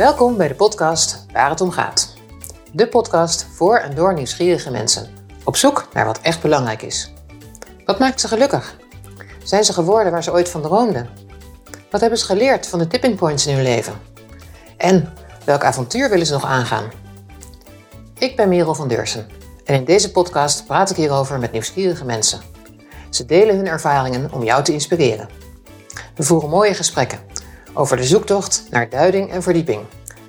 Welkom 0.00 0.36
bij 0.36 0.48
de 0.48 0.54
podcast 0.54 1.26
Waar 1.32 1.50
het 1.50 1.60
om 1.60 1.70
gaat. 1.70 2.14
De 2.72 2.88
podcast 2.88 3.46
voor 3.54 3.76
en 3.76 3.94
door 3.94 4.14
nieuwsgierige 4.14 4.70
mensen. 4.70 5.08
Op 5.44 5.56
zoek 5.56 5.88
naar 5.92 6.04
wat 6.04 6.20
echt 6.20 6.42
belangrijk 6.42 6.82
is. 6.82 7.12
Wat 7.84 7.98
maakt 7.98 8.20
ze 8.20 8.28
gelukkig? 8.28 8.76
Zijn 9.44 9.64
ze 9.64 9.72
geworden 9.72 10.12
waar 10.12 10.22
ze 10.22 10.32
ooit 10.32 10.48
van 10.48 10.62
droomden? 10.62 11.08
Wat 11.90 12.00
hebben 12.00 12.18
ze 12.18 12.24
geleerd 12.24 12.66
van 12.66 12.78
de 12.78 12.86
tipping 12.86 13.16
points 13.16 13.46
in 13.46 13.54
hun 13.54 13.62
leven? 13.62 13.92
En 14.76 15.12
welk 15.44 15.64
avontuur 15.64 16.10
willen 16.10 16.26
ze 16.26 16.32
nog 16.32 16.44
aangaan? 16.44 16.90
Ik 18.18 18.36
ben 18.36 18.48
Merel 18.48 18.74
van 18.74 18.88
Deursen 18.88 19.26
en 19.64 19.74
in 19.74 19.84
deze 19.84 20.10
podcast 20.10 20.66
praat 20.66 20.90
ik 20.90 20.96
hierover 20.96 21.38
met 21.38 21.52
nieuwsgierige 21.52 22.04
mensen. 22.04 22.40
Ze 23.10 23.26
delen 23.26 23.56
hun 23.56 23.68
ervaringen 23.68 24.32
om 24.32 24.42
jou 24.42 24.64
te 24.64 24.72
inspireren. 24.72 25.28
We 26.14 26.22
voeren 26.22 26.50
mooie 26.50 26.74
gesprekken 26.74 27.29
over 27.72 27.96
de 27.96 28.04
zoektocht 28.04 28.64
naar 28.70 28.88
duiding 28.88 29.30
en 29.30 29.42
verdieping, 29.42 29.80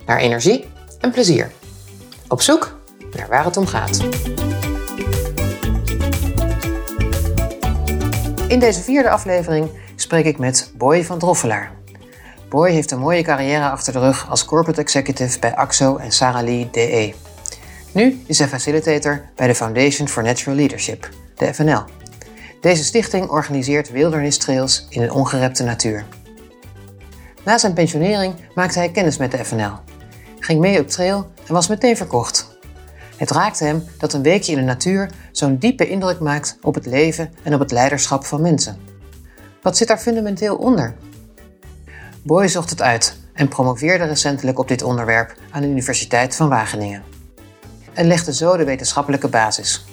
naar 0.06 0.18
energie 0.18 0.70
en 1.00 1.12
plezier. 1.12 1.52
Op 2.28 2.42
zoek 2.42 2.80
naar 3.16 3.28
waar 3.28 3.46
het 3.46 3.58
om 3.58 3.68
gaat. 3.68 4.00
In 8.48 8.60
deze 8.60 8.82
vierde 8.82 9.10
aflevering 9.10 9.70
spreek 9.96 10.26
ik 10.26 10.38
met 10.38 10.72
Boy 10.78 11.04
van 11.04 11.20
Droffelaar. 11.20 11.72
Boy 12.50 12.72
heeft 12.72 12.92
een 12.92 13.00
mooie 13.00 13.24
carrière 13.24 13.70
achter 13.70 13.94
de 13.94 14.00
rug 14.00 14.30
als 14.30 14.46
corporate 14.46 14.82
executive 14.82 15.40
bij 15.40 15.56
AXO 15.56 15.98
en 15.98 16.12
Sara 16.12 16.44
Lee 16.44 16.70
DE. 16.72 17.14
Nu 17.92 18.22
is 18.26 18.40
hij 18.40 18.48
facilitator 18.48 19.22
bij 19.36 19.48
de 19.48 19.56
Foundation 19.56 20.08
for 20.08 20.24
Natural 20.24 20.56
Leadership, 20.56 21.10
de 21.36 21.54
FNL. 21.54 21.84
Deze 22.62 22.84
stichting 22.84 23.30
organiseert 23.30 23.92
wilderness 23.92 24.38
trails 24.38 24.86
in 24.90 25.02
een 25.02 25.12
ongerepte 25.12 25.64
natuur. 25.64 26.06
Na 27.46 27.58
zijn 27.58 27.74
pensionering 27.74 28.34
maakte 28.56 28.80
hij 28.80 28.92
kennis 28.92 29.18
met 29.18 29.32
de 29.32 29.46
FNL, 29.46 29.74
ging 30.40 30.60
mee 30.60 30.80
op 30.80 30.88
trail 30.88 31.32
en 31.48 31.54
was 31.54 31.68
meteen 31.68 31.98
verkocht. 31.98 32.60
Het 33.18 33.32
raakte 33.32 33.64
hem 33.64 33.84
dat 33.98 34.14
een 34.14 34.22
weekje 34.22 34.52
in 34.52 34.58
de 34.58 34.64
natuur 34.64 35.10
zo'n 35.32 35.58
diepe 35.58 35.90
indruk 35.90 36.20
maakt 36.20 36.58
op 36.62 36.76
het 36.76 36.86
leven 36.86 37.34
en 37.44 37.54
op 37.54 37.60
het 37.60 37.72
leiderschap 37.72 38.26
van 38.26 38.42
mensen. 38.42 38.78
Wat 39.62 39.78
zit 39.78 39.88
daar 39.88 39.98
fundamenteel 39.98 40.56
onder? 40.56 40.96
Boy 42.24 42.48
zocht 42.48 42.70
het 42.70 42.82
uit 42.82 43.18
en 43.34 43.48
promoveerde 43.48 44.04
recentelijk 44.04 44.60
op 44.60 44.68
dit 44.68 44.84
onderwerp 44.84 45.36
aan 45.52 45.62
de 45.62 45.68
Universiteit 45.68 46.36
van 46.36 46.50
Wageningen. 46.50 47.04
En 47.94 48.08
legde 48.08 48.34
zo 48.34 48.58
de 48.58 48.64
wetenschappelijke 48.64 49.28
basis. 49.28 49.86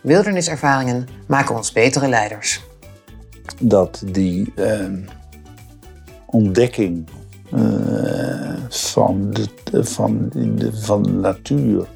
Wilderniservaringen 0.00 1.08
maken 1.26 1.56
ons 1.56 1.72
betere 1.72 2.08
leiders. 2.08 2.64
Dat 3.60 4.02
die 4.04 4.52
eh, 4.56 4.84
ontdekking 6.26 7.06
uh, 7.54 8.54
van, 8.68 9.30
de, 9.30 9.84
van, 9.84 10.28
de, 10.32 10.70
van 10.72 11.20
natuur 11.20 11.86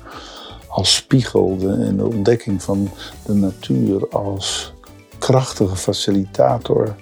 als 0.69 0.95
spiegel 0.95 1.56
en 1.61 1.97
de 1.97 2.06
ontdekking 2.06 2.62
van 2.62 2.91
de 3.27 3.34
natuur 3.34 4.09
als 4.09 4.72
krachtige 5.19 5.77
facilitator, 5.77 6.95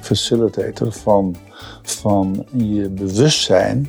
facilitator 0.00 0.92
van, 0.92 1.36
van 1.82 2.46
je 2.52 2.88
bewustzijn, 2.88 3.88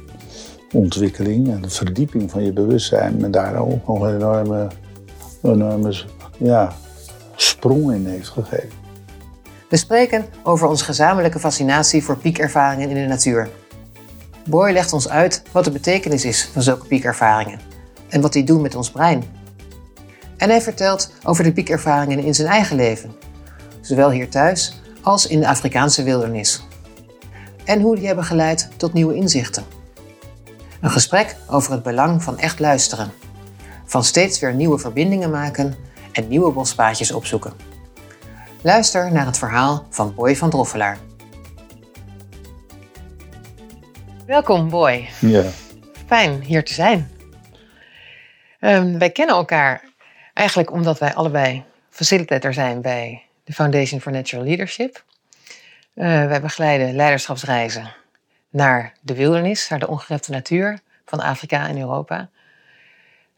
ontwikkeling 0.71 1.49
en 1.49 1.61
de 1.61 1.69
verdieping 1.69 2.31
van 2.31 2.43
je 2.43 2.53
bewustzijn, 2.53 3.17
me 3.17 3.29
daar 3.29 3.55
ook 3.55 3.87
nog 3.87 4.01
een 4.01 4.15
enorme, 4.15 4.67
enorme 5.41 5.93
ja, 6.37 6.73
sprong 7.35 7.93
in 7.93 8.05
heeft 8.05 8.29
gegeven. 8.29 8.88
We 9.69 9.77
spreken 9.77 10.25
over 10.43 10.67
onze 10.67 10.83
gezamenlijke 10.83 11.39
fascinatie 11.39 12.03
voor 12.03 12.17
piekervaringen 12.17 12.89
in 12.89 12.95
de 12.95 13.07
natuur. 13.07 13.49
Boy 14.45 14.71
legt 14.71 14.93
ons 14.93 15.09
uit 15.09 15.41
wat 15.51 15.63
de 15.63 15.71
betekenis 15.71 16.25
is 16.25 16.49
van 16.53 16.61
zulke 16.61 16.87
piekervaringen 16.87 17.59
en 18.09 18.21
wat 18.21 18.33
die 18.33 18.43
doen 18.43 18.61
met 18.61 18.75
ons 18.75 18.91
brein. 18.91 19.23
En 20.37 20.49
hij 20.49 20.61
vertelt 20.61 21.11
over 21.23 21.43
de 21.43 21.51
piekervaringen 21.51 22.23
in 22.23 22.35
zijn 22.35 22.47
eigen 22.47 22.75
leven, 22.75 23.15
zowel 23.81 24.11
hier 24.11 24.29
thuis 24.29 24.81
als 25.01 25.27
in 25.27 25.39
de 25.39 25.47
Afrikaanse 25.47 26.03
wildernis. 26.03 26.63
En 27.65 27.81
hoe 27.81 27.95
die 27.95 28.07
hebben 28.07 28.25
geleid 28.25 28.69
tot 28.77 28.93
nieuwe 28.93 29.15
inzichten. 29.15 29.63
Een 30.81 30.91
gesprek 30.91 31.35
over 31.49 31.71
het 31.71 31.83
belang 31.83 32.23
van 32.23 32.37
echt 32.39 32.59
luisteren, 32.59 33.11
van 33.85 34.03
steeds 34.03 34.39
weer 34.39 34.53
nieuwe 34.53 34.77
verbindingen 34.77 35.29
maken 35.29 35.75
en 36.11 36.27
nieuwe 36.27 36.51
bospaadjes 36.51 37.11
opzoeken. 37.11 37.53
Luister 38.61 39.11
naar 39.11 39.25
het 39.25 39.37
verhaal 39.37 39.85
van 39.89 40.15
Boy 40.15 40.35
van 40.35 40.49
Droffelaar. 40.49 40.97
Welkom, 44.25 44.69
Boy. 44.69 45.09
Ja. 45.19 45.43
Fijn 46.05 46.41
hier 46.41 46.63
te 46.63 46.73
zijn. 46.73 47.11
Um, 48.59 48.99
wij 48.99 49.09
kennen 49.09 49.35
elkaar 49.35 49.83
eigenlijk 50.33 50.71
omdat 50.71 50.99
wij 50.99 51.13
allebei 51.13 51.63
facilitator 51.89 52.53
zijn 52.53 52.81
bij 52.81 53.23
de 53.43 53.53
Foundation 53.53 54.01
for 54.01 54.11
Natural 54.11 54.45
Leadership. 54.45 55.03
Uh, 55.95 56.05
wij 56.25 56.41
begeleiden 56.41 56.95
leiderschapsreizen 56.95 57.93
naar 58.49 58.93
de 59.01 59.15
wildernis, 59.15 59.69
naar 59.69 59.79
de 59.79 59.87
ongerepte 59.87 60.31
natuur 60.31 60.79
van 61.05 61.19
Afrika 61.19 61.67
en 61.67 61.77
Europa. 61.77 62.29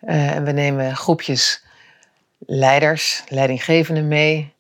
Uh, 0.01 0.35
en 0.35 0.43
we 0.43 0.51
nemen 0.51 0.95
groepjes 0.95 1.63
leiders, 2.37 3.23
leidinggevenden 3.27 4.07
mee. 4.07 4.53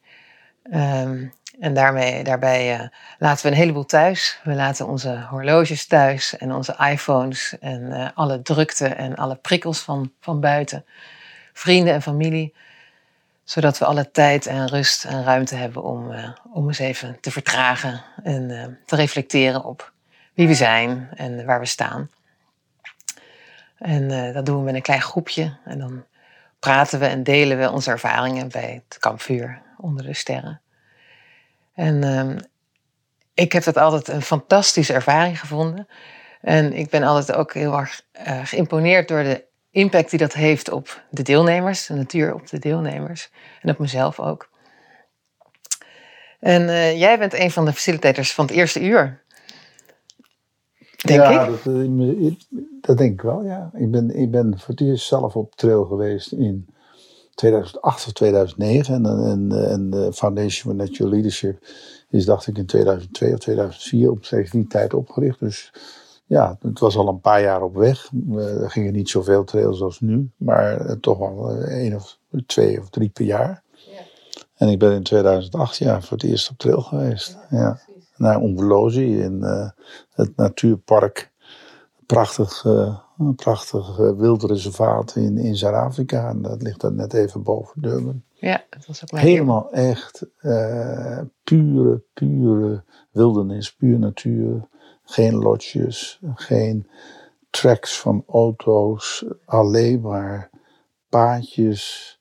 Um, 0.63 1.33
en 1.59 1.73
daarmee, 1.73 2.23
daarbij 2.23 2.79
uh, 2.79 2.87
laten 3.17 3.45
we 3.45 3.51
een 3.51 3.57
heleboel 3.57 3.85
thuis. 3.85 4.39
We 4.43 4.53
laten 4.53 4.87
onze 4.87 5.25
horloges 5.29 5.87
thuis 5.87 6.37
en 6.37 6.53
onze 6.53 6.75
iPhones 6.91 7.59
en 7.59 7.81
uh, 7.81 8.07
alle 8.13 8.41
drukte 8.41 8.87
en 8.87 9.15
alle 9.15 9.35
prikkels 9.35 9.79
van, 9.79 10.11
van 10.19 10.39
buiten. 10.39 10.85
Vrienden 11.53 11.93
en 11.93 12.01
familie. 12.01 12.55
Zodat 13.43 13.77
we 13.77 13.85
alle 13.85 14.11
tijd 14.11 14.45
en 14.45 14.67
rust 14.67 15.05
en 15.05 15.23
ruimte 15.23 15.55
hebben 15.55 15.83
om, 15.83 16.11
uh, 16.11 16.29
om 16.53 16.67
eens 16.67 16.79
even 16.79 17.17
te 17.19 17.31
vertragen 17.31 18.03
en 18.23 18.79
te 18.85 18.95
reflecteren 18.95 19.63
op 19.63 19.91
wie 20.33 20.47
we 20.47 20.53
zijn 20.53 21.09
en 21.15 21.45
waar 21.45 21.59
we 21.59 21.65
staan. 21.65 22.09
En 23.77 24.33
dat 24.33 24.45
doen 24.45 24.57
we 24.57 24.63
met 24.63 24.75
een 24.75 24.81
klein 24.81 25.01
groepje. 25.01 25.57
En 25.65 25.79
dan 25.79 26.05
praten 26.59 26.99
we 26.99 27.05
en 27.05 27.23
delen 27.23 27.57
we 27.57 27.71
onze 27.71 27.91
ervaringen 27.91 28.49
bij 28.49 28.83
het 28.87 28.99
kampvuur 28.99 29.61
onder 29.81 30.05
de 30.05 30.13
sterren. 30.13 30.61
En 31.73 32.03
uh, 32.03 32.35
ik 33.33 33.51
heb 33.51 33.63
dat 33.63 33.77
altijd 33.77 34.07
een 34.07 34.21
fantastische 34.21 34.93
ervaring 34.93 35.39
gevonden. 35.39 35.87
En 36.41 36.73
ik 36.73 36.89
ben 36.89 37.03
altijd 37.03 37.37
ook 37.37 37.53
heel 37.53 37.77
erg 37.77 38.01
uh, 38.27 38.45
geïmponeerd 38.45 39.07
door 39.07 39.23
de 39.23 39.43
impact 39.71 40.09
die 40.09 40.19
dat 40.19 40.33
heeft 40.33 40.71
op 40.71 41.01
de 41.09 41.23
deelnemers, 41.23 41.85
de 41.85 41.93
natuur 41.93 42.33
op 42.33 42.49
de 42.49 42.59
deelnemers 42.59 43.31
en 43.61 43.69
op 43.69 43.79
mezelf 43.79 44.19
ook. 44.19 44.49
En 46.39 46.61
uh, 46.61 46.99
jij 46.99 47.19
bent 47.19 47.33
een 47.33 47.51
van 47.51 47.65
de 47.65 47.73
facilitators 47.73 48.33
van 48.33 48.45
het 48.45 48.55
eerste 48.55 48.81
uur. 48.81 49.21
Denk 51.05 51.19
ja, 51.19 51.41
ik? 51.41 51.47
Dat, 51.47 51.75
eh, 51.75 52.31
dat 52.81 52.97
denk 52.97 53.13
ik 53.13 53.21
wel, 53.21 53.43
ja. 53.43 53.69
Ik 53.73 53.91
ben, 53.91 54.15
ik 54.15 54.31
ben 54.31 54.59
voor 54.59 54.67
het 54.67 54.81
eerst 54.81 55.07
zelf 55.07 55.35
op 55.35 55.55
trail 55.55 55.85
geweest 55.85 56.31
in 56.31 56.67
2008 57.33 58.05
of 58.05 58.13
2009. 58.13 58.93
En, 58.93 59.05
en, 59.05 59.69
en 59.69 59.89
de 59.89 60.13
Foundation 60.13 60.71
for 60.71 60.75
Natural 60.75 61.11
Leadership 61.11 61.65
is, 62.09 62.25
dacht 62.25 62.47
ik, 62.47 62.57
in 62.57 62.65
2002 62.65 63.33
of 63.33 63.39
2004 63.39 64.11
op 64.11 64.21
tegen 64.21 64.59
die 64.59 64.67
tijd 64.67 64.93
opgericht. 64.93 65.39
Dus 65.39 65.73
ja, 66.25 66.57
het 66.61 66.79
was 66.79 66.95
al 66.95 67.07
een 67.07 67.21
paar 67.21 67.41
jaar 67.41 67.61
op 67.61 67.75
weg. 67.75 68.11
Er 68.61 68.71
gingen 68.71 68.93
niet 68.93 69.09
zoveel 69.09 69.43
trails 69.43 69.81
als 69.81 69.99
nu, 69.99 70.29
maar 70.37 70.99
toch 70.99 71.17
wel 71.17 71.57
één 71.57 71.95
of 71.95 72.17
twee 72.45 72.79
of 72.79 72.89
drie 72.89 73.09
per 73.09 73.25
jaar. 73.25 73.63
Ja. 73.71 74.01
En 74.55 74.67
ik 74.67 74.79
ben 74.79 74.91
in 74.91 75.03
2008 75.03 75.77
ja, 75.77 76.01
voor 76.01 76.17
het 76.17 76.25
eerst 76.25 76.49
op 76.49 76.57
trail 76.57 76.81
geweest. 76.81 77.37
Ja, 77.49 77.57
ja. 77.57 77.79
Naar 78.15 78.41
Umvelozi 78.41 79.21
in 79.21 79.37
uh, 79.41 79.69
het 80.11 80.35
natuurpark. 80.35 81.31
Prachtig, 82.05 82.63
uh, 82.63 82.97
een 83.27 83.35
prachtig 83.35 83.99
uh, 83.99 84.11
wildreservaat 84.17 85.15
in, 85.15 85.37
in 85.37 85.55
Zuid-Afrika. 85.55 86.29
En 86.29 86.41
dat 86.41 86.61
ligt 86.61 86.81
dan 86.81 86.95
net 86.95 87.13
even 87.13 87.43
boven 87.43 87.81
Durban. 87.81 88.23
Ja, 88.33 88.63
dat 88.69 88.85
was 88.85 89.03
ook 89.03 89.11
mijn 89.11 89.25
Helemaal 89.25 89.71
echt 89.71 90.25
uh, 90.41 91.19
pure, 91.43 92.03
pure 92.13 92.83
wildernis, 93.11 93.75
puur 93.75 93.99
natuur. 93.99 94.67
Geen 95.03 95.35
lodges, 95.35 96.21
geen 96.35 96.87
tracks 97.49 97.99
van 97.99 98.23
auto's. 98.27 99.25
Alleen 99.45 100.01
maar 100.01 100.49
paadjes 101.09 102.19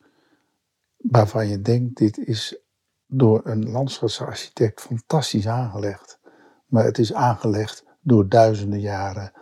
waarvan 0.97 1.49
je 1.49 1.61
denkt, 1.61 1.97
dit 1.97 2.19
is 2.19 2.58
door 3.06 3.41
een 3.44 3.70
landschapsarchitect 3.70 4.81
fantastisch 4.81 5.49
aangelegd. 5.49 6.19
Maar 6.67 6.85
het 6.85 6.99
is 6.99 7.12
aangelegd 7.12 7.85
door 8.00 8.29
duizenden 8.29 8.81
jaren 8.81 9.32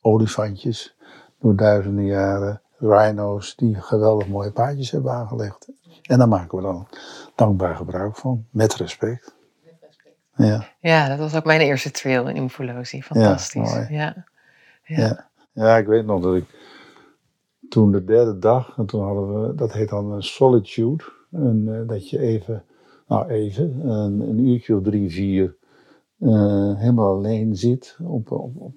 olifantjes, 0.00 0.96
door 1.40 1.56
duizenden 1.56 2.06
jaren 2.06 2.60
rhino's 2.78 3.56
die 3.56 3.74
geweldig 3.74 4.28
mooie 4.28 4.52
paadjes 4.52 4.90
hebben 4.90 5.12
aangelegd. 5.12 5.68
En 6.02 6.18
daar 6.18 6.28
maken 6.28 6.58
we 6.58 6.64
dan 6.64 6.88
dankbaar 7.34 7.76
gebruik 7.76 8.16
van, 8.16 8.44
met 8.50 8.74
respect. 8.74 9.34
Met 9.64 9.74
respect. 9.80 10.16
Ja. 10.36 10.68
ja, 10.80 11.08
dat 11.08 11.18
was 11.18 11.34
ook 11.36 11.44
mijn 11.44 11.60
eerste 11.60 11.90
trail 11.90 12.28
in 12.28 12.36
Umfolosi. 12.36 13.02
Fantastisch. 13.02 13.72
Ja. 13.72 13.86
Ja. 13.88 14.24
Ja. 14.82 14.96
ja. 14.96 15.26
Ja, 15.52 15.76
ik 15.76 15.86
weet 15.86 16.06
nog 16.06 16.22
dat 16.22 16.34
ik 16.34 16.44
toen 17.68 17.92
de 17.92 18.04
derde 18.04 18.38
dag, 18.38 18.78
en 18.78 18.86
toen 18.86 19.02
hadden 19.02 19.42
we, 19.42 19.54
dat 19.54 19.72
heet 19.72 19.88
dan 19.88 20.12
een 20.12 20.22
solitude. 20.22 21.04
En, 21.32 21.64
eh, 21.68 21.88
dat 21.88 22.10
je 22.10 22.18
even, 22.18 22.64
nou 23.08 23.28
even, 23.28 23.88
een, 23.88 24.20
een 24.20 24.38
uurtje 24.38 24.76
of 24.76 24.82
drie, 24.82 25.10
vier, 25.10 25.56
eh, 26.18 26.76
helemaal 26.76 27.16
alleen 27.16 27.56
zit 27.56 27.96
op, 28.02 28.30
op, 28.30 28.56
op 28.56 28.72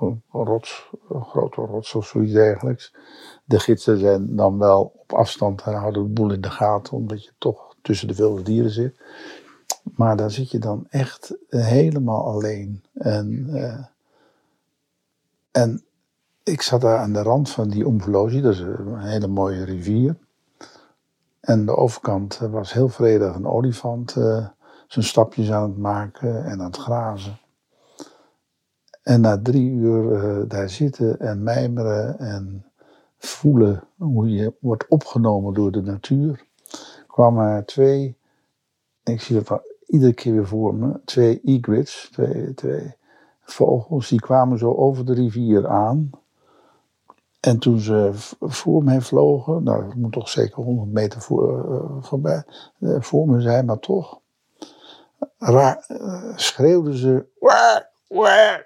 een 0.00 0.22
rots, 0.30 0.90
een 1.08 1.24
grote 1.24 1.60
rots 1.60 1.94
of 1.94 2.06
zoiets 2.06 2.32
dergelijks. 2.32 2.94
De 3.44 3.60
gidsen 3.60 3.98
zijn 3.98 4.36
dan 4.36 4.58
wel 4.58 4.92
op 4.96 5.12
afstand 5.12 5.62
en 5.62 5.74
houden 5.74 6.02
de 6.02 6.08
boel 6.08 6.32
in 6.32 6.40
de 6.40 6.50
gaten, 6.50 6.96
omdat 6.96 7.24
je 7.24 7.30
toch 7.38 7.74
tussen 7.82 8.08
de 8.08 8.14
wilde 8.14 8.42
dieren 8.42 8.70
zit. 8.70 9.00
Maar 9.82 10.16
daar 10.16 10.30
zit 10.30 10.50
je 10.50 10.58
dan 10.58 10.86
echt 10.88 11.36
helemaal 11.48 12.26
alleen. 12.26 12.84
En, 12.94 13.48
eh, 13.52 13.84
en 15.50 15.84
ik 16.42 16.62
zat 16.62 16.80
daar 16.80 16.98
aan 16.98 17.12
de 17.12 17.22
rand 17.22 17.50
van 17.50 17.68
die 17.68 17.86
Omvelogie, 17.86 18.42
dat 18.42 18.52
is 18.52 18.60
een 18.60 18.98
hele 18.98 19.26
mooie 19.26 19.64
rivier. 19.64 20.16
En 21.40 21.66
de 21.66 21.76
overkant 21.76 22.38
was 22.38 22.72
heel 22.72 22.88
vredig 22.88 23.34
een 23.34 23.46
olifant 23.46 24.16
zijn 24.88 25.04
stapjes 25.04 25.50
aan 25.50 25.62
het 25.62 25.78
maken 25.78 26.44
en 26.44 26.60
aan 26.60 26.66
het 26.66 26.76
grazen. 26.76 27.38
En 29.08 29.20
na 29.20 29.38
drie 29.42 29.70
uur 29.70 30.04
uh, 30.12 30.48
daar 30.48 30.68
zitten 30.68 31.20
en 31.20 31.42
mijmeren 31.42 32.18
en 32.18 32.64
voelen 33.18 33.84
hoe 33.96 34.30
je 34.30 34.54
wordt 34.60 34.88
opgenomen 34.88 35.54
door 35.54 35.72
de 35.72 35.82
natuur, 35.82 36.44
kwamen 37.06 37.46
er 37.46 37.64
twee, 37.64 38.16
ik 39.04 39.20
zie 39.20 39.42
dat 39.42 39.62
iedere 39.86 40.12
keer 40.12 40.32
weer 40.32 40.46
voor 40.46 40.74
me, 40.74 41.00
twee 41.04 41.40
egrets, 41.44 42.08
twee, 42.12 42.54
twee 42.54 42.94
vogels, 43.42 44.08
die 44.08 44.20
kwamen 44.20 44.58
zo 44.58 44.74
over 44.74 45.06
de 45.06 45.14
rivier 45.14 45.68
aan. 45.68 46.10
En 47.40 47.58
toen 47.58 47.78
ze 47.78 48.10
voor 48.40 48.84
mij 48.84 49.00
vlogen, 49.00 49.62
nou 49.62 49.84
dat 49.84 49.94
moet 49.94 50.12
toch 50.12 50.28
zeker 50.28 50.62
100 50.62 50.92
meter 50.92 51.20
voor, 51.20 51.72
uh, 51.72 52.02
voorbij, 52.04 52.42
uh, 52.78 53.00
voor 53.00 53.28
me 53.28 53.40
zijn, 53.40 53.64
maar 53.64 53.78
toch, 53.78 54.20
schreeuwden 56.34 56.94
ze. 56.94 57.24
Wah, 57.38 57.80
wah. 58.06 58.58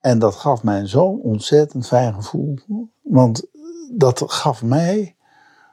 En 0.00 0.18
dat 0.18 0.34
gaf 0.34 0.62
mij 0.62 0.86
zo'n 0.86 1.20
ontzettend 1.20 1.86
fijn 1.86 2.14
gevoel. 2.14 2.58
Want 3.02 3.46
dat 3.92 4.22
gaf 4.26 4.62
mij 4.62 5.16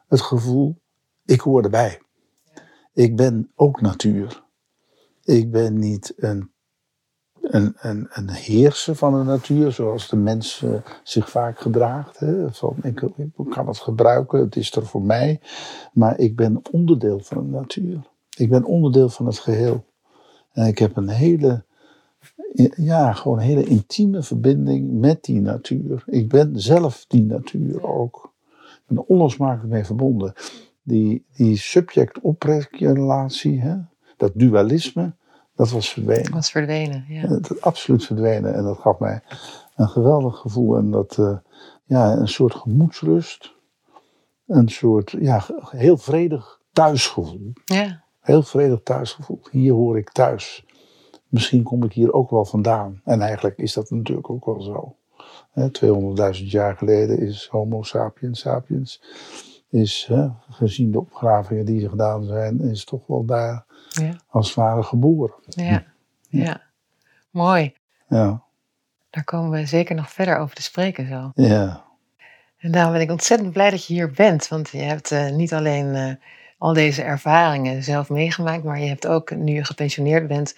het 0.07 0.21
gevoel, 0.21 0.81
ik 1.25 1.39
hoor 1.39 1.63
erbij. 1.63 2.01
Ik 2.93 3.15
ben 3.15 3.51
ook 3.55 3.81
natuur. 3.81 4.43
Ik 5.23 5.51
ben 5.51 5.79
niet 5.79 6.13
een 6.17 6.53
een, 7.41 7.73
een, 7.79 8.07
een 8.09 8.29
heerser 8.29 8.95
van 8.95 9.17
de 9.17 9.23
natuur, 9.23 9.71
zoals 9.71 10.09
de 10.09 10.15
mens 10.15 10.63
zich 11.03 11.29
vaak 11.29 11.59
gedraagt. 11.59 12.19
Hè? 12.19 12.53
Van, 12.53 12.75
ik, 12.81 13.03
kan 13.49 13.67
het 13.67 13.77
gebruiken, 13.77 14.39
het 14.39 14.55
is 14.55 14.75
er 14.75 14.85
voor 14.85 15.01
mij. 15.01 15.39
Maar 15.93 16.19
ik 16.19 16.35
ben 16.35 16.61
onderdeel 16.71 17.19
van 17.19 17.43
de 17.43 17.57
natuur. 17.57 17.99
Ik 18.37 18.49
ben 18.49 18.63
onderdeel 18.63 19.09
van 19.09 19.25
het 19.25 19.39
geheel. 19.39 19.85
En 20.51 20.67
ik 20.67 20.77
heb 20.77 20.97
een 20.97 21.09
hele, 21.09 21.63
ja, 22.75 23.13
gewoon 23.13 23.37
een 23.37 23.43
hele 23.43 23.63
intieme 23.63 24.23
verbinding 24.23 24.91
met 24.91 25.23
die 25.23 25.41
natuur. 25.41 26.03
Ik 26.05 26.29
ben 26.29 26.59
zelf 26.59 27.05
die 27.07 27.23
natuur 27.23 27.83
ook. 27.83 28.33
Ben 28.87 29.07
onlosmakelijk 29.07 29.73
mee 29.73 29.85
verbonden. 29.85 30.33
Die, 30.83 31.25
die 31.35 31.57
subject-object-relatie, 31.57 33.63
dat 34.17 34.31
dualisme 34.35 35.13
dat 35.55 35.69
was 35.69 35.89
verdwenen. 35.89 36.23
Dat 36.23 36.33
was 36.33 36.51
verdwenen, 36.51 37.05
ja. 37.07 37.27
Dat, 37.27 37.61
absoluut 37.61 38.05
verdwenen. 38.05 38.53
En 38.53 38.63
dat 38.63 38.77
gaf 38.77 38.99
mij 38.99 39.21
een 39.75 39.89
geweldig 39.89 40.37
gevoel. 40.37 40.77
En 40.77 40.91
dat, 40.91 41.17
uh, 41.19 41.37
ja, 41.83 42.17
een 42.17 42.27
soort 42.27 42.55
gemoedsrust. 42.55 43.53
Een 44.47 44.69
soort, 44.69 45.15
ja, 45.19 45.45
heel 45.69 45.97
vredig 45.97 46.59
thuisgevoel. 46.71 47.53
Ja. 47.65 48.03
Heel 48.19 48.43
vredig 48.43 48.79
thuisgevoel. 48.83 49.39
Hier 49.51 49.73
hoor 49.73 49.97
ik 49.97 50.09
thuis. 50.09 50.65
Misschien 51.35 51.63
kom 51.63 51.83
ik 51.83 51.93
hier 51.93 52.13
ook 52.13 52.29
wel 52.29 52.45
vandaan. 52.45 53.01
En 53.03 53.21
eigenlijk 53.21 53.57
is 53.57 53.73
dat 53.73 53.89
natuurlijk 53.89 54.29
ook 54.29 54.45
wel 54.45 54.61
zo. 54.61 54.95
200.000 56.39 56.45
jaar 56.45 56.75
geleden 56.77 57.19
is 57.19 57.47
Homo 57.51 57.83
sapiens 57.83 58.39
sapiens, 58.39 59.01
is, 59.69 60.05
hè, 60.09 60.27
gezien 60.49 60.91
de 60.91 60.99
opgravingen 60.99 61.65
die 61.65 61.83
er 61.83 61.89
gedaan 61.89 62.23
zijn, 62.23 62.61
is 62.61 62.85
toch 62.85 63.07
wel 63.07 63.25
daar 63.25 63.65
ja. 63.89 64.15
als 64.27 64.47
het 64.47 64.55
ware 64.55 64.83
geboren. 64.83 65.35
Ja. 65.47 65.83
ja, 66.29 66.61
mooi. 67.29 67.73
Ja. 68.07 68.43
Daar 69.09 69.23
komen 69.23 69.49
we 69.51 69.65
zeker 69.65 69.95
nog 69.95 70.11
verder 70.11 70.37
over 70.37 70.55
te 70.55 70.61
spreken 70.61 71.07
zo. 71.07 71.31
Ja. 71.33 71.83
En 72.57 72.71
daarom 72.71 72.93
ben 72.93 73.01
ik 73.01 73.11
ontzettend 73.11 73.51
blij 73.51 73.69
dat 73.69 73.85
je 73.85 73.93
hier 73.93 74.11
bent, 74.11 74.47
want 74.47 74.69
je 74.69 74.81
hebt 74.81 75.11
uh, 75.11 75.29
niet 75.29 75.53
alleen 75.53 75.95
uh, 75.95 76.13
al 76.57 76.73
deze 76.73 77.01
ervaringen 77.01 77.83
zelf 77.83 78.09
meegemaakt, 78.09 78.63
maar 78.63 78.79
je 78.79 78.87
hebt 78.87 79.07
ook, 79.07 79.35
nu 79.35 79.53
je 79.53 79.63
gepensioneerd 79.63 80.27
bent, 80.27 80.55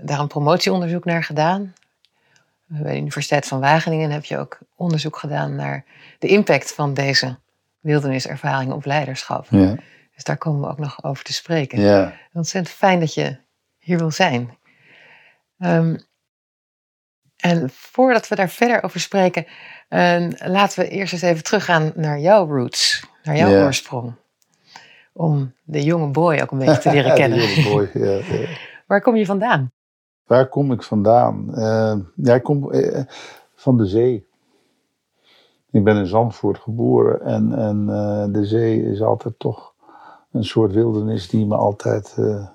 daar 0.00 0.18
een 0.20 0.26
promotieonderzoek 0.26 1.04
naar 1.04 1.24
gedaan. 1.24 1.74
Bij 2.66 2.92
de 2.92 2.98
Universiteit 2.98 3.46
van 3.46 3.60
Wageningen 3.60 4.10
heb 4.10 4.24
je 4.24 4.38
ook 4.38 4.58
onderzoek 4.76 5.16
gedaan 5.16 5.56
naar 5.56 5.84
de 6.18 6.26
impact 6.26 6.72
van 6.72 6.94
deze 6.94 7.36
wilderniservaringen 7.80 8.74
op 8.74 8.84
leiderschap. 8.84 9.46
Ja. 9.50 9.74
Dus 10.14 10.24
daar 10.24 10.36
komen 10.36 10.60
we 10.60 10.68
ook 10.68 10.78
nog 10.78 11.04
over 11.04 11.24
te 11.24 11.32
spreken. 11.32 11.80
Ja. 11.80 12.12
Ontzettend 12.32 12.76
fijn 12.76 13.00
dat 13.00 13.14
je 13.14 13.36
hier 13.78 13.98
wil 13.98 14.10
zijn. 14.10 14.56
Um, 15.58 15.98
en 17.36 17.70
voordat 17.72 18.28
we 18.28 18.34
daar 18.34 18.48
verder 18.48 18.82
over 18.82 19.00
spreken, 19.00 19.46
uh, 19.88 20.28
laten 20.38 20.82
we 20.82 20.88
eerst 20.88 21.12
eens 21.12 21.22
even 21.22 21.44
teruggaan 21.44 21.92
naar 21.94 22.18
jouw 22.18 22.46
roots, 22.46 23.04
naar 23.22 23.36
jouw 23.36 23.64
oorsprong. 23.64 24.14
Om 25.12 25.54
de 25.62 25.82
jonge 25.82 26.06
boy 26.06 26.38
ook 26.40 26.50
een 26.50 26.58
beetje 26.58 26.78
te 26.78 26.90
leren 26.90 27.14
kennen. 27.20 27.38
de 27.38 27.60
jonge 27.62 27.88
boy, 27.92 28.02
ja, 28.02 28.10
ja. 28.10 28.46
Waar 28.92 29.00
kom 29.00 29.16
je 29.16 29.26
vandaan? 29.26 29.72
Waar 30.26 30.48
kom 30.48 30.72
ik 30.72 30.82
vandaan? 30.82 31.46
Uh, 31.50 31.96
ja, 32.14 32.34
ik 32.34 32.42
kom 32.42 32.72
uh, 32.72 33.00
van 33.54 33.76
de 33.76 33.86
zee. 33.86 34.26
Ik 35.70 35.84
ben 35.84 35.96
in 35.96 36.06
Zandvoort 36.06 36.58
geboren 36.58 37.20
en, 37.20 37.58
en 37.58 37.86
de 38.32 38.46
zee 38.46 38.82
is 38.82 39.02
altijd 39.02 39.38
toch 39.38 39.74
een 40.30 40.44
soort 40.44 40.72
wildernis 40.72 41.28
die 41.28 41.46
me 41.46 41.54
altijd 41.54 42.14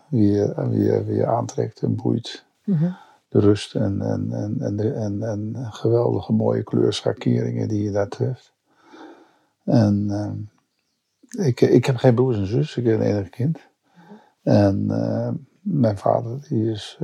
weer, 0.10 0.70
weer, 0.70 1.06
weer 1.06 1.28
aantrekt 1.28 1.82
en 1.82 1.96
boeit. 1.96 2.46
-hmm. 2.64 2.96
De 3.28 3.40
rust 3.40 3.76
en, 3.76 4.02
en, 4.02 4.32
en, 4.32 4.56
en, 4.60 4.76
de, 4.76 4.92
en, 4.92 5.24
en 5.24 5.56
geweldige 5.72 6.34
mooie 6.34 6.64
kleurschakeringen 6.64 7.68
die 7.68 7.84
je 7.84 7.92
daar 7.92 8.10
treft. 8.10 8.54
En 9.64 10.50
ik, 11.38 11.62
ik 11.62 11.86
heb 11.86 11.96
geen 11.96 12.16
broers 12.16 12.38
en 12.38 12.48
zus, 12.48 12.78
ik 12.78 12.84
ben 12.84 12.94
een 12.94 13.02
enige 13.02 13.30
kind. 13.30 13.60
En 14.44 14.90
mijn 15.70 15.98
vader 15.98 16.46
die 16.50 16.72
is. 16.72 17.00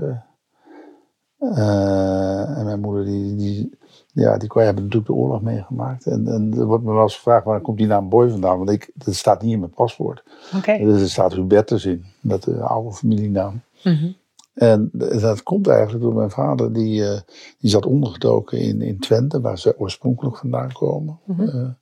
en 1.40 2.66
mijn 2.66 2.80
moeder 2.80 3.06
die, 3.06 3.36
die, 3.36 3.78
ja, 4.14 4.38
die 4.38 4.50
hebben 4.54 4.84
natuurlijk 4.84 5.06
de 5.06 5.14
oorlog 5.14 5.42
meegemaakt. 5.42 6.06
En, 6.06 6.28
en 6.28 6.54
er 6.58 6.66
wordt 6.66 6.84
me 6.84 6.94
wel 6.94 7.02
eens 7.02 7.16
gevraagd, 7.16 7.46
waar 7.46 7.62
komt 7.62 7.78
die 7.78 7.88
naam 7.88 8.10
Boy 8.10 8.30
vandaan? 8.30 8.58
Want 8.58 8.70
ik, 8.70 8.92
dat 8.94 9.16
staat 9.16 9.42
niet 9.42 9.52
in 9.52 9.60
mijn 9.60 9.72
paspoort. 9.72 10.24
Okay. 10.56 10.84
Dus 10.84 11.02
er 11.02 11.10
staat 11.10 11.34
Hubertus 11.34 11.86
in, 11.86 12.06
dat 12.22 12.44
de 12.44 12.62
oude 12.62 12.94
familienaam. 12.94 13.62
Mm 13.84 13.96
-hmm. 13.96 14.16
En 14.54 14.90
dat 14.92 15.44
komt 15.44 15.68
eigenlijk 15.68 16.04
door 16.04 16.14
mijn 16.14 16.30
vader, 16.30 16.74
die, 16.74 17.02
uh, 17.02 17.20
die 17.60 17.70
zat 17.70 17.86
ondergedoken 17.86 18.60
in, 18.60 18.82
in 18.82 19.00
Twente, 19.00 19.42
waar 19.42 19.60
ze 19.60 19.80
oorspronkelijk 19.80 20.38
vandaan 20.38 20.72
komen. 20.72 21.20
Mm 21.26 21.36
-hmm. 21.36 21.76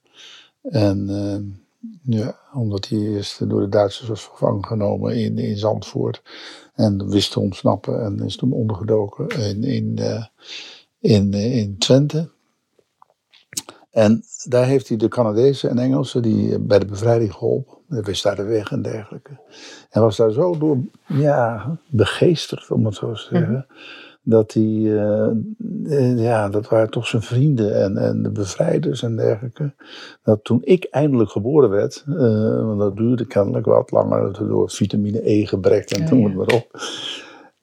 uh, 0.62 0.84
en 0.84 1.61
ja, 2.02 2.38
omdat 2.54 2.88
hij 2.88 2.98
eerst 2.98 3.48
door 3.48 3.60
de 3.60 3.68
Duitsers 3.68 4.08
was 4.08 4.24
gevangen 4.24 4.64
genomen 4.64 5.16
in, 5.16 5.38
in 5.38 5.56
Zandvoort. 5.56 6.22
En 6.74 7.08
wist 7.08 7.32
te 7.32 7.40
ontsnappen 7.40 8.04
en 8.04 8.20
is 8.24 8.36
toen 8.36 8.52
ondergedoken 8.52 9.28
in, 9.28 9.64
in 9.64 9.98
in, 11.02 11.32
in 11.32 11.78
Twente. 11.78 12.28
En 13.90 14.24
daar 14.44 14.66
heeft 14.66 14.88
hij 14.88 14.96
de 14.96 15.08
Canadezen 15.08 15.70
en 15.70 15.78
Engelsen 15.78 16.22
die 16.22 16.58
bij 16.58 16.78
de 16.78 16.86
bevrijding 16.86 17.32
geholpen. 17.32 17.78
Hij 17.88 18.02
wist 18.02 18.22
daar 18.22 18.36
de 18.36 18.42
weg 18.42 18.70
en 18.70 18.82
dergelijke. 18.82 19.40
En 19.90 20.00
was 20.00 20.16
daar 20.16 20.32
zo 20.32 20.58
door 20.58 20.78
ja, 21.06 21.76
begeesterd, 21.90 22.70
om 22.70 22.84
het 22.84 22.94
zo 22.94 23.12
te 23.12 23.20
zeggen. 23.20 23.48
Mm 23.48 23.64
-hmm. 23.68 23.76
Dat 24.24 24.52
hij, 24.52 24.62
uh, 24.62 26.18
ja, 26.18 26.48
dat 26.48 26.68
waren 26.68 26.90
toch 26.90 27.06
zijn 27.06 27.22
vrienden 27.22 27.82
en, 27.82 27.96
en 27.96 28.22
de 28.22 28.30
bevrijders 28.30 29.02
en 29.02 29.16
dergelijke. 29.16 29.74
Dat 30.22 30.44
toen 30.44 30.60
ik 30.64 30.84
eindelijk 30.90 31.30
geboren 31.30 31.70
werd, 31.70 32.04
uh, 32.08 32.16
want 32.66 32.78
dat 32.78 32.96
duurde 32.96 33.26
kennelijk 33.26 33.66
wat 33.66 33.90
langer, 33.90 34.32
door 34.32 34.70
vitamine 34.70 35.30
E 35.30 35.46
gebrek 35.46 35.90
en 35.90 36.02
ja, 36.02 36.10
noem 36.10 36.24
het 36.24 36.34
maar 36.34 36.54
op. 36.54 36.80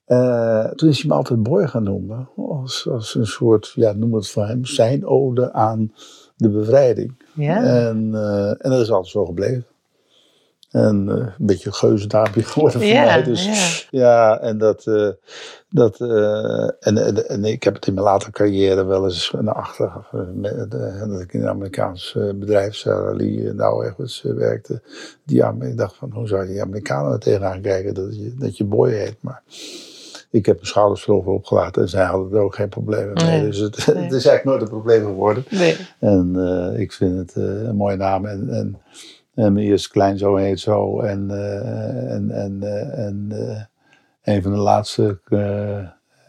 Uh, 0.08 0.66
toen 0.66 0.90
is 0.90 1.00
hij 1.00 1.10
me 1.10 1.16
altijd 1.16 1.44
Boy 1.44 1.68
gaan 1.68 1.84
noemen. 1.84 2.30
Als, 2.36 2.88
als 2.90 3.16
een 3.16 3.28
soort, 3.28 3.72
ja, 3.76 3.94
noem 3.94 4.14
het 4.14 4.30
voor 4.30 4.46
hem, 4.46 4.66
zijn 4.66 5.06
ode 5.06 5.54
aan 5.54 5.94
de 6.36 6.50
bevrijding. 6.50 7.24
Ja. 7.34 7.64
En, 7.64 7.98
en 8.60 8.70
dat 8.70 8.82
is 8.82 8.92
altijd 8.92 9.12
zo 9.12 9.26
gebleven. 9.26 9.66
En 10.70 11.10
eh, 11.10 11.16
een 11.16 11.46
beetje 11.46 11.68
een 11.68 11.74
geuzendaampje 11.74 12.44
geworden 12.44 12.82
voor 12.82 12.90
mij. 12.90 13.24
Dus 13.24 13.88
ja. 13.90 14.00
ja, 14.00 14.40
en 14.40 14.58
dat. 14.58 14.86
eh, 14.86 15.10
dat 15.70 16.00
eh, 16.02 16.64
en, 16.64 16.98
en, 16.98 17.30
en 17.30 17.46
ik 17.46 17.64
heb 17.64 17.74
het 17.74 17.88
in 17.88 17.94
mijn 17.94 18.06
latere 18.06 18.32
carrière 18.32 18.86
wel 18.86 19.04
eens 19.04 19.34
naar 19.42 19.54
achter. 19.54 19.92
dat 21.10 21.22
ik 21.22 21.34
in 21.34 21.42
een 21.42 21.48
Amerikaans 21.48 22.18
bedrijf, 22.36 22.76
Sarah 22.76 23.16
Lee 23.16 23.54
nou 23.54 23.86
ergens 23.86 24.22
werkte. 24.22 24.82
Die, 25.26 25.44
ik 25.60 25.78
dacht 25.78 25.96
van, 25.96 26.12
hoe 26.14 26.28
zou 26.28 26.48
die 26.48 26.62
Amerikanen 26.62 27.12
er 27.12 27.20
tegenaan 27.20 27.62
kijken 27.62 27.94
dat 27.94 28.16
je, 28.16 28.36
dat 28.40 28.58
je 28.58 28.64
boy 28.64 28.92
heet. 28.92 29.18
Maar 29.20 29.44
ik 30.32 30.46
heb 30.46 30.56
mijn 30.56 30.68
schouders 30.68 31.08
erover 31.08 31.32
opgelaten 31.32 31.82
en 31.82 31.90
zij 31.90 32.06
hadden 32.06 32.38
er 32.38 32.44
ook 32.44 32.56
geen 32.56 32.70
problemen 32.70 33.14
mee. 33.14 33.26
Nee. 33.26 33.46
Dus 33.46 33.58
het, 33.58 33.88
Nee. 33.88 33.96
het 34.04 34.14
is 34.14 34.26
eigenlijk 34.26 34.44
nooit 34.44 34.62
een 34.62 34.78
probleem 34.78 35.04
geworden. 35.06 35.44
Nee. 35.50 35.78
En 36.00 36.36
ik 36.78 36.92
vind 36.92 37.18
het 37.18 37.36
een 37.36 37.76
mooie 37.76 37.98
naam. 37.98 38.26
En, 38.26 38.50
en, 38.50 38.78
en 39.46 39.54
mijn 39.54 39.66
eerste 39.66 39.90
kleinzoon 39.90 40.40
heet 40.40 40.60
zo. 40.60 41.00
En, 41.02 41.32
eh, 41.32 42.12
en, 42.14 42.32
en, 42.32 42.58
eh, 42.64 43.06
en 43.06 43.28
eh, 43.32 44.34
een 44.36 44.42
van 44.42 44.52
de 44.52 44.58
laatste 44.58 45.20
eh, 45.26 45.80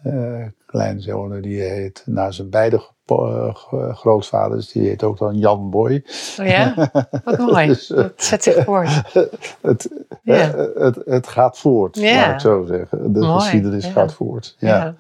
eh, 0.03 0.47
kleinzonen 0.67 1.43
die 1.43 1.61
heet, 1.63 2.03
na 2.07 2.31
zijn 2.31 2.51
beide 2.51 2.83
eh, 3.07 3.55
grootvaders, 3.95 4.73
die 4.73 4.89
heet 4.89 5.03
ook 5.03 5.19
dan 5.19 5.39
Jan 5.39 5.71
Boy. 5.71 6.05
Oh 6.41 6.47
ja? 6.47 6.91
Wat 7.25 7.39
mooi. 7.51 7.67
Dus, 7.67 7.91
eh, 7.91 7.97
Dat 7.97 8.13
zet 8.17 8.43
zich 8.43 8.65
voort. 8.65 8.89
het, 9.63 9.89
Ja. 10.23 10.35
eh, 10.55 10.65
het, 10.75 10.99
het 11.05 11.27
gaat 11.29 11.59
voort, 11.59 11.97
Ja. 11.97 12.15
laat 12.27 12.35
ik 12.35 12.41
zo 12.41 12.65
zeggen. 12.69 13.13
De 13.13 13.19
Mooi, 13.21 13.41
geschiedenis 13.41 13.85
ja. 13.85 13.91
gaat 13.91 14.13
voort. 14.13 14.57
Ja. 14.59 14.95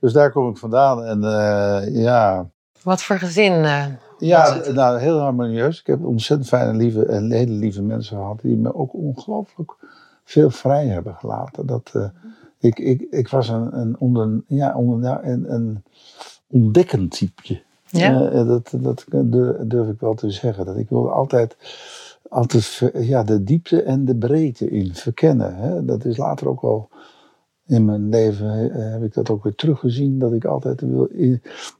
Dus 0.00 0.12
daar 0.12 0.32
kom 0.32 0.48
ik 0.50 0.56
vandaan. 0.56 1.04
En 1.04 1.24
eh, 1.24 2.02
ja, 2.02 2.46
Wat 2.82 3.02
voor 3.02 3.18
gezin? 3.18 3.52
eh, 3.64 3.84
Ja, 4.20 4.60
nou, 4.72 4.98
heel 4.98 5.18
harmonieus. 5.18 5.80
Ik 5.80 5.86
heb 5.86 6.04
ontzettend 6.04 6.48
fijne 6.48 6.74
lieve, 6.74 7.04
en 7.04 7.30
hele 7.30 7.52
lieve 7.52 7.82
mensen 7.82 8.16
gehad 8.16 8.40
die 8.40 8.56
me 8.56 8.74
ook 8.74 8.94
ongelooflijk 8.94 9.76
veel 10.24 10.50
vrij 10.50 10.86
hebben 10.86 11.14
gelaten. 11.14 11.66
Dat, 11.66 11.90
eh, 11.92 12.08
ik, 12.58 12.78
ik, 12.78 13.06
ik 13.10 13.28
was 13.28 13.48
een, 13.48 13.78
een, 13.78 13.96
onder, 13.98 14.42
ja, 14.46 14.74
onder, 14.74 15.20
een, 15.22 15.52
een 15.52 15.82
ontdekkend 16.46 17.10
typeje. 17.10 17.62
Ja? 17.86 18.30
Eh, 18.30 18.46
dat, 18.46 18.72
dat 18.76 19.04
durf, 19.60 19.88
ik 19.88 20.00
wel 20.00 20.14
te 20.14 20.30
zeggen. 20.30 20.66
Dat 20.66 20.76
ik 20.76 20.88
wilde 20.88 21.10
altijd, 21.10 21.56
altijd 22.28 22.92
ja, 22.94 23.22
de 23.22 23.44
diepte 23.44 23.82
en 23.82 24.04
de 24.04 24.16
breedte 24.16 24.70
in 24.70 24.94
verkennen. 24.94 25.56
Hè. 25.56 25.84
Dat 25.84 26.04
is 26.04 26.16
later 26.16 26.48
ook 26.48 26.60
wel 26.60 26.88
in 27.70 27.84
mijn 27.84 28.08
leven 28.08 28.72
eh, 28.74 28.90
heb 28.92 29.02
ik 29.02 29.14
dat 29.14 29.30
ook 29.30 29.42
weer 29.42 29.54
teruggezien. 29.54 30.18
Dat 30.18 30.32
ik 30.32 30.44
altijd 30.44 30.80
wil, 30.80 31.08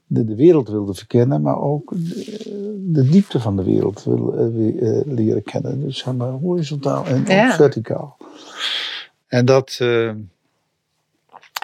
de, 0.07 0.25
de 0.25 0.35
wereld 0.35 0.69
wilde 0.69 0.93
verkennen, 0.93 1.41
maar 1.41 1.61
ook 1.61 1.91
de, 1.95 2.79
de 2.91 3.09
diepte 3.09 3.39
van 3.39 3.55
de 3.55 3.63
wereld 3.63 4.03
wil, 4.03 4.33
eh, 4.37 4.97
eh, 4.99 5.05
leren 5.05 5.43
kennen. 5.43 5.81
Dus 5.81 5.97
zeg 5.97 6.13
maar 6.15 6.29
horizontaal 6.29 7.05
en 7.05 7.23
Ja. 7.25 7.51
verticaal. 7.51 8.17
En 9.27 9.45
dat. 9.45 9.77
en 9.79 10.29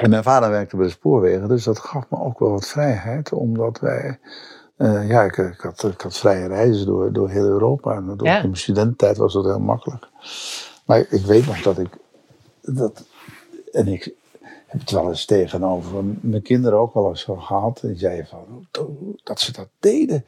mijn 0.09 0.23
vader 0.23 0.49
werkte 0.49 0.75
bij 0.75 0.85
de 0.85 0.91
spoorwegen, 0.91 1.47
dus 1.47 1.63
dat 1.63 1.79
gaf 1.79 2.09
me 2.09 2.19
ook 2.19 2.39
wel 2.39 2.49
wat 2.51 2.67
vrijheid, 2.67 3.33
omdat 3.33 3.79
wij. 3.79 4.19
ja, 5.07 5.23
ik, 5.23 5.37
ik, 5.37 5.59
had, 5.61 5.83
ik 5.83 6.01
had 6.01 6.17
vrije 6.17 6.47
reizen 6.47 6.85
door, 6.85 7.13
door 7.13 7.29
heel 7.29 7.45
Europa. 7.45 7.95
En 7.95 8.05
door, 8.17 8.27
Ja. 8.27 8.35
In 8.35 8.41
mijn 8.41 8.55
studententijd 8.57 9.17
was 9.17 9.33
dat 9.33 9.45
heel 9.45 9.59
makkelijk. 9.59 10.07
Maar 10.85 10.99
ik 11.09 11.25
weet 11.25 11.45
nog 11.45 11.61
dat 11.61 11.79
ik. 11.79 11.89
Dat, 12.61 13.05
en 13.77 13.87
ik 13.87 14.13
heb 14.67 14.79
het 14.79 14.91
wel 14.91 15.09
eens 15.09 15.25
tegenover 15.25 16.03
mijn 16.21 16.41
kinderen 16.41 16.79
ook 16.79 16.93
wel 16.93 17.09
eens 17.09 17.21
zo 17.21 17.35
gehad. 17.35 17.79
En 17.81 17.87
die 17.87 17.97
zeiden 17.97 18.27
van, 18.27 18.67
dat 19.23 19.39
ze 19.39 19.51
dat 19.51 19.67
deden. 19.79 20.25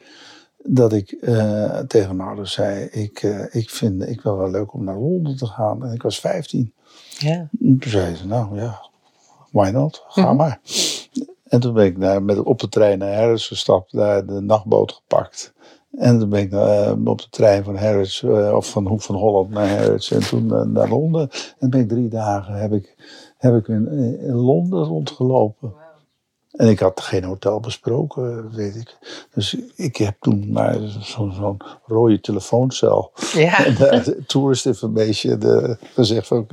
Dat 0.62 0.92
ik 0.92 1.10
eh, 1.10 1.78
tegen 1.78 2.16
mijn 2.16 2.28
ouders 2.28 2.52
zei, 2.52 2.84
ik, 2.84 3.22
eh, 3.22 3.54
ik 3.54 3.70
vind 3.70 4.08
ik 4.08 4.20
wel 4.20 4.36
wel 4.36 4.50
leuk 4.50 4.72
om 4.72 4.84
naar 4.84 4.98
Londen 4.98 5.36
te 5.36 5.46
gaan. 5.46 5.84
En 5.84 5.92
ik 5.92 6.02
was 6.02 6.20
15. 6.20 6.72
Ja. 7.18 7.48
En 7.60 7.78
toen 7.80 7.90
zei 7.90 8.14
ze, 8.14 8.26
nou 8.26 8.56
ja, 8.56 8.88
why 9.50 9.70
not? 9.70 10.04
Ga 10.08 10.22
Mhm. 10.26 10.36
maar. 10.36 10.60
En 11.48 11.60
toen 11.60 11.74
ben 11.74 11.84
ik 11.84 11.98
naar, 11.98 12.22
met, 12.22 12.42
op 12.42 12.58
de 12.60 12.68
trein 12.68 12.98
naar 12.98 13.14
Harrods 13.16 13.46
gestapt, 13.48 13.92
daar 13.92 14.26
de 14.26 14.40
nachtboot 14.40 14.92
gepakt. 14.92 15.52
En 15.98 16.18
toen 16.18 16.28
ben 16.28 16.40
ik 16.40 16.52
eh, 16.52 16.92
op 17.04 17.18
de 17.20 17.28
trein 17.30 17.64
van 17.64 17.76
Harrods, 17.76 18.22
eh, 18.22 18.52
of 18.54 18.70
van 18.70 18.86
Hoek 18.86 19.02
van 19.02 19.14
Holland 19.14 19.50
naar 19.50 19.78
Harrods 19.78 20.10
en 20.10 20.20
toen 20.20 20.72
naar 20.72 20.88
Londen. 20.88 21.28
En 21.58 21.70
ben 21.70 21.80
ik 21.80 21.88
drie 21.88 22.08
dagen 22.08 22.54
heb 22.54 22.72
ik, 22.72 22.96
heb 23.40 23.54
ik 23.56 23.68
in, 23.68 23.88
in 24.20 24.34
Londen 24.34 24.84
rondgelopen. 24.84 25.72
En 26.50 26.68
ik 26.68 26.78
had 26.78 27.00
geen 27.00 27.24
hotel 27.24 27.60
besproken, 27.60 28.54
weet 28.54 28.76
ik. 28.76 28.96
Dus 29.34 29.56
ik 29.74 29.96
heb 29.96 30.16
toen 30.20 30.52
maar 30.52 30.76
zo'n 31.00 31.32
zo'n 31.32 31.56
rode 31.86 32.20
telefooncel 32.20 33.12
Ja. 33.32 33.64
en 33.66 33.74
de 34.02 34.22
tourist 34.26 34.66
information 34.66 35.38
de, 35.38 35.76
gezegd 35.94 36.26
van, 36.26 36.46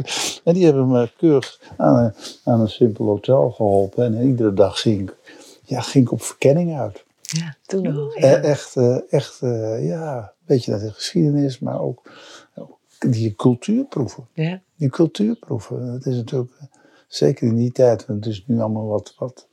en 0.43 0.53
die 0.53 0.65
hebben 0.65 0.87
me 0.87 1.09
keurig 1.17 1.59
aan 1.77 1.95
een, 1.97 2.13
aan 2.43 2.59
een 2.59 2.69
simpel 2.69 3.05
hotel 3.05 3.51
geholpen. 3.51 4.05
En 4.05 4.27
iedere 4.27 4.53
dag 4.53 4.81
ging 4.81 5.01
ik, 5.01 5.15
ja, 5.63 5.81
ging 5.81 6.05
ik 6.05 6.11
op 6.11 6.21
verkenning 6.21 6.77
uit. 6.79 7.03
ja, 7.21 7.55
toen 7.65 7.97
al. 7.97 8.11
Eh, 8.13 8.31
Ja. 8.31 8.37
Echt, 8.37 8.75
eh, 8.75 8.97
echt 9.09 9.41
eh, 9.41 9.87
ja, 9.87 10.17
een 10.17 10.45
beetje 10.45 10.71
naar 10.71 10.79
de 10.79 10.91
geschiedenis, 10.91 11.59
maar 11.59 11.81
ook 11.81 12.01
die 12.99 13.35
cultuurproeven. 13.35 14.27
Ja. 14.33 14.61
Die 14.75 14.89
cultuurproeven, 14.89 15.91
het 15.93 16.05
is 16.05 16.15
natuurlijk, 16.15 16.51
eh, 16.59 16.65
zeker 17.07 17.47
in 17.47 17.55
die 17.55 17.71
tijd, 17.71 18.05
want 18.05 18.25
het 18.25 18.33
is 18.33 18.43
nu 18.47 18.59
allemaal 18.59 18.87
wat, 18.87 19.13
wat, 19.17 19.47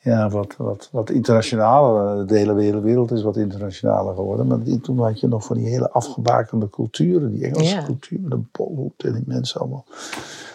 ja, 0.00 0.28
wat, 0.28 0.56
wat, 0.56 0.88
wat 0.92 1.10
internationaler. 1.10 2.26
De 2.26 2.36
hele 2.38 2.54
wereld, 2.54 2.82
wereld 2.82 3.10
is 3.10 3.22
wat 3.22 3.36
internationaler 3.36 4.14
geworden. 4.14 4.46
Maar 4.46 4.62
die, 4.62 4.80
toen 4.80 4.98
had 4.98 5.20
je 5.20 5.28
nog 5.28 5.44
van 5.44 5.56
die 5.56 5.68
hele 5.68 5.90
afgebakende 5.90 6.70
culturen, 6.70 7.32
die 7.32 7.44
Engelse 7.44 7.74
Ja. 7.74 7.82
cultuur, 7.84 8.20
met 8.20 8.30
de 8.30 8.40
bolhoed 8.52 9.04
en 9.04 9.12
die 9.12 9.24
mensen 9.26 9.60
allemaal. 9.60 9.84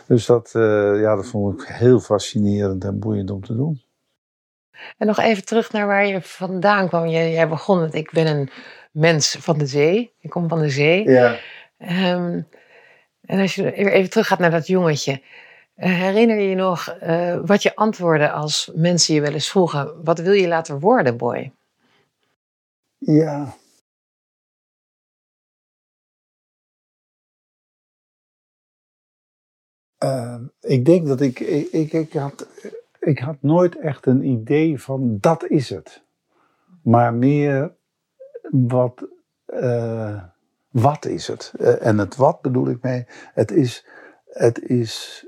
Dus 0.07 0.25
dat, 0.25 0.51
eh, 0.53 1.01
ja, 1.01 1.15
dat 1.15 1.25
vond 1.25 1.61
ik 1.61 1.67
heel 1.67 1.99
fascinerend 1.99 2.83
en 2.83 2.99
boeiend 2.99 3.31
om 3.31 3.43
te 3.45 3.55
doen. 3.55 3.81
En 4.97 5.07
nog 5.07 5.19
even 5.19 5.45
terug 5.45 5.71
naar 5.71 5.87
waar 5.87 6.07
je 6.07 6.21
vandaan 6.21 6.87
kwam. 6.87 7.07
Jij, 7.07 7.31
jij 7.31 7.47
begon 7.47 7.79
met, 7.79 7.93
ik 7.93 8.11
ben 8.11 8.27
een 8.27 8.49
mens 8.91 9.37
van 9.39 9.57
de 9.57 9.65
zee. 9.65 10.11
Ik 10.19 10.29
kom 10.29 10.47
van 10.49 10.59
de 10.59 10.69
zee. 10.69 11.09
Ja. 11.09 11.35
Ehm, 11.83 12.41
en 13.21 13.39
als 13.39 13.55
je 13.55 13.73
even 13.73 13.91
even 13.91 14.09
teruggaat 14.09 14.39
naar 14.39 14.51
dat 14.51 14.67
jongetje. 14.67 15.21
eh, 15.75 15.91
herinner 15.93 16.39
je 16.39 16.49
je 16.49 16.55
nog 16.55 16.87
eh, 16.89 17.39
wat 17.45 17.63
je 17.63 17.75
antwoordde 17.75 18.31
als 18.31 18.71
mensen 18.75 19.15
je 19.15 19.21
wel 19.21 19.33
eens 19.33 19.49
vroegen: 19.49 20.03
wat 20.03 20.19
wil 20.19 20.33
je 20.33 20.47
later 20.47 20.79
worden, 20.79 21.17
boy? 21.17 21.51
Ja. 22.97 23.55
Eh, 29.97 30.39
ik 30.59 30.85
denk 30.85 31.07
dat 31.07 31.21
ik, 31.21 31.39
ik, 31.39 31.71
ik, 31.71 31.93
ik 31.93 32.13
had, 32.13 32.47
ik 32.99 33.19
had 33.19 33.37
nooit 33.41 33.79
echt 33.79 34.05
een 34.05 34.23
idee 34.23 34.81
van 34.81 35.17
dat 35.19 35.47
is 35.47 35.69
het. 35.69 36.03
Maar 36.83 37.13
meer 37.13 37.75
wat, 38.51 39.07
eh, 39.45 40.23
wat 40.73 41.05
is 41.05 41.27
het? 41.27 41.53
Eh, 41.59 41.85
en 41.85 41.97
het 41.97 42.15
wat 42.15 42.41
bedoel 42.41 42.69
ik 42.69 42.81
mee, 42.81 43.05
het 43.33 43.51
is, 43.51 43.85
het 44.25 44.59
is, 44.61 45.25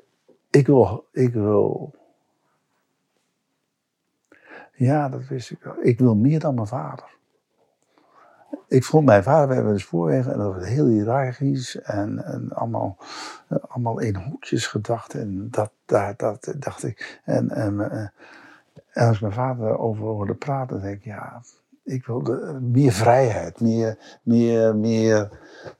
ik 0.50 0.68
wil, 0.68 1.08
ik 1.12 1.34
wil, 1.34 1.94
ja 4.74 5.10
dat 5.10 5.28
wist 5.28 5.52
ik 5.52 5.64
wel, 5.64 5.76
ik 5.82 6.00
wil 6.00 6.16
meer 6.16 6.40
dan 6.40 6.56
mijn 6.56 6.68
vader 6.68 7.16
ik 8.68 8.84
vond 8.84 9.06
mijn 9.06 9.24
vader, 9.24 9.48
we 9.48 9.54
hebben 9.54 9.74
de 9.74 9.80
spoorwegen 9.80 10.32
en 10.32 10.38
dat 10.38 10.54
was 10.54 10.66
heel 10.66 10.88
hiërarchisch 10.88 11.82
en, 11.82 12.26
en 12.26 12.52
allemaal, 12.52 12.98
allemaal 13.68 14.00
in 14.00 14.16
hoekjes 14.16 14.68
gedacht. 14.68 15.14
En 15.14 15.48
dat, 15.52 15.72
daar, 15.86 16.14
dat 16.18 16.54
dacht 16.58 16.84
ik. 16.84 17.22
En, 17.24 17.50
en, 17.50 17.92
eh, 17.92 19.08
als 19.08 19.20
mijn 19.20 19.34
vader 19.34 19.78
over 19.78 20.04
hoorde 20.04 20.34
praten, 20.34 20.82
denk 20.82 20.96
ik, 20.96 21.04
ja, 21.04 21.42
ik 21.86 22.06
wilde 22.06 22.60
meer 22.62 22.92
vrijheid, 22.92 23.60
meer, 23.62 23.98
meer, 24.24 24.76
meer, 24.76 25.30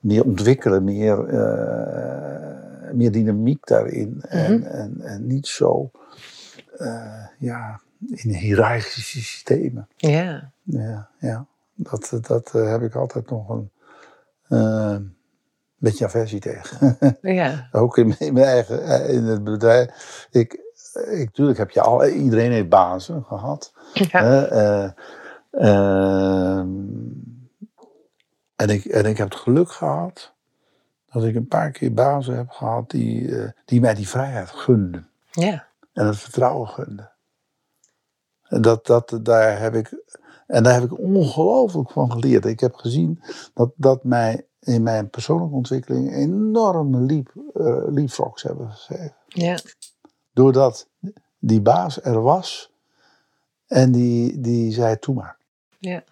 meer 0.00 0.24
ontwikkelen, 0.24 0.84
meer, 0.84 1.26
eh, 1.28 2.92
meer 2.92 3.12
dynamiek 3.12 3.66
daarin. 3.66 4.22
en, 4.28 4.64
en, 4.72 5.00
en 5.00 5.26
niet 5.26 5.46
zo 5.46 5.90
eh, 6.78 7.24
ja, 7.38 7.80
in 8.10 8.30
hiërarchische 8.34 9.20
systemen. 9.20 9.88
Ja, 9.96 10.52
Ja, 10.62 11.08
ja. 11.18 11.46
Dat, 11.74 12.18
dat 12.20 12.54
eh, 12.54 12.70
heb 12.70 12.82
ik 12.82 12.94
altijd 12.94 13.30
nog 13.30 13.48
een 13.48 13.70
eh, 14.48 14.96
beetje 15.76 16.04
aversie 16.04 16.40
tegen. 16.40 16.96
ja, 17.20 17.68
Ook 17.72 17.98
in, 17.98 18.06
mijn- 18.06 18.18
in 18.20 18.32
mijn 18.32 18.46
eigen 18.46 18.82
eh, 18.84 19.14
in 19.14 19.24
het 19.24 19.44
bedrijf. 19.44 20.28
Ik, 20.30 20.52
ik, 21.10 21.24
natuurlijk 21.24 21.58
heb 21.58 21.70
je 21.70 21.80
al, 21.80 22.06
iedereen 22.06 22.52
heeft 22.52 22.68
bazen 22.68 23.24
gehad. 23.24 23.72
ja. 23.92 24.94
Eh, 25.56 26.58
ehm, 26.58 26.68
en, 28.56 28.68
ik, 28.68 28.84
en 28.84 29.04
ik 29.04 29.16
heb 29.16 29.30
het 29.30 29.38
geluk 29.38 29.70
gehad 29.70 30.32
dat 31.10 31.24
ik 31.24 31.34
een 31.34 31.48
paar 31.48 31.70
keer 31.70 31.92
bazen 31.92 32.36
heb 32.36 32.50
gehad 32.50 32.90
die, 32.90 33.38
eh, 33.38 33.50
die 33.64 33.80
mij 33.80 33.94
die 33.94 34.08
vrijheid 34.08 34.50
gunden 34.50 35.08
ja. 35.30 35.66
en 35.92 36.06
het 36.06 36.18
vertrouwen 36.18 36.68
gunde. 36.68 37.10
En 38.42 38.62
dat, 38.62 38.86
dat, 38.86 39.18
daar 39.22 39.60
heb 39.60 39.74
ik, 39.74 39.94
en 40.46 40.62
daar 40.62 40.74
heb 40.74 40.82
ik 40.82 40.98
ongelooflijk 40.98 41.90
van 41.90 42.12
geleerd. 42.12 42.44
Ik 42.44 42.60
heb 42.60 42.74
gezien 42.74 43.22
dat 43.54 43.72
dat 43.76 44.04
mij 44.04 44.46
in 44.60 44.82
mijn 44.82 45.10
persoonlijke 45.10 45.54
ontwikkeling 45.54 46.14
enorme 46.14 47.00
leap, 47.00 47.32
uh, 47.54 47.82
leapfrogs 47.86 48.42
hebben 48.42 48.70
gegeven. 48.70 49.16
Ja. 49.28 49.58
Doordat 50.32 50.88
die 51.38 51.60
baas 51.60 52.02
er 52.02 52.22
was 52.22 52.72
en 53.66 53.92
die, 53.92 54.40
die 54.40 54.72
zei: 54.72 54.98
Toe 54.98 55.14
maar. 55.14 55.36
Ja. 55.78 56.02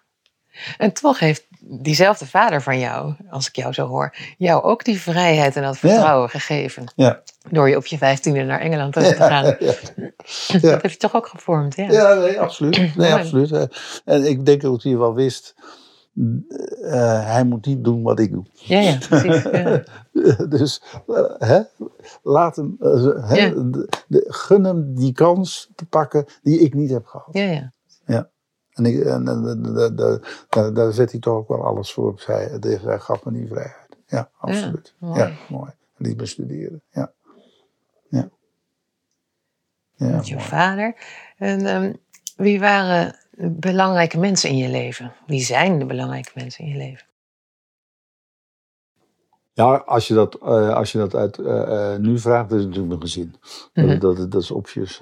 En 0.77 0.93
toch 0.93 1.19
heeft 1.19 1.47
diezelfde 1.59 2.25
vader 2.25 2.61
van 2.61 2.79
jou, 2.79 3.13
als 3.29 3.47
ik 3.47 3.55
jou 3.55 3.73
zo 3.73 3.87
hoor, 3.87 4.15
jou 4.37 4.63
ook 4.63 4.83
die 4.83 5.01
vrijheid 5.01 5.55
en 5.55 5.63
dat 5.63 5.77
vertrouwen 5.77 6.29
gegeven. 6.29 6.91
Ja. 6.95 7.21
Door 7.49 7.69
je 7.69 7.77
op 7.77 7.85
je 7.85 7.97
vijftiende 7.97 8.43
naar 8.43 8.59
Engeland 8.59 8.93
te 8.93 9.01
gaan. 9.01 9.55
Ja. 10.47 10.59
Dat 10.59 10.81
heeft 10.81 10.93
je 10.93 10.99
toch 10.99 11.15
ook 11.15 11.27
gevormd, 11.27 11.75
ja? 11.75 11.91
Ja, 11.91 12.13
nee, 12.13 12.39
absoluut. 12.39 12.95
Nee, 12.97 13.13
absoluut. 13.13 13.67
En 14.05 14.25
ik 14.25 14.45
denk 14.45 14.61
dat 14.61 14.83
hij 14.83 14.97
wel 14.97 15.13
wist, 15.13 15.55
uh, 16.15 17.25
hij 17.25 17.43
moet 17.43 17.65
niet 17.65 17.83
doen 17.83 18.01
wat 18.01 18.19
ik 18.19 18.31
doe. 18.31 18.45
Ja, 18.53 18.79
ja, 18.79 18.97
precies. 19.09 19.43
Dus 20.49 20.81
uh, 21.07 21.17
hè, 21.37 21.61
laat 22.23 22.55
hem, 22.55 22.77
uh, 22.79 23.29
hè, 23.29 23.69
de, 23.69 23.89
de, 24.07 24.25
gun 24.27 24.63
hem 24.63 24.95
die 24.95 25.13
kans 25.13 25.69
te 25.75 25.85
pakken 25.85 26.25
die 26.43 26.59
ik 26.59 26.73
niet 26.73 26.89
heb 26.89 27.05
gehad. 27.05 27.29
Ja, 27.31 27.43
ja. 27.43 27.71
ja. 28.05 28.29
En, 28.75 28.85
ik, 28.85 29.03
en, 29.03 29.27
en 29.27 30.73
daar 30.73 30.91
zet 30.91 31.11
hij 31.11 31.19
toch 31.19 31.33
ook 31.33 31.47
wel 31.47 31.63
alles 31.63 31.93
voor 31.93 32.07
opzij. 32.07 32.57
Hij 32.61 32.99
gaf 32.99 33.25
me 33.25 33.31
die 33.31 33.47
vrijheid. 33.47 33.97
Ja, 34.05 34.29
absoluut. 34.37 34.95
Ja, 34.99 35.07
mooi. 35.07 35.19
Ja, 35.19 35.31
mooi. 35.49 35.71
Liet 35.97 36.17
me 36.17 36.25
studeren. 36.25 36.81
Ja. 36.89 37.11
Ja. 38.09 38.29
ja 39.95 40.15
Met 40.15 40.27
je 40.27 40.39
vader. 40.39 40.95
En 41.37 41.65
um, 41.65 41.97
wie 42.35 42.59
waren 42.59 43.15
belangrijke 43.59 44.17
mensen 44.17 44.49
in 44.49 44.57
je 44.57 44.69
leven? 44.69 45.13
Wie 45.27 45.41
zijn 45.41 45.79
de 45.79 45.85
belangrijke 45.85 46.31
mensen 46.35 46.63
in 46.63 46.71
je 46.71 46.77
leven? 46.77 47.07
Ja, 49.53 49.75
als 49.75 50.07
je 50.07 50.13
dat, 50.13 50.37
uh, 50.41 50.73
als 50.73 50.91
je 50.91 50.97
dat 50.97 51.15
uit 51.15 51.37
uh, 51.37 51.45
uh, 51.45 51.95
nu 51.95 52.19
vraagt, 52.19 52.51
is 52.51 52.61
natuurlijk 52.61 52.87
mijn 52.87 53.01
gezin. 53.01 53.35
Mm 53.73 53.83
-hmm. 53.83 53.99
dat, 53.99 54.17
dat, 54.17 54.31
dat, 54.31 54.41
is 54.41 54.51
obvious. 54.51 55.01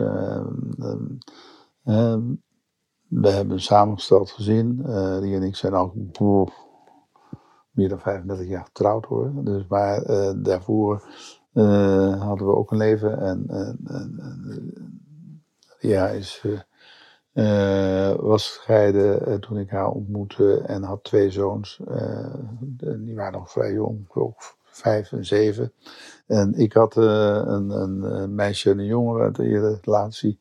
We 3.21 3.29
hebben 3.29 3.53
een 3.53 3.61
samengesteld 3.61 4.31
gezin. 4.31 4.75
die 5.21 5.35
en 5.35 5.43
ik 5.43 5.55
zijn 5.55 5.73
al 5.73 5.93
meer 7.71 7.89
dan 7.89 7.99
35 7.99 8.47
jaar 8.47 8.63
getrouwd 8.63 9.05
hoor. 9.05 9.31
Dus, 9.35 9.67
maar 9.67 10.03
daarvoor 10.41 11.03
hadden 12.19 12.47
we 12.47 12.55
ook 12.55 12.71
een 12.71 12.77
leven. 12.77 13.19
En, 13.19 13.45
ja, 15.79 16.07
is 16.07 16.43
was 18.19 18.49
gescheiden 18.49 19.39
toen 19.39 19.57
ik 19.57 19.69
haar 19.69 19.89
ontmoette 19.89 20.59
en 20.59 20.83
had 20.83 21.03
twee 21.03 21.31
zoons. 21.31 21.79
Die 22.97 23.15
waren 23.15 23.39
nog 23.39 23.51
vrij 23.51 23.73
jong, 23.73 24.05
ook 24.09 24.55
vijf 24.73 25.11
en 25.11 25.25
zeven. 25.25 25.73
En 26.27 26.53
ik 26.53 26.73
had 26.73 26.95
een, 26.95 27.69
een, 27.69 28.35
meisje 28.35 28.71
en 28.71 28.79
een 28.79 28.85
jongen 28.85 29.21
uit 29.21 29.35
de 29.35 29.77
relatie. 29.81 30.39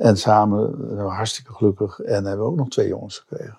En 0.00 0.16
samen 0.16 0.74
zijn 0.88 1.04
we 1.04 1.12
hartstikke 1.12 1.52
gelukkig 1.52 2.00
en 2.00 2.24
hebben 2.24 2.44
we 2.44 2.50
ook 2.50 2.56
nog 2.56 2.68
twee 2.68 2.88
jongens 2.88 3.24
gekregen. 3.26 3.58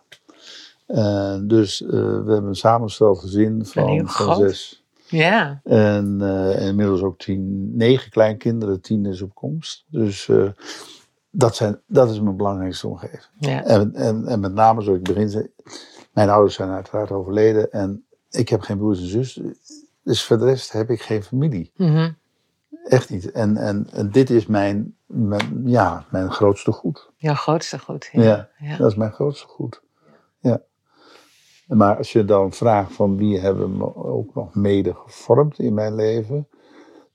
dus 1.48 1.80
we 1.80 1.96
hebben 1.98 2.46
een 2.46 2.56
samenstel 2.56 3.16
gezin 3.16 3.66
van, 3.66 4.10
van 4.10 4.36
zes. 4.36 4.84
Ja. 5.08 5.62
En 5.64 6.22
inmiddels 6.60 7.02
ook 7.02 7.18
tien, 7.18 7.76
negen 7.78 8.12
kleinkinderen, 8.12 8.82
tien 8.82 9.06
is 9.06 9.22
op 9.22 9.36
komst. 9.36 9.86
Dus 9.88 10.30
dat, 11.30 11.56
zijn, 11.56 11.80
dat 11.86 12.10
is 12.10 12.22
mijn 12.22 12.38
belangrijkste 12.38 12.88
omgeving. 12.88 13.30
Ja. 13.40 13.64
En, 13.64 13.96
en, 13.96 14.28
en 14.28 14.40
met 14.40 14.54
name, 14.54 14.82
zoals 14.82 14.98
ik 14.98 15.04
begin 15.04 15.30
zei, 15.30 15.48
mijn 16.14 16.30
ouders 16.30 16.56
zijn 16.56 16.70
uiteraard 16.70 17.12
overleden 17.12 17.72
en 17.72 18.06
ik 18.30 18.50
heb 18.50 18.62
geen 18.62 18.78
broers 18.78 19.00
en 19.00 19.08
zus. 19.08 19.42
Dus 20.04 20.24
voor 20.24 20.38
de 20.38 20.46
rest 20.46 20.72
heb 20.72 20.90
ik 20.90 21.02
geen 21.02 21.24
familie. 21.24 21.72
Mm 21.76 22.20
Echt 22.84 23.10
niet. 23.10 23.32
En, 23.32 23.58
en, 23.58 23.88
en 23.92 24.10
dit 24.12 24.30
is 24.30 24.46
mijn, 24.46 24.96
mijn, 25.12 25.62
ja, 25.66 26.06
mijn 26.12 26.32
grootste 26.32 26.72
goed. 26.72 27.12
Jouw 27.16 27.34
grootste 27.34 27.80
goed, 27.80 28.10
ja. 28.12 28.24
ja. 28.24 28.50
ja. 28.60 28.78
Dat 28.78 28.92
is 28.92 28.98
mijn 28.98 29.12
grootste 29.12 29.48
goed. 29.48 29.82
Ja. 30.40 30.62
Maar 31.68 31.98
als 31.98 32.12
je 32.12 32.26
dan 32.26 32.52
vraagt 32.52 32.94
van 32.94 33.18
wie 33.18 33.40
hebben 33.40 33.78
me 33.78 33.96
ook 33.96 34.36
nog 34.36 34.56
mede 34.56 34.94
gevormd 34.94 35.60
in 35.60 35.74
mijn 35.74 35.96
leven, 35.96 36.48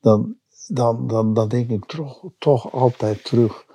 dan, 0.01 0.37
dan, 0.69 1.07
dan, 1.07 1.35
dan 1.35 1.49
denk 1.49 1.71
ik 1.71 1.85
toch, 1.85 2.25
toch 2.39 2.73
altijd 2.73 3.25
terug 3.25 3.67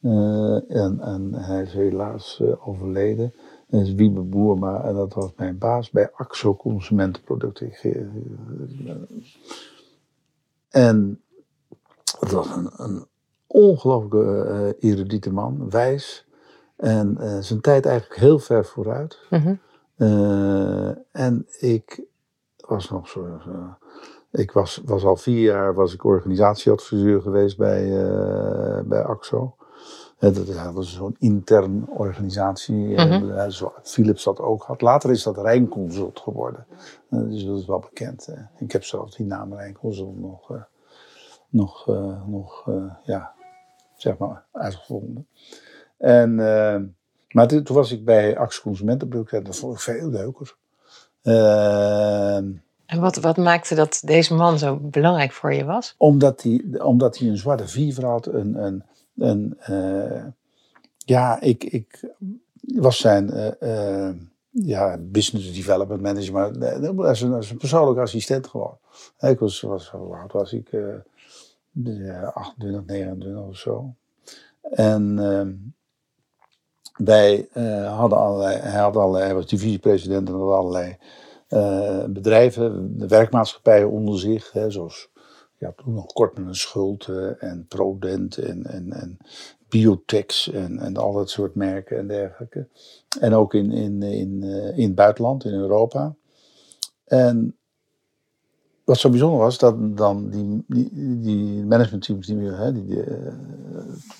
uh, 0.00 0.70
en, 0.70 1.00
en, 1.00 1.34
hij 1.34 1.62
is 1.62 1.72
helaas 1.72 2.38
uh, 2.42 2.68
overleden. 2.68 3.34
Dat 3.66 3.80
is 3.80 3.94
Wiebe 3.94 4.20
Boerma 4.20 4.84
en 4.84 4.94
dat 4.94 5.14
was 5.14 5.32
mijn 5.36 5.58
baas 5.58 5.90
bij 5.90 6.10
AXO 6.12 6.56
Consumentenproducten. 6.56 7.72
En 10.68 11.22
het 12.20 12.30
was 12.30 12.50
een, 12.50 12.70
een 12.76 13.06
ongelooflijke 13.52 14.74
uh, 14.80 14.90
erudite 14.90 15.32
man, 15.32 15.70
wijs. 15.70 16.26
En 16.76 17.18
zijn 17.40 17.60
tijd 17.60 17.86
eigenlijk 17.86 18.20
heel 18.20 18.38
ver 18.38 18.64
vooruit. 18.64 19.18
Mm 19.30 19.38
-hmm. 19.38 19.58
en 21.12 21.46
ik 21.58 22.04
was 22.56 22.90
nog 22.90 23.08
zo. 23.08 23.26
ik 24.30 24.52
was, 24.52 24.80
was 24.84 25.04
al 25.04 25.16
vier 25.16 25.40
jaar 25.40 25.74
was 25.74 25.94
ik 25.94 26.04
organisatieadviseur 26.04 27.22
geweest 27.22 27.56
bij, 27.56 27.88
bij 28.84 29.02
AXO. 29.02 29.54
Dat 30.18 30.72
was 30.72 30.94
zo'n 30.94 31.16
intern 31.18 31.88
organisatie. 31.88 32.74
Mm 32.74 32.96
-hmm. 32.96 33.70
Philips 33.82 34.24
dat 34.24 34.40
ook 34.40 34.62
had. 34.62 34.80
Later 34.80 35.10
is 35.10 35.22
dat 35.22 35.38
Rijnconsult 35.38 36.20
geworden. 36.20 36.66
Eh, 37.08 37.20
dus 37.20 37.44
dat 37.44 37.58
is 37.58 37.66
wel 37.66 37.78
bekend. 37.78 38.34
Ik 38.58 38.72
heb 38.72 38.84
zelf 38.84 39.10
die 39.10 39.26
naam 39.26 39.54
Rijnconsult 39.54 40.20
nog, 40.20 40.52
nog, 41.48 41.86
nog 42.26 42.70
ja, 43.04 43.32
zeg 44.02 44.16
maar, 44.16 44.44
uitgevonden. 44.52 45.26
En, 45.98 46.34
maar 47.28 47.46
toen 47.46 47.64
was 47.64 47.92
ik 47.92 48.04
bij 48.04 48.38
Axe 48.38 48.60
Consumentenproducten. 48.60 49.44
Dat 49.44 49.56
vond 49.56 49.74
ik 49.74 49.80
veel 49.80 50.08
leuker. 50.08 50.56
en 52.86 53.00
wat, 53.00 53.16
wat 53.16 53.36
maakte 53.36 53.74
dat 53.74 54.02
deze 54.04 54.34
man 54.34 54.58
zo 54.58 54.76
belangrijk 54.76 55.32
voor 55.32 55.54
je 55.54 55.64
was? 55.64 55.94
Omdat 55.98 56.42
hij, 56.42 56.64
omdat 56.78 57.18
hij 57.18 57.28
een 57.28 57.36
zwarte 57.36 57.68
viever 57.68 58.04
had. 58.04 58.26
Een, 58.26 58.64
een, 58.64 58.84
en 59.16 59.58
uh, 59.70 60.24
ja, 60.96 61.40
ik, 61.40 61.64
ik 61.64 62.14
was 62.58 62.98
zijn 62.98 63.54
ja, 64.50 64.98
business 65.00 65.54
development 65.54 66.00
manager, 66.00 66.32
maar 66.32 67.06
als 67.06 67.20
een, 67.20 67.32
als 67.32 67.50
een 67.50 67.56
persoonlijk 67.56 67.98
assistent 67.98 68.46
gewoon. 68.46 68.78
Ik 69.18 69.38
was, 69.38 69.60
was 69.60 69.90
hoe 69.90 70.16
oud 70.16 70.32
was 70.32 70.52
ik? 70.52 70.70
28, 71.74 72.84
29 72.86 73.42
of 73.42 73.56
zo. 73.56 73.94
En 74.62 75.18
ehm, 75.18 75.54
wij 77.04 77.48
hadden 77.86 78.18
allerlei, 78.18 78.56
hij, 78.56 78.80
had 78.80 78.96
allerlei, 78.96 79.24
hij 79.24 79.34
was 79.34 79.46
divisiepresident 79.46 80.28
en 80.28 80.34
allerlei 80.34 80.96
bedrijven, 82.08 82.98
de 82.98 83.08
werkmaatschappijen 83.08 83.90
onder 83.90 84.18
zich, 84.18 84.52
hè, 84.52 84.70
zoals 84.70 85.10
ja, 85.58 85.72
toen 85.76 85.94
nog 85.94 86.06
kort 86.06 86.38
met 86.38 86.46
een 86.46 86.54
schuld 86.54 87.08
en 87.38 87.66
Prodent 87.68 88.36
en, 88.36 88.64
en, 88.64 88.92
en 88.92 89.18
Biotex 89.72 90.50
en, 90.50 90.78
en 90.78 90.96
al 90.96 91.12
dat 91.12 91.30
soort 91.30 91.54
merken 91.54 91.98
en 91.98 92.06
dergelijke. 92.06 92.68
En 93.20 93.34
ook 93.34 93.54
in, 93.54 93.72
in, 93.72 94.02
in, 94.02 94.42
eh, 94.42 94.78
in 94.78 94.86
het 94.86 94.94
buitenland, 94.94 95.44
in 95.44 95.52
Europa. 95.52 96.14
En 97.04 97.56
wat 98.84 98.98
zo 98.98 99.10
bijzonder 99.10 99.38
was, 99.38 99.58
dat 99.58 99.96
dan 99.96 100.30
die, 100.30 100.64
die, 100.66 101.20
die 101.20 101.64
managementteams, 101.64 102.26
die, 102.26 102.36
hè, 102.36 102.72
die, 102.72 102.84
die 102.84 103.06
uh, 103.06 103.32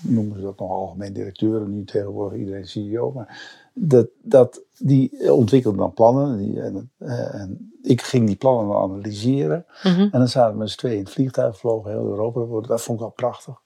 noemen 0.03 0.37
ze 0.37 0.42
dat 0.42 0.59
nog 0.59 0.70
algemeen 0.70 1.12
directeuren, 1.12 1.70
nu 1.70 1.85
tegenwoordig 1.85 2.38
iedereen 2.38 2.66
CEO, 2.66 3.12
maar 3.12 3.61
dat, 3.75 4.09
dat, 4.22 4.62
die 4.79 5.33
ontwikkelden 5.33 5.81
dan 5.81 5.92
plannen. 5.92 6.38
Die, 6.38 6.61
en, 6.61 6.90
eh, 6.98 7.35
en, 7.35 7.72
ik 7.83 8.03
ging 8.03 8.27
die 8.27 8.37
plannen 8.37 8.77
analyseren. 8.77 9.66
Mm 9.83 9.92
-hmm. 9.92 10.09
En 10.12 10.18
dan 10.18 10.29
zaten 10.29 10.53
we 10.53 10.59
met 10.59 10.70
z'n 10.70 10.79
tweeën 10.79 10.96
in 10.96 11.03
het 11.03 11.12
vliegtuig, 11.12 11.59
vlogen 11.59 11.90
heel 11.90 12.07
Europa. 12.07 12.68
Dat 12.68 12.83
vond 12.83 12.98
ik 12.98 13.05
wel 13.05 13.12
prachtig. 13.12 13.61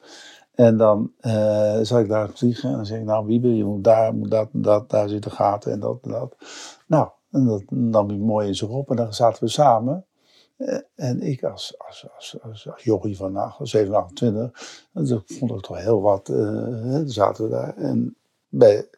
En 0.54 0.76
dan 0.76 1.12
uh, 1.20 1.78
zat 1.82 2.00
ik 2.00 2.08
daar 2.08 2.30
vliegen 2.30 2.70
en 2.70 2.76
dan 2.76 2.86
zeg 2.86 2.98
ik, 2.98 3.04
nou 3.04 3.26
Wiebe, 3.26 3.56
je 3.56 3.64
moet 3.64 3.84
daar, 3.84 4.14
moet 4.14 4.30
dat, 4.30 4.48
dat, 4.52 4.90
daar 4.90 5.08
zitten 5.08 5.30
gaten 5.30 5.72
en 5.72 5.80
dat 5.80 5.98
en 6.02 6.10
dat. 6.10 6.36
Nou, 6.86 7.08
en 7.30 7.44
dat 7.44 7.62
nam 7.68 8.08
hij 8.08 8.18
mooi 8.18 8.46
in 8.46 8.54
zich 8.54 8.68
op 8.68 8.90
en 8.90 8.96
dan 8.96 9.14
zaten 9.14 9.44
we 9.44 9.50
samen. 9.50 10.04
Uh, 10.58 10.78
en 10.94 11.22
ik 11.22 11.44
als, 11.44 11.74
als, 11.78 12.06
als, 12.16 12.36
als, 12.42 12.70
als 12.70 12.82
jochie 12.82 13.16
van 13.16 13.32
nou, 13.32 13.50
27, 13.62 13.94
28, 13.94 14.50
dat 14.92 15.22
vond 15.26 15.50
ik 15.50 15.60
toch 15.60 15.78
heel 15.78 16.00
wat. 16.00 16.28
Uh, 16.28 17.00
zaten 17.04 17.44
we 17.44 17.50
daar 17.50 17.76
en 17.76 18.16
bij 18.48 18.88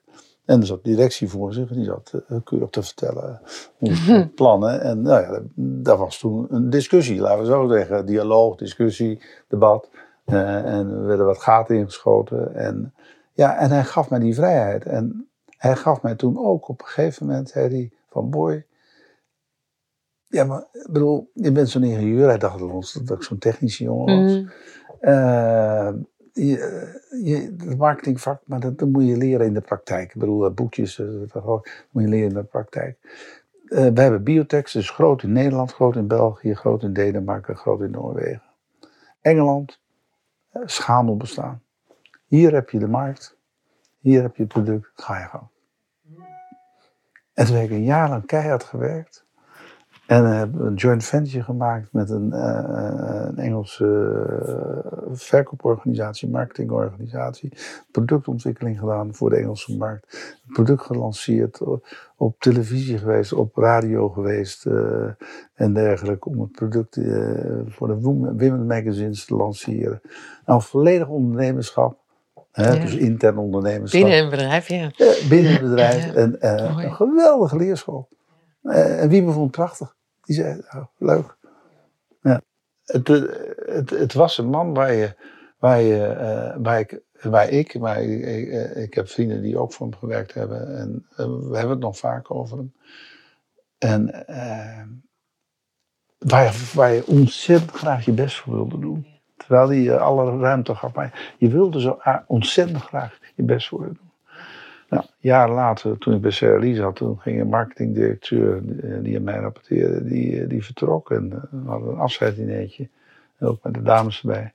en 0.48 0.60
er 0.60 0.66
zat 0.66 0.84
directie 0.84 1.28
voor 1.28 1.52
zich, 1.52 1.68
die 1.68 1.84
zat 1.84 2.12
uh, 2.28 2.38
keurig 2.44 2.70
te 2.70 2.82
vertellen 2.82 3.40
onze 3.78 4.30
plannen. 4.34 4.80
En 4.80 5.02
nou 5.02 5.22
ja, 5.22 5.40
daar 5.54 5.96
was 5.96 6.18
toen 6.18 6.46
een 6.50 6.70
discussie, 6.70 7.20
laten 7.20 7.38
we 7.38 7.46
zo 7.46 7.68
zeggen. 7.68 8.06
Dialoog, 8.06 8.56
discussie, 8.56 9.22
debat. 9.48 9.88
Uh, 10.26 10.56
en 10.56 10.90
er 10.90 11.06
werden 11.06 11.26
wat 11.26 11.42
gaten 11.42 11.76
ingeschoten. 11.76 12.54
En, 12.54 12.94
ja, 13.32 13.58
en 13.58 13.70
hij 13.70 13.84
gaf 13.84 14.10
mij 14.10 14.18
die 14.18 14.34
vrijheid. 14.34 14.84
En 14.84 15.28
hij 15.56 15.76
gaf 15.76 16.02
mij 16.02 16.14
toen 16.14 16.38
ook 16.38 16.68
op 16.68 16.80
een 16.80 16.86
gegeven 16.86 17.26
moment, 17.26 17.48
zei 17.48 17.68
hij, 17.68 17.90
van 18.10 18.30
boy, 18.30 18.66
Ja, 20.28 20.44
maar 20.44 20.64
ik 20.72 20.88
bedoel, 20.90 21.30
je 21.34 21.52
bent 21.52 21.68
zo'n 21.68 21.82
ingenieur. 21.82 22.28
Hij 22.28 22.38
dacht 22.38 22.58
dat 22.58 23.16
ik 23.16 23.22
zo'n 23.22 23.38
technische 23.38 23.84
jongen 23.84 24.22
was. 24.22 24.32
Mhm. 24.32 24.48
Eh, 25.00 25.92
je, 26.32 27.00
je, 27.22 27.54
het 27.66 27.78
marketingvak, 27.78 28.42
maar 28.46 28.60
dat, 28.60 28.78
dat 28.78 28.88
moet 28.88 29.06
je 29.06 29.16
leren 29.16 29.46
in 29.46 29.54
de 29.54 29.60
praktijk. 29.60 30.14
Ik 30.14 30.20
bedoel, 30.20 30.50
boekjes, 30.50 30.98
eh, 30.98 31.06
dat 31.32 31.44
moet 31.90 32.02
je 32.02 32.08
leren 32.08 32.28
in 32.28 32.34
de 32.34 32.42
praktijk. 32.42 32.98
Uh, 33.68 33.86
we 33.86 34.00
hebben 34.00 34.22
Biotex, 34.22 34.72
dus 34.72 34.90
groot 34.90 35.22
in 35.22 35.32
Nederland, 35.32 35.72
groot 35.72 35.96
in 35.96 36.06
België, 36.06 36.54
groot 36.54 36.82
in 36.82 36.92
Denemarken, 36.92 37.56
groot 37.56 37.80
in 37.80 37.90
Noorwegen. 37.90 38.42
Engeland, 39.20 39.80
schamel 40.64 41.16
bestaan. 41.16 41.62
Hier 42.26 42.52
heb 42.52 42.70
je 42.70 42.78
de 42.78 42.88
markt, 42.88 43.36
hier 43.98 44.22
heb 44.22 44.36
je 44.36 44.42
het 44.42 44.52
product, 44.52 44.90
ga 44.94 45.18
je 45.18 45.24
gang. 45.24 45.48
En 47.34 47.46
toen 47.46 47.54
heb 47.56 47.64
ik 47.64 47.70
een 47.70 47.84
jaar 47.84 48.08
lang 48.08 48.26
keihard 48.26 48.64
gewerkt. 48.64 49.26
En 50.08 50.24
hebben 50.24 50.66
een 50.66 50.74
joint 50.74 51.04
venture 51.04 51.42
gemaakt 51.42 51.92
met 51.92 52.10
een, 52.10 52.30
uh, 52.32 53.24
een 53.28 53.38
Engelse 53.38 53.84
uh, 53.84 55.12
verkooporganisatie, 55.12 56.28
marketingorganisatie. 56.28 57.52
Productontwikkeling 57.90 58.78
gedaan 58.78 59.14
voor 59.14 59.30
de 59.30 59.36
Engelse 59.36 59.76
markt. 59.76 60.36
product 60.52 60.82
gelanceerd, 60.82 61.60
op 62.16 62.40
televisie 62.40 62.98
geweest, 62.98 63.32
op 63.32 63.56
radio 63.56 64.08
geweest 64.08 64.66
uh, 64.66 65.08
en 65.54 65.72
dergelijke. 65.72 66.28
Om 66.28 66.40
het 66.40 66.52
product 66.52 67.00
voor 67.66 67.88
de 67.88 68.00
Women 68.00 68.66
Magazines 68.66 69.24
te 69.24 69.34
lanceren. 69.34 70.00
Nou, 70.46 70.62
volledig 70.62 71.08
ondernemerschap. 71.08 71.98
Hè, 72.52 72.72
Ja. 72.72 72.80
Dus 72.80 72.94
intern 72.94 73.38
ondernemerschap. 73.38 74.00
Binnen 74.00 74.22
een 74.22 74.30
bedrijf, 74.30 74.68
ja. 74.68 74.90
Ja, 74.94 75.12
binnen 75.28 75.52
het 75.52 75.60
bedrijf. 75.60 76.06
Ja. 76.06 76.12
En, 76.12 76.40
eh, 76.40 76.84
een 76.84 76.94
geweldige 76.94 77.56
leerschool. 77.56 78.08
Eh, 78.62 79.02
en 79.02 79.08
wie 79.08 79.22
me 79.22 79.32
vond 79.32 79.50
prachtig. 79.50 79.96
Die 80.28 80.36
zei, 80.36 80.62
oh, 80.76 80.86
leuk. 80.98 81.36
Ja. 82.22 82.42
Het, 82.84 83.10
eh, 83.10 83.22
het, 83.74 83.90
het 83.90 84.14
was 84.14 84.38
een 84.38 84.48
man 84.50 84.74
waar, 84.74 84.92
je, 84.94 85.16
waar, 85.58 85.80
je, 85.80 86.06
eh, 86.06 86.56
waar, 86.62 86.80
ik, 86.80 87.00
waar 87.22 87.48
ik, 87.50 87.78
maar 87.80 88.02
ik, 88.02 88.22
eh, 88.48 88.82
ik 88.82 88.94
heb 88.94 89.08
vrienden 89.08 89.42
die 89.42 89.58
ook 89.58 89.72
voor 89.74 89.86
hem 89.88 89.96
gewerkt 89.98 90.34
hebben. 90.34 90.76
En 90.78 91.06
we 91.50 91.56
hebben 91.56 91.70
het 91.70 91.80
nog 91.80 91.98
vaak 91.98 92.30
over 92.30 92.58
hem. 92.58 92.74
En 93.78 94.06
waar, 96.18 96.44
je- 96.44 96.72
waar 96.74 96.92
je 96.92 97.06
ontzettend 97.06 97.70
graag 97.72 98.04
je 98.04 98.12
best 98.12 98.36
voor 98.38 98.54
wilde 98.54 98.78
doen. 98.80 99.06
Terwijl 99.36 99.68
hij 99.70 99.98
alle 99.98 100.38
ruimte 100.38 100.74
gaf. 100.74 100.94
Maar 100.94 101.34
je 101.38 101.48
wilde 101.50 101.80
zo 101.80 101.90
ah, 101.90 102.20
ontzettend 102.28 102.82
graag 102.82 103.18
je 103.36 103.42
best 103.42 103.68
voor 103.68 103.84
doen. 103.84 104.07
Nou, 104.88 105.04
jaren 105.18 105.54
later, 105.54 105.98
toen 105.98 106.14
ik 106.14 106.20
bij 106.20 106.30
CRI 106.30 106.74
zat, 106.74 106.96
toen 106.96 107.18
ging 107.20 107.40
een 107.40 107.48
marketingdirecteur 107.48 108.56
eh, 108.56 109.02
die 109.02 109.16
aan 109.16 109.22
mij 109.22 109.38
rapporteerde, 109.38 110.04
die, 110.04 110.40
eh, 110.40 110.48
die 110.48 110.64
vertrok. 110.64 111.10
En 111.10 111.32
eh, 111.32 111.62
we 111.62 111.70
hadden 111.70 111.88
een 111.88 111.98
afscheidsdineetje, 111.98 112.88
ook 113.40 113.62
met 113.62 113.74
de 113.74 113.82
dames 113.82 114.20
erbij. 114.20 114.52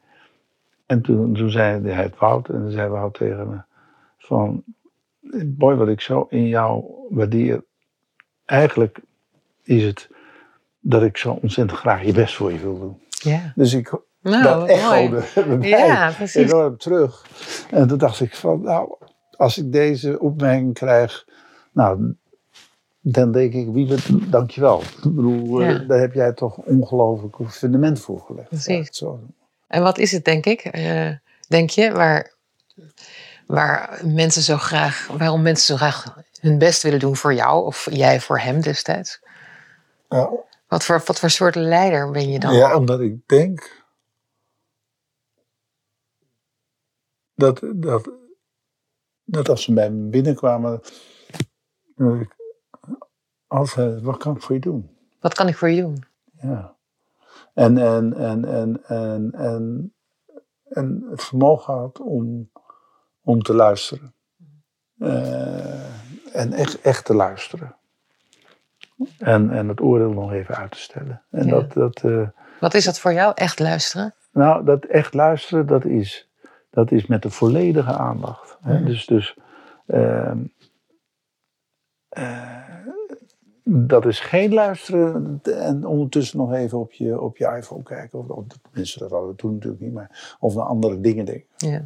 En 0.86 1.02
toen, 1.02 1.34
toen 1.34 1.50
zei 1.50 1.92
hij 1.92 2.04
het 2.04 2.18
Wout, 2.18 2.50
en 2.50 2.62
toen 2.62 2.72
zei 2.72 2.90
Wout 2.90 3.14
tegen 3.14 3.50
me 3.50 3.62
van, 4.18 4.64
boy, 5.46 5.76
wat 5.76 5.88
ik 5.88 6.02
zo 6.02 6.28
in 6.30 6.48
jou 6.48 6.84
waardeer, 7.10 7.64
eigenlijk 8.46 9.00
is 9.64 9.84
het 9.84 10.10
dat 10.80 11.04
ik 11.04 11.18
zo 11.18 11.32
ontzettend 11.32 11.80
graag 11.80 12.04
je 12.04 12.14
best 12.14 12.36
voor 12.36 12.52
je 12.52 12.60
wil 12.60 12.80
doen. 12.80 13.02
Ja. 13.10 13.54
Dus 13.56 13.74
ik, 13.74 13.92
Nou, 14.22 14.44
dat 14.44 14.68
echode 14.68 15.24
bij 15.60 15.70
Ja, 15.70 16.12
precies. 16.12 16.52
enorm 16.52 16.78
terug. 16.78 17.26
En 17.72 17.88
toen 17.88 17.98
dacht 17.98 18.20
ik 18.20 18.36
van, 18.36 18.62
nou, 18.62 18.96
als 19.38 19.58
ik 19.58 19.72
deze 19.72 20.20
opmerking 20.20 20.74
krijg, 20.74 21.26
nou, 21.72 22.16
dan 23.02 23.32
denk 23.32 23.54
ik, 23.54 23.68
Wiebert, 23.72 24.32
dankjewel. 24.32 24.82
Ik 24.82 25.02
bedoel, 25.16 25.62
eh, 25.62 25.70
Ja. 25.70 25.78
daar 25.78 26.00
heb 26.00 26.14
jij 26.14 26.34
toch 26.34 26.58
ongelooflijk 26.58 27.40
een 27.40 27.50
fundament 27.50 28.00
voor 28.00 28.20
gelegd. 28.20 28.48
Precies. 28.50 28.98
Zo. 28.98 29.20
En 29.68 29.84
wat 29.84 29.98
is 29.98 30.12
het, 30.12 30.26
denk 30.26 30.46
ik, 30.46 30.60
eh, 30.62 31.10
denk 31.48 31.70
je, 31.70 31.92
waar, 31.92 32.34
waar 33.46 34.02
mensen 34.06 34.42
zo 34.42 34.58
graag, 34.58 35.08
waarom 35.18 35.42
mensen 35.42 35.66
zo 35.66 35.76
graag 35.76 36.18
hun 36.40 36.58
best 36.58 36.84
willen 36.84 37.00
doen 37.00 37.16
voor 37.16 37.34
jou 37.34 37.66
of 37.66 37.88
jij 37.92 38.20
voor 38.22 38.40
hem 38.40 38.62
destijds? 38.62 39.22
Ja, 40.10 40.30
Wat 40.68 40.84
voor, 40.86 41.02
wat 41.06 41.20
voor 41.20 41.30
soort 41.30 41.56
leider 41.56 42.12
ben 42.12 42.30
je 42.32 42.40
dan? 42.40 42.54
ja, 42.54 42.76
omdat 42.78 43.00
ik 43.00 43.28
denk 43.28 43.84
dat, 47.36 47.62
dat, 47.76 48.10
dat 49.34 49.50
als 49.50 49.64
ze 49.64 49.74
bij 49.74 49.92
me 49.92 50.10
binnenkwamen, 50.10 50.82
dat 51.96 52.16
ik 52.22 52.36
altijd, 53.48 54.02
wat 54.02 54.18
kan 54.18 54.36
ik 54.36 54.42
voor 54.42 54.56
je 54.56 54.62
doen? 54.62 54.98
Wat 55.20 55.34
kan 55.34 55.48
ik 55.48 55.58
voor 55.58 55.70
je 55.70 55.82
doen? 55.82 56.04
Ja. 56.42 56.76
En, 57.54 57.78
en, 57.78 58.14
en, 58.14 58.46
en, 58.46 58.84
en, 58.88 59.32
en, 59.34 59.94
en 60.64 61.06
het 61.10 61.24
vermogen 61.24 61.74
had 61.74 62.00
om, 62.00 62.50
om 63.22 63.42
te 63.42 63.54
luisteren. 63.54 64.14
Eh, 65.00 66.36
en 66.36 66.54
echt, 66.54 66.82
echt 66.82 67.06
te 67.06 67.14
luisteren. 67.14 67.76
En, 69.18 69.50
en 69.52 69.68
het 69.68 69.82
oordeel 69.82 70.12
nog 70.12 70.32
even 70.32 70.56
uit 70.56 70.72
te 70.72 70.78
stellen. 70.80 71.22
En 71.32 71.46
Ja. 71.46 71.52
dat, 71.52 71.74
dat, 71.74 72.04
eh, 72.04 72.28
Wat 72.60 72.74
is 72.74 72.86
dat 72.86 73.00
voor 73.00 73.14
jou? 73.14 73.32
Echt 73.36 73.60
luisteren? 73.60 74.16
nou, 74.32 74.66
dat 74.66 74.86
echt 74.86 75.14
luisteren, 75.14 75.66
dat 75.68 75.86
is, 75.86 76.30
dat 76.74 76.92
is 76.92 77.06
met 77.06 77.22
de 77.22 77.30
volledige 77.30 77.94
aandacht. 77.94 78.58
Hè? 78.62 78.74
Mhm. 78.74 78.86
Dus, 78.86 79.06
dus 79.06 79.38
ehm, 79.86 80.44
eh, 82.10 82.62
dat 83.64 84.06
is 84.06 84.20
geen 84.20 84.54
luisteren 84.54 85.40
en 85.44 85.86
ondertussen 85.86 86.38
nog 86.38 86.54
even 86.54 86.80
op 86.80 86.92
je, 86.92 87.22
op 87.22 87.38
je 87.38 87.56
iPhone 87.58 87.84
kijken. 87.84 88.20
Of, 88.20 88.28
of 88.28 88.46
tenminste, 88.62 89.00
dat 89.00 89.12
hadden 89.12 89.30
we 89.30 89.36
toen 89.36 89.54
natuurlijk 89.54 89.82
niet, 89.82 89.94
maar 89.94 90.38
of 90.40 90.56
naar 90.56 90.66
andere 90.66 91.00
dingen 91.00 91.26
denken. 91.26 91.48
Ja. 91.58 91.86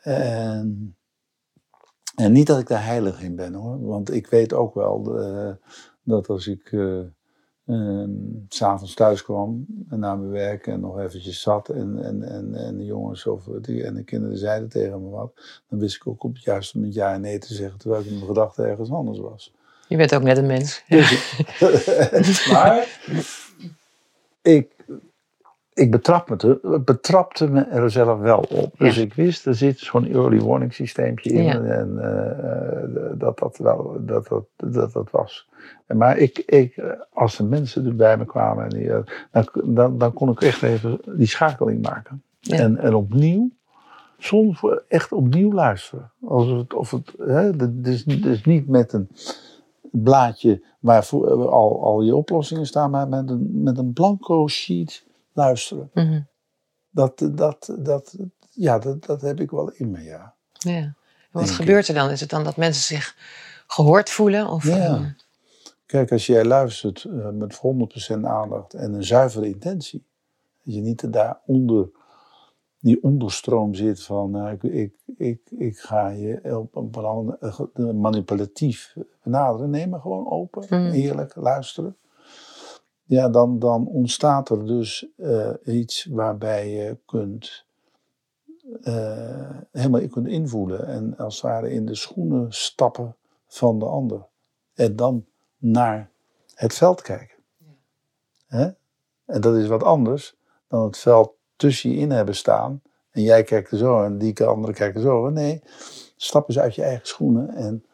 En, 0.00 0.96
en 2.14 2.32
niet 2.32 2.46
dat 2.46 2.58
ik 2.58 2.66
daar 2.66 2.84
heilig 2.84 3.22
in 3.22 3.36
ben 3.36 3.54
hoor, 3.54 3.86
want 3.86 4.12
ik 4.12 4.26
weet 4.26 4.52
ook 4.52 4.74
wel 4.74 5.18
eh, 5.20 5.52
dat 6.02 6.28
als 6.28 6.46
ik 6.46 6.72
ehm, 7.68 8.10
s'avonds 8.48 8.94
thuis 8.94 9.22
kwam 9.22 9.66
en 9.88 9.98
na 9.98 10.16
mijn 10.16 10.30
werk 10.30 10.66
en 10.66 10.80
nog 10.80 10.98
eventjes 10.98 11.40
zat 11.40 11.68
en, 11.68 12.04
en, 12.04 12.22
en, 12.22 12.54
en 12.54 12.76
de 12.76 12.84
jongens 12.84 13.26
of 13.26 13.44
die, 13.60 13.84
en 13.84 13.94
de 13.94 14.04
kinderen 14.04 14.38
zeiden 14.38 14.68
tegen 14.68 15.02
me 15.02 15.08
wat, 15.08 15.32
dan 15.68 15.78
wist 15.78 15.96
ik 15.96 16.06
ook 16.06 16.24
op 16.24 16.34
het 16.34 16.42
juiste 16.42 16.76
moment 16.76 16.94
ja 16.94 17.12
en 17.12 17.20
nee 17.20 17.38
te 17.38 17.54
zeggen, 17.54 17.78
terwijl 17.78 18.00
ik 18.02 18.08
in 18.08 18.14
mijn 18.14 18.26
gedachten 18.26 18.66
ergens 18.66 18.90
anders 18.90 19.18
was. 19.18 19.52
Je 19.88 19.96
bent 19.96 20.14
ook 20.14 20.22
net 20.22 20.36
een 20.36 20.46
mens. 20.46 20.84
Dus, 20.88 21.42
maar 22.52 23.00
ik, 24.42 24.77
ik 25.78 25.90
betrap 25.90 26.28
me 26.28 26.36
te, 26.36 26.80
betrapte 26.84 27.50
me 27.50 27.60
er 27.60 27.90
zelf 27.90 28.18
wel 28.18 28.38
op. 28.38 28.74
Dus 28.78 28.98
ik 28.98 29.14
wist, 29.14 29.46
er 29.46 29.54
zit 29.54 29.78
zo'n 29.78 30.06
early 30.06 30.40
warning 30.40 30.74
systeempje 30.74 31.30
in. 31.30 31.42
Ja. 31.42 31.60
En 31.60 31.98
eh, 31.98 32.82
eh, 32.82 33.18
dat, 33.18 33.38
dat, 33.38 33.56
wel, 33.56 33.96
dat, 34.00 34.28
dat, 34.28 34.44
dat 34.56 34.92
dat 34.92 35.10
was. 35.10 35.48
Maar 35.86 36.16
ik, 36.16 36.38
ik, 36.38 36.96
als 37.12 37.36
de 37.36 37.44
mensen 37.44 37.86
er 37.86 37.96
bij 37.96 38.16
me 38.16 38.24
kwamen, 38.24 38.64
en 38.64 38.70
die, 38.70 38.92
eh, 38.92 38.98
dan, 39.30 39.74
dan, 39.74 39.98
dan 39.98 40.12
kon 40.12 40.30
ik 40.30 40.40
echt 40.40 40.62
even 40.62 41.00
die 41.16 41.26
schakeling 41.26 41.82
maken. 41.82 42.22
Ja. 42.40 42.56
En, 42.56 42.78
en 42.78 42.94
opnieuw, 42.94 43.50
soms 44.18 44.60
echt 44.88 45.12
opnieuw 45.12 45.52
luisteren. 45.52 46.10
Alsof 46.24 46.58
het, 46.58 46.74
of 46.74 46.90
het, 46.90 47.14
hè, 47.18 47.80
dus, 47.80 48.04
dus 48.04 48.44
niet 48.44 48.68
met 48.68 48.92
een 48.92 49.08
blaadje 49.90 50.62
waar 50.78 51.08
al, 51.10 51.84
al 51.84 52.02
je 52.02 52.16
oplossingen 52.16 52.66
staan, 52.66 52.90
maar 52.90 53.08
met 53.08 53.30
een, 53.30 53.62
met 53.62 53.78
een 53.78 53.92
blanco 53.92 54.46
sheet 54.46 55.06
luisteren. 55.38 55.90
Mhm. 55.94 56.20
Dat, 56.90 57.28
dat, 57.32 57.74
dat, 57.78 58.16
ja, 58.50 58.78
dat, 58.78 59.04
dat 59.04 59.20
heb 59.20 59.40
ik 59.40 59.50
wel 59.50 59.70
in 59.70 59.90
me, 59.90 60.02
ja. 60.02 60.34
ja. 60.52 60.72
En 60.76 60.96
wat 61.32 61.42
Denk 61.44 61.54
ik. 61.58 61.64
gebeurt 61.64 61.88
er 61.88 61.94
dan? 61.94 62.10
Is 62.10 62.20
het 62.20 62.30
dan 62.30 62.44
dat 62.44 62.56
mensen 62.56 62.82
zich 62.96 63.16
gehoord 63.66 64.10
voelen? 64.10 64.46
Of, 64.48 64.64
Ja. 64.64 64.76
eh, 64.94 65.04
Kijk, 65.86 66.12
als 66.12 66.26
jij 66.26 66.44
luistert 66.44 67.04
eh, 67.04 67.28
met 67.28 67.54
100% 67.56 68.20
aandacht 68.24 68.74
en 68.74 68.92
een 68.92 69.04
zuivere 69.04 69.46
intentie, 69.46 70.04
dat 70.64 70.74
je 70.74 70.80
niet 70.80 71.12
daaronder, 71.12 71.88
die 72.80 73.02
onderstroom 73.02 73.74
zit 73.74 74.02
van, 74.02 74.30
nou, 74.30 74.50
ik, 74.52 74.62
ik, 74.62 74.92
ik, 75.16 75.40
ik 75.50 75.78
ga 75.78 76.08
je 76.08 76.56
op 76.58 76.76
een 76.76 76.90
bepaalde, 76.90 77.38
eh, 77.40 77.90
manipulatief 77.90 78.94
benaderen. 79.22 79.70
Nee, 79.70 79.86
maar 79.86 80.00
gewoon 80.00 80.30
open, 80.30 80.66
Mm. 80.70 80.90
eerlijk 80.90 81.34
luisteren. 81.36 81.96
Ja, 83.08 83.28
dan, 83.28 83.58
dan 83.58 83.86
ontstaat 83.86 84.48
er 84.48 84.66
dus 84.66 85.06
eh, 85.16 85.50
iets 85.64 86.04
waarbij 86.04 86.70
je 86.70 86.96
kunt 87.06 87.64
eh, 88.82 89.50
helemaal 89.72 90.00
in 90.00 90.10
kunt 90.10 90.26
invoelen 90.26 90.86
en 90.86 91.16
als 91.16 91.34
het 91.34 91.42
ware 91.42 91.70
in 91.70 91.86
de 91.86 91.94
schoenen 91.94 92.52
stappen 92.52 93.16
van 93.46 93.78
de 93.78 93.84
ander. 93.84 94.26
En 94.74 94.96
dan 94.96 95.26
naar 95.58 96.10
het 96.54 96.74
veld 96.74 97.02
kijken. 97.02 97.36
Hè? 98.46 98.70
En 99.24 99.40
dat 99.40 99.56
is 99.56 99.66
wat 99.66 99.82
anders 99.82 100.36
dan 100.66 100.84
het 100.84 100.98
veld 100.98 101.34
tussen 101.56 101.90
je 101.90 101.96
in 101.96 102.10
hebben 102.10 102.36
staan. 102.36 102.82
En 103.10 103.22
jij 103.22 103.42
kijkt 103.42 103.70
er 103.70 103.78
zo 103.78 104.02
en 104.02 104.18
die 104.18 104.44
andere 104.44 104.72
kijkt 104.72 104.96
er 104.96 105.02
zo. 105.02 105.28
Nee, 105.28 105.62
stap 106.16 106.48
eens 106.48 106.58
uit 106.58 106.74
je 106.74 106.82
eigen 106.82 107.06
schoenen 107.06 107.48
en 107.48 107.84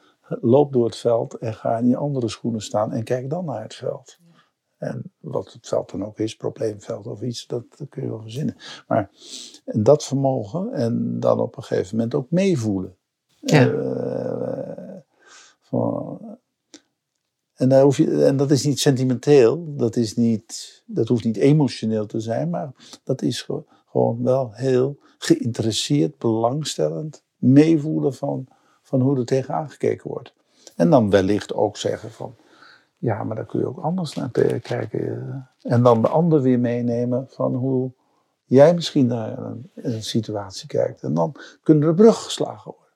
loop 0.40 0.72
door 0.72 0.84
het 0.84 0.96
veld 0.96 1.34
en 1.34 1.54
ga 1.54 1.78
in 1.78 1.84
die 1.84 1.96
andere 1.96 2.28
schoenen 2.28 2.62
staan 2.62 2.92
en 2.92 3.04
kijk 3.04 3.30
dan 3.30 3.44
naar 3.44 3.62
het 3.62 3.74
veld. 3.74 4.18
En 4.84 5.12
wat 5.18 5.52
het 5.52 5.68
veld 5.68 5.90
dan 5.90 6.04
ook 6.04 6.18
is, 6.18 6.36
probleemveld 6.36 7.06
of 7.06 7.22
iets, 7.22 7.46
dat, 7.46 7.64
dat 7.78 7.88
kun 7.88 8.02
je 8.02 8.08
wel 8.08 8.20
verzinnen. 8.20 8.56
Maar 8.88 9.10
dat 9.64 10.04
vermogen 10.04 10.72
en 10.72 11.20
dan 11.20 11.40
op 11.40 11.56
een 11.56 11.62
gegeven 11.62 11.96
moment 11.96 12.14
ook 12.14 12.30
meevoelen. 12.30 12.96
Ja. 13.40 13.70
Eh, 13.70 14.96
van, 15.60 16.20
en, 17.54 17.68
daar 17.68 17.82
hoef 17.82 17.96
je, 17.96 18.24
en 18.24 18.36
dat 18.36 18.50
is 18.50 18.64
niet 18.64 18.80
sentimenteel, 18.80 19.74
dat, 19.76 19.96
is 19.96 20.16
niet, 20.16 20.82
dat 20.86 21.08
hoeft 21.08 21.24
niet 21.24 21.36
emotioneel 21.36 22.06
te 22.06 22.20
zijn, 22.20 22.50
maar 22.50 22.72
dat 23.04 23.22
is 23.22 23.42
ge- 23.42 23.64
gewoon 23.86 24.22
wel 24.22 24.52
heel 24.52 24.98
geïnteresseerd, 25.18 26.18
belangstellend, 26.18 27.22
meevoelen 27.36 28.14
van, 28.14 28.46
van 28.82 29.00
hoe 29.00 29.18
er 29.18 29.24
tegenaan 29.24 29.70
gekeken 29.70 30.10
wordt. 30.10 30.34
En 30.76 30.90
dan 30.90 31.10
wellicht 31.10 31.54
ook 31.54 31.76
zeggen 31.76 32.10
van, 32.10 32.34
ja, 33.04 33.24
maar 33.24 33.36
daar 33.36 33.46
kun 33.46 33.60
je 33.60 33.66
ook 33.66 33.78
anders 33.78 34.14
naar 34.14 34.30
kijken. 34.60 35.50
En 35.60 35.82
dan 35.82 36.02
de 36.02 36.08
ander 36.08 36.42
weer 36.42 36.58
meenemen 36.58 37.28
van 37.28 37.54
hoe 37.54 37.92
jij 38.44 38.74
misschien 38.74 39.06
naar 39.06 39.38
een, 39.38 39.70
een 39.74 40.02
situatie 40.02 40.68
kijkt. 40.68 41.02
En 41.02 41.14
dan 41.14 41.36
kunnen 41.62 41.88
er 41.88 41.94
bruggen 41.94 42.24
geslagen 42.24 42.74
worden. 42.76 42.94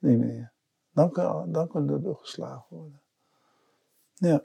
Die 0.00 0.18
manier. 0.18 0.52
Dan, 0.90 1.10
kan, 1.10 1.52
dan 1.52 1.68
kunnen 1.68 1.94
er 1.94 2.00
bruggen 2.00 2.24
geslagen 2.24 2.64
worden. 2.68 3.02
Ja. 4.14 4.42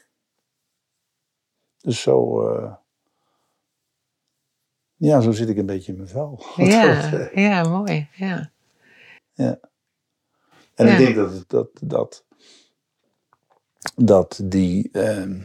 Dus 1.78 2.02
zo, 2.02 2.48
eh, 2.48 2.74
ja, 4.96 5.22
zo 5.22 5.32
zit 5.32 5.50
ik 5.50 5.58
een 5.58 5.66
beetje 5.66 5.92
in 5.92 5.98
mijn 5.98 6.10
vel. 6.10 6.44
Ja, 6.56 7.30
ja, 7.34 7.70
mooi. 7.70 8.10
Ja. 8.14 8.52
En 9.36 9.60
Ja. 10.76 10.92
ik 10.92 10.98
denk 10.98 11.16
dat, 11.16 11.44
dat, 11.48 11.70
dat, 11.82 12.26
dat 13.96 14.42
die 14.44 14.90
ehm, 14.92 15.40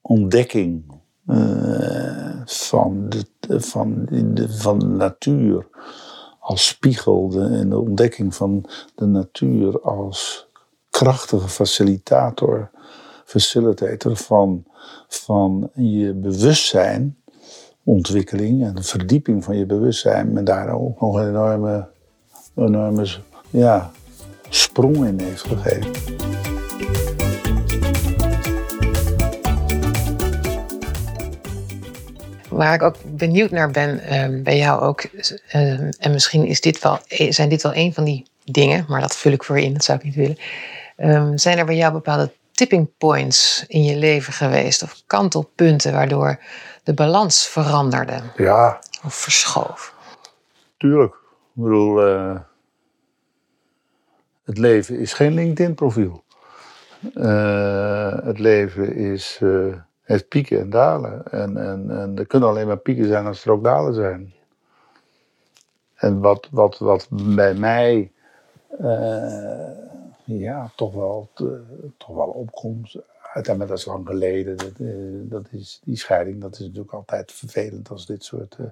ontdekking 0.00 0.84
eh, 1.26 2.40
van, 2.44 3.08
de, 3.08 3.60
van, 3.60 4.06
de, 4.10 4.48
van 4.48 4.96
natuur 4.96 5.66
als 6.40 6.66
spiegel 6.66 7.32
en 7.32 7.68
de 7.68 7.78
ontdekking 7.78 8.34
van 8.34 8.64
de 8.94 9.06
natuur 9.06 9.80
als 9.80 10.48
krachtige 10.90 11.48
facilitator, 11.48 12.70
facilitator 13.24 14.16
van, 14.16 14.64
van 15.08 15.70
je 15.74 16.14
bewustzijn, 16.14 17.18
ontwikkeling 17.84 18.64
en 18.64 18.74
de 18.74 18.82
verdieping 18.82 19.44
van 19.44 19.56
je 19.56 19.66
bewustzijn, 19.66 20.32
me 20.32 20.42
daar 20.42 20.68
ook 20.68 21.00
nog 21.00 21.14
een 21.14 21.28
enorme, 21.28 21.88
enorme 22.54 23.06
ja, 23.50 23.90
sprong 24.48 25.06
in 25.06 25.20
heeft 25.20 25.42
gegeven. 25.42 26.19
Waar 32.60 32.74
ik 32.74 32.82
ook 32.82 32.96
benieuwd 33.04 33.50
naar 33.50 33.70
ben 33.70 34.00
ehm, 34.00 34.42
bij 34.42 34.56
jou 34.56 34.80
ook, 34.80 35.00
ehm, 35.48 35.90
en 35.98 36.12
misschien 36.12 36.46
is 36.46 36.60
dit 36.60 36.80
wel, 36.82 36.98
eh, 37.08 37.32
zijn 37.32 37.48
dit 37.48 37.62
wel 37.62 37.74
een 37.74 37.94
van 37.94 38.04
die 38.04 38.26
dingen, 38.44 38.84
maar 38.88 39.00
dat 39.00 39.16
vul 39.16 39.32
ik 39.32 39.44
voor 39.44 39.58
je 39.58 39.64
in, 39.64 39.72
dat 39.72 39.84
zou 39.84 39.98
ik 39.98 40.04
niet 40.04 40.14
willen. 40.14 40.38
Ehm, 40.96 41.36
zijn 41.36 41.58
er 41.58 41.64
bij 41.64 41.76
jou 41.76 41.92
bepaalde 41.92 42.32
tipping 42.52 42.88
points 42.98 43.64
in 43.68 43.84
je 43.84 43.96
leven 43.96 44.32
geweest 44.32 44.82
of 44.82 45.02
kantelpunten 45.06 45.92
waardoor 45.92 46.38
de 46.82 46.94
balans 46.94 47.46
veranderde 47.46 48.20
Ja, 48.36 48.78
of 49.04 49.14
verschoof? 49.14 49.94
tuurlijk. 50.76 51.14
Ik 51.54 51.62
bedoel, 51.62 52.02
eh, 52.02 52.40
het 54.44 54.58
leven 54.58 54.98
is 54.98 55.12
geen 55.12 55.34
LinkedIn-profiel. 55.34 56.24
Eh, 57.14 58.12
het 58.24 58.38
leven 58.38 58.94
is, 58.96 59.38
eh, 59.42 59.48
heeft 60.10 60.28
pieken 60.28 60.60
en 60.60 60.70
dalen. 60.70 61.26
En, 61.32 61.56
en, 61.56 61.90
en 61.90 62.18
er 62.18 62.26
kunnen 62.26 62.48
alleen 62.48 62.66
maar 62.66 62.78
pieken 62.78 63.06
zijn 63.06 63.26
als 63.26 63.44
er 63.44 63.52
ook 63.52 63.64
dalen 63.64 63.94
zijn. 63.94 64.32
En 65.94 66.20
wat, 66.20 66.48
wat, 66.50 66.78
wat 66.78 67.08
bij 67.10 67.54
mij 67.54 68.12
eh, 68.78 69.70
ja, 70.24 70.70
toch, 70.76 70.94
wel, 70.94 71.30
te- 71.34 71.92
toch 71.96 72.16
wel 72.16 72.28
opkomt, 72.28 72.96
uiteindelijk 73.32 73.68
dat 73.68 73.78
is 73.78 73.84
lang 73.84 74.06
geleden, 74.06 74.56
dat, 74.56 74.72
eh, 74.78 75.30
dat 75.30 75.46
is, 75.50 75.80
die 75.84 75.96
scheiding, 75.96 76.40
dat 76.40 76.52
is 76.52 76.58
natuurlijk 76.60 76.92
altijd 76.92 77.32
vervelend 77.32 77.90
als 77.90 78.06
dit 78.06 78.24
soort 78.24 78.56
eh, 78.58 78.66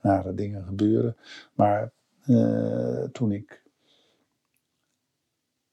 nare 0.00 0.34
dingen 0.34 0.64
gebeuren. 0.64 1.16
Maar 1.54 1.90
eh, 2.26 3.02
toen 3.12 3.32
ik 3.32 3.62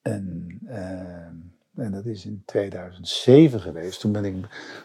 en, 0.01 0.59
eh, 0.65 1.60
en 1.75 1.91
dat 1.91 2.05
is 2.05 2.25
in 2.25 2.43
2007 2.45 3.59
geweest. 3.59 3.99
Toen, 3.99 4.11
ben 4.11 4.25
ik, 4.25 4.35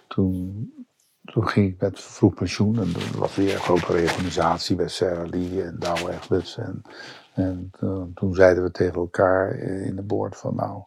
toen, 0.09 0.72
toen 1.25 1.49
ging 1.49 1.72
ik 1.72 1.81
met 1.81 2.01
vroeg 2.01 2.35
pensioen. 2.35 2.81
En 2.81 2.92
dat 2.92 3.11
was 3.11 3.37
weer 3.37 3.55
een 3.55 3.61
grote 3.61 3.92
reorganisatie 3.92 4.77
bij 4.77 4.88
Sarah 4.88 5.29
Lee 5.31 5.62
en 5.62 5.77
Douwe 5.79 6.12
Egberts. 6.12 6.59
En, 6.59 6.83
en 7.35 7.70
toen, 7.79 8.12
toen 8.14 8.35
zeiden 8.35 8.62
we 8.62 8.70
tegen 8.70 8.94
elkaar 8.94 9.51
eh, 9.51 9.87
in 9.87 9.96
de 9.96 10.03
boord 10.03 10.37
van 10.37 10.55
nou... 10.55 10.83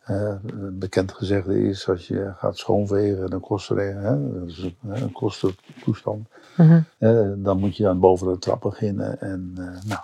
eh, 0.00 0.34
een 0.46 0.78
bekend 0.78 1.12
gezegde 1.12 1.60
is, 1.62 1.88
als 1.88 2.08
je 2.08 2.32
gaat 2.36 2.58
schoonvegen, 2.58 3.30
dan 3.30 3.40
kost 3.40 3.70
er 3.70 3.78
hè, 3.78 4.32
dat 4.40 4.48
is 4.48 4.74
een, 4.82 5.12
kostentoestand. 5.12 6.28
Eh, 6.98 7.32
dan 7.36 7.58
moet 7.60 7.76
je 7.76 7.82
dan 7.82 8.00
boven 8.00 8.32
de 8.32 8.38
trap 8.38 8.60
beginnen. 8.60 9.20
En 9.20 9.52
eh, 9.56 9.84
nou, 9.88 10.00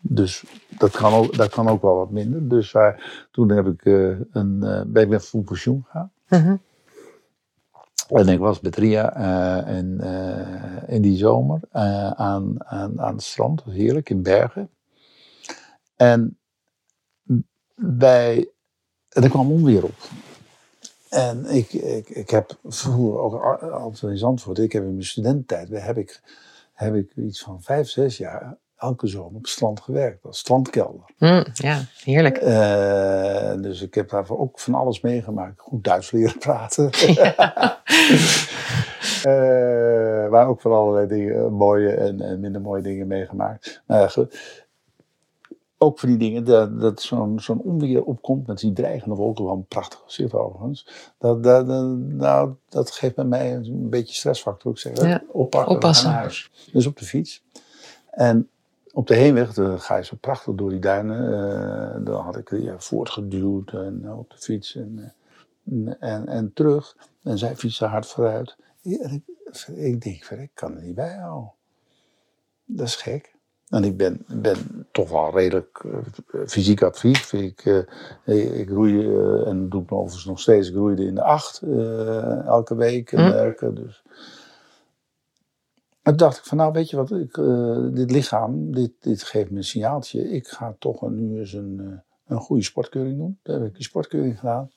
dus 0.00 0.44
dat 0.68 0.90
kan, 0.90 1.12
ook, 1.12 1.36
dat 1.36 1.50
kan 1.50 1.68
ook 1.68 1.82
wel 1.82 1.96
wat 1.96 2.10
minder. 2.10 2.48
Dus 2.48 2.72
waar, 2.72 3.26
toen 3.30 3.50
heb 3.50 3.66
ik, 3.66 3.84
eh, 3.84 4.20
een, 4.32 4.62
eh, 4.62 4.82
ben 4.86 5.02
ik 5.02 5.08
met 5.08 5.26
vroeg 5.26 5.44
pensioen 5.44 5.84
gegaan. 5.84 6.12
Mhm. 6.28 6.56
En 8.08 8.28
ik 8.28 8.38
was 8.38 8.60
met 8.60 8.76
Ria 8.76 9.14
eh, 9.14 9.76
in, 9.76 10.00
in 10.86 11.02
die 11.02 11.16
zomer 11.16 11.60
aan, 11.70 12.64
aan, 12.64 13.00
aan 13.00 13.14
het 13.14 13.22
strand. 13.22 13.62
Heerlijk, 13.64 14.10
in 14.10 14.22
Bergen. 14.22 14.70
En 15.96 16.38
bij, 17.74 18.50
en 19.08 19.22
er 19.22 19.30
kwam 19.30 19.50
onweer 19.50 19.84
op. 19.84 20.08
En 21.08 21.46
ik, 21.46 21.72
ik, 21.72 22.08
ik 22.08 22.30
heb 22.30 22.58
vroeger 22.64 23.18
ook 23.18 23.32
al- 23.32 23.70
altijd 23.70 24.12
in 24.12 24.18
Zandvoort, 24.18 24.58
ik 24.58 24.72
heb 24.72 24.82
in 24.82 24.92
mijn 24.92 25.04
studententijd, 25.04 25.84
heb 25.84 25.96
ik, 25.96 26.20
heb 26.72 26.94
ik 26.94 27.16
iets 27.16 27.42
van 27.42 27.62
vijf, 27.62 27.88
zes 27.88 28.16
jaar 28.16 28.56
elke 28.80 29.06
zomer 29.06 29.34
op 29.36 29.42
het 29.42 29.48
strand 29.48 29.80
gewerkt, 29.80 30.24
als 30.24 30.38
strandkelder. 30.38 31.04
Mm, 31.18 31.44
ja, 31.52 31.80
heerlijk. 32.04 32.36
Eh, 32.36 33.52
dus 33.62 33.80
ik 33.82 33.94
heb 33.94 34.08
daarvoor 34.10 34.38
ook 34.38 34.58
van 34.60 34.74
alles 34.74 35.00
meegemaakt. 35.00 35.60
Goed 35.60 35.84
Duits 35.84 36.10
leren 36.10 36.38
praten. 36.38 36.90
Eh, 39.24 40.28
maar 40.30 40.46
ook 40.48 40.60
van 40.60 40.72
allerlei 40.72 41.06
dingen, 41.06 41.36
eh, 41.44 41.48
mooie 41.50 41.90
en, 41.90 42.20
en 42.20 42.40
minder 42.40 42.60
mooie 42.60 42.82
dingen 42.82 43.06
meegemaakt. 43.06 43.82
Nou 43.86 44.10
ja, 44.16 44.26
ook 45.78 45.98
voor 45.98 46.08
die 46.08 46.18
dingen, 46.18 46.44
dat, 46.44 46.80
dat 46.80 47.02
zo'n 47.02 47.40
zo'n 47.40 47.60
onweer 47.62 48.02
opkomt 48.04 48.46
met 48.46 48.58
die 48.58 48.72
dreigende 48.72 49.14
wolken, 49.14 49.44
wel 49.44 49.54
een 49.54 49.66
prachtig 49.66 50.02
gezicht 50.06 50.34
overigens. 50.34 51.12
Dat, 51.18 51.42
dat, 51.42 51.66
dat- 51.66 51.96
nou, 51.96 52.52
dat 52.68 52.90
geeft 52.90 53.14
bij 53.14 53.24
mij 53.24 53.54
een 53.54 53.88
beetje 53.90 54.14
stressfactor. 54.14 54.72
Ik 54.72 54.78
zeg, 54.78 55.02
Ja, 55.02 55.22
oppakken, 55.32 55.74
oppassen. 55.74 56.08
naar 56.10 56.18
huis. 56.18 56.50
Dus 56.72 56.86
op 56.86 56.98
de 56.98 57.04
fiets. 57.04 57.44
En 58.10 58.48
op 58.92 59.06
de 59.06 59.14
heenweg 59.14 59.52
dan 59.54 59.80
ga 59.80 59.96
je 59.96 60.04
zo 60.04 60.16
prachtig 60.20 60.54
door 60.54 60.70
die 60.70 60.80
duinen. 60.80 61.32
eh, 61.96 62.04
dan 62.04 62.24
had 62.24 62.36
ik 62.36 62.50
ja, 62.50 62.80
voortgeduwd 62.80 63.72
en 63.72 64.00
eh, 64.04 64.18
op 64.18 64.30
de 64.30 64.38
fiets 64.38 64.76
en, 64.76 65.14
eh, 65.64 65.94
en, 66.12 66.28
en 66.28 66.52
terug. 66.54 66.96
En 67.22 67.38
zij 67.38 67.56
fietste 67.56 67.86
hard 67.86 68.06
vooruit. 68.06 68.56
Ik, 68.82 69.20
ik 69.74 70.02
denk, 70.02 70.24
ik 70.24 70.50
kan 70.54 70.76
er 70.76 70.82
niet 70.82 70.94
bij 70.94 71.16
houden. 71.16 71.52
Dat 72.66 72.86
is 72.86 72.96
gek. 72.96 73.34
En 73.68 73.84
ik 73.84 73.96
ben, 73.96 74.24
ben 74.28 74.88
toch 74.92 75.10
wel 75.10 75.32
redelijk 75.32 75.84
eh, 75.84 76.40
fysiek 76.46 76.82
actief. 76.82 77.32
Ik, 77.32 77.66
eh, 77.66 77.78
ik, 78.38 78.52
ik 78.54 78.68
roei, 78.70 79.00
eh, 79.16 79.48
en 79.48 79.68
doe 79.68 79.82
ik 79.82 79.92
overigens 79.92 80.24
nog 80.24 80.40
steeds, 80.40 80.68
ik 80.68 80.74
roeide 80.74 81.04
in 81.04 81.14
de 81.14 81.22
acht 81.22 81.62
eh, 81.62 82.46
elke 82.46 82.76
week. 82.76 83.12
En 83.12 83.26
Hm. 83.26 83.30
werken, 83.32 83.74
dus. 83.74 84.02
En 86.02 86.16
toen 86.16 86.26
dacht 86.26 86.38
ik 86.38 86.44
van 86.44 86.56
nou 86.56 86.72
weet 86.72 86.90
je 86.90 86.96
wat, 86.96 87.10
ik, 87.10 87.36
eh, 87.36 87.86
dit 87.92 88.10
lichaam, 88.10 88.74
dit, 88.74 88.92
dit 89.00 89.22
geeft 89.22 89.50
me 89.50 89.56
een 89.56 89.64
signaaltje. 89.64 90.30
Ik 90.30 90.48
ga 90.48 90.76
toch 90.78 91.02
een- 91.02 91.14
nu 91.30 91.38
eens 91.38 91.52
een, 91.52 91.80
eh, 91.80 91.98
een 92.26 92.40
goede 92.40 92.62
sportkeuring 92.62 93.16
doen. 93.18 93.38
Toen 93.42 93.54
heb 93.54 93.64
ik 93.64 93.74
die 93.74 93.84
sportkeuring 93.84 94.38
gedaan. 94.38 94.70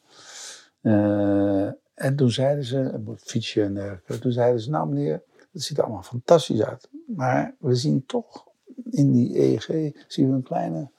Eh, 0.81 1.65
en 1.93 2.15
toen 2.15 2.31
zeiden 2.31 2.63
ze, 2.63 3.01
fietsen 3.17 3.63
en 3.63 3.73
dergelijke. 3.73 4.19
Toen 4.19 4.31
zeiden 4.31 4.61
ze, 4.61 4.69
nou 4.69 4.87
meneer, 4.87 5.21
het 5.51 5.63
ziet 5.63 5.77
er 5.77 5.83
allemaal 5.83 6.01
fantastisch 6.03 6.61
uit. 6.61 6.89
Maar 7.07 7.55
we 7.59 7.75
zien 7.75 8.05
toch 8.05 8.47
in 8.89 9.11
die 9.11 9.39
EEG, 9.39 9.67
zien 10.07 10.29
we 10.29 10.35
een 10.35 10.43
kleine, 10.43 10.89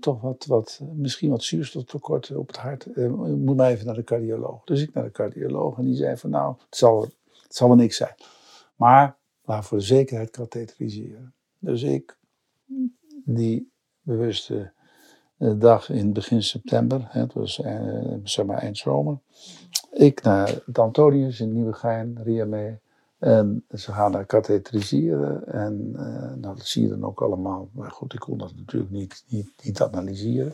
toch 0.00 0.20
wat, 0.20 0.44
wat, 0.46 0.80
misschien 0.94 1.30
wat 1.30 1.42
zuurstoftekort 1.42 2.36
op 2.36 2.46
het 2.46 2.56
hart. 2.56 2.86
Je 2.94 3.08
moet 3.38 3.56
maar 3.56 3.70
even 3.70 3.86
naar 3.86 3.94
de 3.94 4.04
cardioloog. 4.04 4.64
Dus 4.64 4.80
ik 4.82 4.94
naar 4.94 5.04
de 5.04 5.10
cardioloog 5.10 5.78
en 5.78 5.84
die 5.84 5.96
zei 5.96 6.16
van 6.16 6.30
nou, 6.30 6.54
het 6.68 6.76
zal, 6.76 7.02
het 7.42 7.54
zal 7.56 7.68
wel 7.68 7.76
niks 7.76 7.96
zijn. 7.96 8.14
Maar 8.76 9.16
laat 9.44 9.64
voor 9.64 9.78
de 9.78 9.84
zekerheid 9.84 10.30
katheteriseren. 10.30 11.34
Dus 11.58 11.82
ik, 11.82 12.18
die 13.24 13.72
bewuste 14.00 14.72
eh, 15.36 15.52
dag 15.56 15.90
in 15.90 16.12
begin 16.12 16.42
september, 16.42 17.06
het 17.08 17.32
was 17.32 17.60
eh, 17.60 18.14
zeg 18.22 18.46
maar 18.46 18.58
eind 18.58 18.78
zomer, 18.78 19.18
Ik 19.92 20.22
naar 20.22 20.60
het 20.66 20.78
Antonius 20.78 21.40
in 21.40 21.52
Nieuwegein, 21.52 22.22
Ria 22.22 22.44
mee. 22.44 22.80
En 23.18 23.64
ze 23.74 23.92
gaan 23.92 24.12
daar 24.12 24.26
katheteriseren. 24.26 25.46
En 25.46 25.92
uh, 25.94 26.02
nou, 26.34 26.56
dat 26.56 26.66
zie 26.66 26.82
je 26.82 26.88
dan 26.88 27.04
ook 27.04 27.22
allemaal. 27.22 27.68
Maar 27.72 27.90
goed, 27.90 28.14
ik 28.14 28.20
kon 28.20 28.38
dat 28.38 28.54
natuurlijk 28.56 28.92
niet, 28.92 29.24
niet, 29.28 29.52
niet 29.62 29.82
analyseren. 29.82 30.52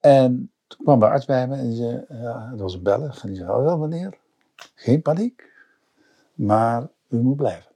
En 0.00 0.52
toen 0.66 0.84
kwam 0.84 1.00
de 1.00 1.06
arts 1.06 1.24
bij 1.24 1.48
me 1.48 1.56
en 1.56 1.72
zei, 1.72 2.04
ja, 2.08 2.54
was 2.56 2.74
een 2.74 2.82
Belg. 2.82 3.22
En 3.22 3.28
die 3.28 3.36
zei, 3.36 3.50
oh 3.50 3.62
wel 3.62 3.78
meneer, 3.78 4.18
geen 4.74 5.02
paniek. 5.02 5.53
Maar 6.34 6.88
u 7.08 7.16
moet 7.16 7.36
blijven. 7.36 7.70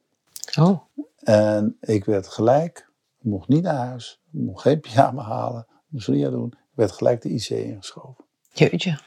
Oh. 0.58 0.80
En 1.18 1.76
ik 1.80 2.04
werd 2.04 2.28
gelijk, 2.28 2.90
mocht 3.18 3.48
niet 3.48 3.62
naar 3.62 3.86
huis, 3.86 4.20
mocht 4.30 4.62
geen 4.62 4.80
pyjama 4.80 5.22
halen, 5.22 5.66
moest 5.86 6.08
Ria 6.08 6.30
doen. 6.30 6.48
Ik 6.52 6.74
werd 6.74 6.92
gelijk 6.92 7.22
de 7.22 7.28
IC 7.28 7.48
ingeschoven. 7.48 8.24
Jeetje. 8.52 8.98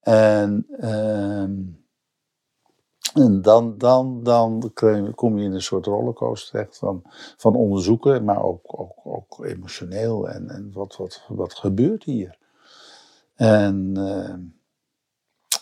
En, 0.00 0.66
ehm, 0.78 1.60
en 3.14 3.42
dan, 3.42 3.78
dan, 3.78 4.22
dan 4.22 4.72
kom 5.14 5.38
je 5.38 5.44
in 5.44 5.52
een 5.52 5.62
soort 5.62 5.86
rollercoaster 5.86 6.50
terecht 6.50 6.78
van, 6.78 7.02
van 7.36 7.54
onderzoeken, 7.54 8.24
maar 8.24 8.42
ook, 8.42 8.80
ook, 8.80 9.00
ook 9.02 9.44
emotioneel. 9.44 10.28
En, 10.28 10.48
en 10.48 10.72
wat, 10.72 10.96
wat, 10.96 11.24
wat 11.28 11.54
gebeurt 11.54 12.04
hier? 12.04 12.38
En 13.34 13.92
ehm, 13.96 14.40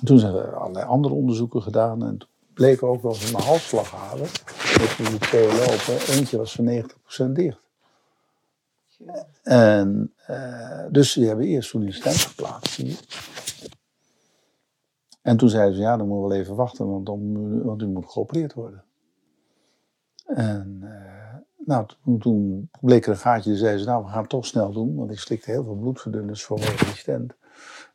toen 0.05 0.19
zijn 0.19 0.33
we 0.33 0.43
allerlei 0.43 0.87
andere 0.87 1.15
onderzoeken 1.15 1.63
gedaan. 1.63 2.05
En 2.07 2.19
toen 2.19 2.29
bleek 2.55 2.83
ook 2.83 3.03
wel 3.03 3.15
van 3.15 3.33
mijn 3.33 3.45
halsslaghalen, 3.45 4.27
dat 4.79 4.97
we 4.97 5.05
die 5.09 5.19
twee 5.19 5.47
lopen, 5.47 5.99
eentje 6.09 6.37
was 6.37 6.53
van 6.53 6.85
90% 7.29 7.33
dicht. 7.33 7.61
En, 9.43 10.15
uh, 10.31 10.85
dus 10.91 11.13
die 11.13 11.27
hebben 11.27 11.47
eerst 11.47 11.81
die 11.81 11.93
stent 11.93 12.17
geplaatst. 12.17 12.83
En 15.23 15.37
toen 15.37 15.49
zeiden 15.49 15.75
ze, 15.75 15.81
ja, 15.81 15.97
dan 15.97 16.07
moeten 16.07 16.29
we 16.29 16.35
wel 16.35 16.41
even 16.41 16.55
wachten, 16.55 16.89
want, 16.91 17.07
dan, 17.07 17.63
want 17.63 17.83
u 17.83 17.87
moet 17.87 18.11
geopereerd 18.11 18.55
worden. 18.55 18.85
En 20.27 20.79
uh, 20.83 21.35
nou, 21.67 21.87
toen, 22.19 22.71
bleek 22.81 23.07
er 23.07 23.13
een 23.13 23.19
gaatje, 23.19 23.57
zeiden 23.57 23.81
ze, 23.81 23.87
nou, 23.87 24.05
we 24.05 24.11
gaan 24.11 24.21
het 24.21 24.29
toch 24.29 24.47
snel 24.47 24.73
doen, 24.73 24.95
want 24.95 25.11
ik 25.11 25.19
slikte 25.19 25.51
heel 25.51 25.65
veel 25.65 25.77
bloedverdunners 25.77 26.45
vanwege 26.45 26.85
die 26.85 26.97
stent. 26.97 27.35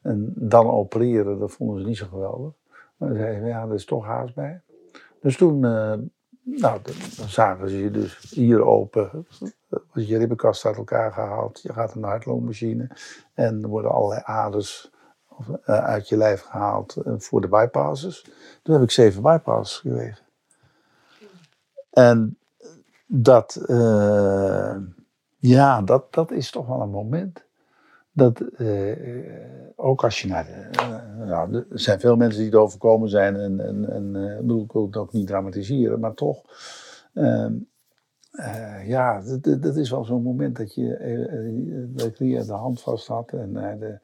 En 0.07 0.33
dan 0.35 0.69
opereren, 0.69 1.39
dat 1.39 1.51
vonden 1.51 1.81
ze 1.81 1.87
niet 1.87 1.97
zo 1.97 2.07
geweldig. 2.07 2.53
Maar 2.97 3.15
zeiden 3.15 3.47
ja, 3.47 3.61
er 3.61 3.73
is 3.73 3.85
toch 3.85 4.05
haast 4.05 4.35
bij. 4.35 4.61
Dus 5.21 5.37
toen, 5.37 5.55
uh, 5.55 5.93
nou, 6.41 6.81
dan 7.17 7.27
zagen 7.27 7.69
ze 7.69 7.77
je 7.77 7.91
dus 7.91 8.31
hier 8.31 8.65
open. 8.65 9.27
Was 9.69 10.07
je 10.07 10.17
ribbenkast 10.17 10.65
uit 10.65 10.77
elkaar 10.77 11.13
gehaald. 11.13 11.61
Je 11.61 11.73
gaat 11.73 11.95
naar 11.95 12.19
de. 12.19 12.87
En 13.33 13.63
er 13.63 13.69
worden 13.69 13.91
allerlei 13.91 14.21
aders 14.23 14.91
uh, 15.49 15.55
uit 15.65 16.09
je 16.09 16.17
lijf 16.17 16.41
gehaald 16.41 16.97
uh, 17.05 17.13
voor 17.17 17.41
de 17.41 17.47
bypasses. 17.47 18.21
Toen 18.63 18.73
heb 18.73 18.83
ik 18.83 18.91
zeven 18.91 19.21
bypasses 19.21 19.77
gekregen. 19.79 20.25
En 21.89 22.37
dat, 23.05 23.65
ja, 25.37 25.81
dat, 25.81 26.13
dat 26.13 26.31
is 26.31 26.51
toch 26.51 26.67
wel 26.67 26.81
een 26.81 26.89
moment 26.89 27.46
dat 28.17 28.41
uh, 28.57 28.95
ook 29.75 30.03
als 30.03 30.21
je 30.21 30.27
naar 30.27 30.45
de, 30.45 30.79
uh, 30.81 31.27
nou, 31.27 31.55
er 31.55 31.65
zijn 31.69 31.99
veel 31.99 32.15
mensen 32.15 32.39
die 32.39 32.49
het 32.49 32.59
overkomen 32.59 33.09
zijn 33.09 33.35
en, 33.35 33.59
en, 33.59 33.89
en 33.89 34.15
uh, 34.15 34.37
bedoel, 34.37 34.63
ik 34.63 34.71
wil 34.71 34.85
het 34.85 34.97
ook 34.97 35.13
niet 35.13 35.27
dramatiseren, 35.27 35.99
maar 35.99 36.13
toch, 36.13 36.43
ehm, 37.13 37.53
ja, 38.85 39.21
dat, 39.21 39.61
dat, 39.61 39.75
is 39.75 39.89
wel 39.89 40.05
zo'n 40.05 40.21
moment 40.21 40.57
dat 40.57 40.75
je, 40.75 41.89
dat 41.95 42.19
ik 42.19 42.45
de 42.45 42.53
hand 42.53 42.81
vast 42.81 43.07
had 43.07 43.31
en 43.31 43.51
naar 43.51 43.79
de, 43.79 43.99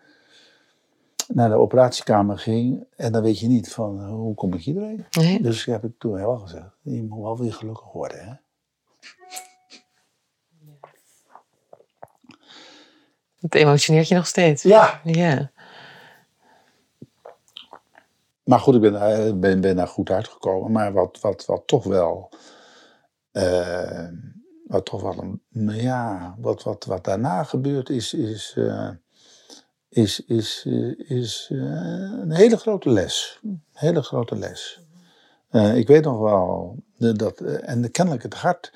naar 1.27 1.49
de 1.49 1.55
operatiekamer 1.55 2.37
ging 2.37 2.85
en 2.95 3.11
dan 3.11 3.21
weet 3.21 3.39
je 3.39 3.47
niet 3.47 3.71
van 3.71 4.05
hoe 4.05 4.35
kom 4.35 4.53
ik 4.53 4.61
hierheen. 4.61 5.05
Nee. 5.11 5.41
Dus 5.41 5.65
heb 5.65 5.83
ik 5.83 5.93
toen 5.97 6.13
wel 6.13 6.37
gezegd, 6.37 6.75
je 6.81 7.03
moet 7.03 7.23
wel 7.23 7.37
weer 7.37 7.53
gelukkig 7.53 7.91
worden, 7.91 8.25
hè. 8.25 8.33
Het 13.43 13.55
emotioneert 13.55 14.07
je 14.07 14.15
nog 14.15 14.27
steeds. 14.27 14.63
Ja. 14.63 15.01
Ja. 15.03 15.51
Maar 18.43 18.59
goed, 18.59 18.75
ik 18.75 18.81
ben, 18.81 18.95
eh, 18.95 19.33
ben, 19.33 19.61
ben 19.61 19.75
daar 19.75 19.87
goed 19.87 20.09
uitgekomen. 20.09 20.71
Maar 20.71 20.93
wat, 20.93 21.19
wat, 21.21 21.45
wat 21.45 21.67
toch 21.67 21.83
wel. 21.83 22.29
Uh, 23.31 24.07
wat 24.67 24.85
toch 24.85 25.01
wel 25.01 25.39
een. 25.49 25.75
Ja, 25.75 26.35
wat, 26.39 26.63
wat, 26.63 26.85
wat 26.85 27.03
daarna 27.03 27.43
gebeurt 27.43 27.89
is. 27.89 28.13
is 28.13 28.53
uh, 28.57 28.89
is, 29.89 30.25
is, 30.25 30.65
is 30.97 31.47
een 31.51 32.31
hele 32.31 32.57
grote 32.57 32.89
les. 32.89 33.39
Een 33.43 33.63
hele 33.71 34.01
grote 34.01 34.35
les. 34.35 34.79
ik 35.75 35.87
weet 35.87 36.03
nog 36.03 36.19
wel 36.19 36.77
dat. 36.95 37.39
en 37.39 37.91
kennelijk 37.91 38.23
het 38.23 38.33
hart 38.33 38.71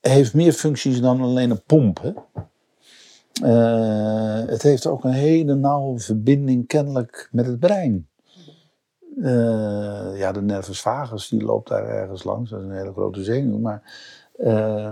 heeft 0.00 0.34
meer 0.34 0.52
functies 0.52 1.00
dan 1.00 1.20
alleen 1.20 1.50
een 1.50 1.62
pomp. 1.62 2.02
Hè? 2.02 2.12
Uh, 3.42 4.46
het 4.46 4.62
heeft 4.62 4.86
ook 4.86 5.04
een 5.04 5.12
hele 5.12 5.54
nauwe 5.54 5.98
verbinding 5.98 6.66
kennelijk 6.66 7.28
met 7.32 7.46
het 7.46 7.58
brein. 7.58 8.08
Uh, 9.16 10.18
ja, 10.18 10.32
de 10.32 10.42
nervus 10.42 10.80
vagus 10.80 11.28
die 11.28 11.42
loopt 11.42 11.68
daar 11.68 11.88
ergens 11.88 12.24
langs, 12.24 12.50
dat 12.50 12.60
is 12.60 12.66
een 12.66 12.76
hele 12.76 12.92
grote 12.92 13.22
zenuw. 13.22 13.58
Maar 13.58 13.82
uh, 14.38 14.90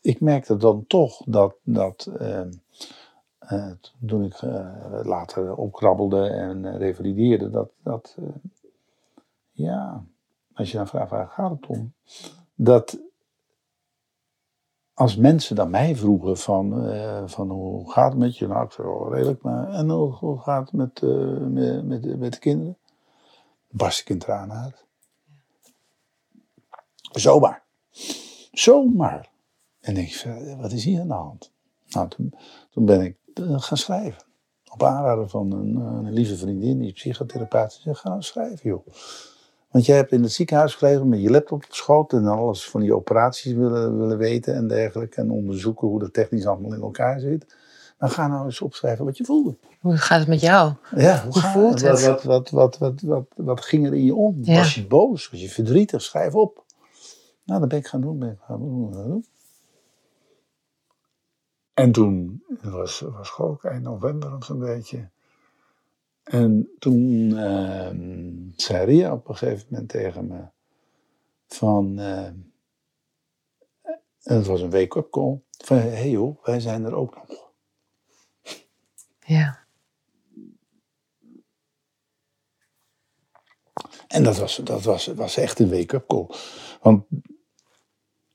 ik 0.00 0.20
merkte 0.20 0.56
dan 0.56 0.84
toch 0.86 1.22
dat, 1.24 1.54
dat 1.62 2.10
toen 4.06 4.24
ik 4.24 4.40
later 5.02 5.54
opkrabbelde 5.54 6.26
en 6.26 6.78
revalideerde, 6.78 7.50
dat, 7.50 7.70
dat 7.82 8.16
ja, 9.52 10.04
als 10.54 10.70
je 10.70 10.76
dan 10.76 10.88
vraagt 10.88 11.10
waar 11.10 11.28
gaat 11.28 11.50
het 11.50 11.66
om, 11.66 11.92
dat 12.54 12.98
als 15.00 15.16
mensen 15.16 15.56
dan 15.56 15.70
mij 15.70 15.96
vroegen 15.96 16.36
van, 16.36 16.86
uh, 16.86 17.22
van 17.26 17.50
hoe 17.50 17.92
gaat 17.92 18.10
het 18.10 18.20
met 18.20 18.38
je? 18.38 18.46
Nou, 18.46 18.64
ik 18.64 18.72
zei 18.72 18.88
wel 18.88 19.14
redelijk, 19.14 19.42
maar 19.42 19.68
en 19.68 19.90
hoe, 19.90 20.38
gaat 20.38 20.70
het 20.70 20.72
met, 20.72 21.00
uh, 21.02 21.38
met, 21.38 21.84
met, 21.84 22.18
met, 22.18 22.32
de 22.32 22.38
kinderen? 22.38 22.76
Barst 23.68 24.00
ik 24.00 24.08
in 24.08 24.18
tranen 24.18 24.56
uit. 24.56 24.84
Zomaar. 27.00 27.62
Zomaar. 28.52 29.30
En 29.80 29.96
ik 29.96 30.26
wat 30.60 30.72
is 30.72 30.84
hier 30.84 31.00
aan 31.00 31.08
de 31.08 31.14
hand? 31.14 31.52
Nou, 31.88 32.08
toen, 32.08 32.34
toen 32.70 32.84
ben 32.84 33.00
ik 33.00 33.16
uh, 33.34 33.60
gaan 33.60 33.78
schrijven. 33.78 34.22
Op 34.72 34.82
aanraden 34.82 35.30
van 35.30 35.52
een, 35.52 35.76
een 35.76 36.12
lieve 36.12 36.36
vriendin, 36.36 36.78
die 36.78 36.92
psychotherapeut. 36.92 37.72
Ze 37.72 37.80
zei, 37.80 37.94
ga 37.94 38.08
nou 38.08 38.22
schrijven 38.22 38.70
joh. 38.70 38.86
Want 39.70 39.86
jij 39.86 39.96
hebt 39.96 40.12
in 40.12 40.22
het 40.22 40.32
ziekenhuis 40.32 40.74
gelegen 40.74 41.08
met 41.08 41.20
je 41.20 41.30
laptop 41.30 41.64
op 41.64 41.74
schoot 41.74 42.12
en 42.12 42.26
alles 42.26 42.70
van 42.70 42.80
die 42.80 42.94
operaties 42.94 43.52
willen, 43.52 43.98
willen 43.98 44.18
weten 44.18 44.54
en 44.54 44.68
dergelijke. 44.68 45.20
En 45.20 45.30
onderzoeken 45.30 45.88
hoe 45.88 45.98
dat 45.98 46.12
technisch 46.12 46.46
allemaal 46.46 46.74
in 46.74 46.80
elkaar 46.80 47.20
zit. 47.20 47.56
Dan 47.98 48.10
ga 48.10 48.28
nou 48.28 48.44
eens 48.44 48.60
opschrijven 48.60 49.04
wat 49.04 49.16
je 49.16 49.24
voelde. 49.24 49.56
Hoe 49.80 49.96
gaat 49.96 50.18
het 50.18 50.28
met 50.28 50.40
jou? 50.40 50.72
Ja, 50.96 51.24
hoe, 51.24 51.42
voelt 51.42 51.80
het? 51.80 52.04
Wat, 52.04 52.22
wat, 52.22 52.50
wat, 52.50 52.78
wat, 52.78 53.00
wat, 53.00 53.24
wat, 53.36 53.60
ging 53.60 53.86
er 53.86 53.94
in 53.94 54.04
je 54.04 54.14
om? 54.14 54.44
Was 54.44 54.74
je 54.74 54.86
boos? 54.86 55.30
Was 55.30 55.40
je 55.40 55.48
verdrietig? 55.48 56.02
Schrijf 56.02 56.34
op. 56.34 56.64
Nou, 57.44 57.60
dat 57.60 57.68
ben 57.68 57.78
ik 57.78 57.86
gaan 57.86 58.00
doen. 58.00 58.18
Ben 58.18 58.30
ik 58.30 58.38
gaan 58.40 58.58
doen. 58.58 59.24
En 61.74 61.92
toen 61.92 62.42
was, 62.62 63.00
was 63.00 63.38
ook 63.38 63.64
eind 63.64 63.82
november 63.82 64.36
of 64.36 64.44
zo'n 64.44 64.58
beetje. 64.58 65.08
En 66.22 66.76
toen 66.78 67.30
uh, 67.30 67.90
zei 68.56 68.84
Ria 68.84 69.12
op 69.12 69.28
een 69.28 69.36
gegeven 69.36 69.66
moment 69.70 69.88
tegen 69.88 70.26
me 70.26 70.44
van, 71.46 72.00
uh, 72.00 72.30
het 74.22 74.46
was 74.46 74.60
een 74.60 74.70
wake-up 74.70 75.10
call, 75.10 75.40
van 75.50 75.76
hé 75.76 75.88
hey 75.88 76.10
joh, 76.10 76.44
wij 76.44 76.60
zijn 76.60 76.84
er 76.84 76.94
ook 76.94 77.14
nog. 77.14 77.52
Ja. 79.18 79.58
En 84.08 84.22
dat 84.22 84.38
was, 84.38 84.56
dat 84.56 84.82
was, 84.82 85.06
was 85.06 85.36
echt 85.36 85.58
een 85.58 85.70
wake-up 85.70 86.06
call. 86.06 86.26
Want 86.80 87.04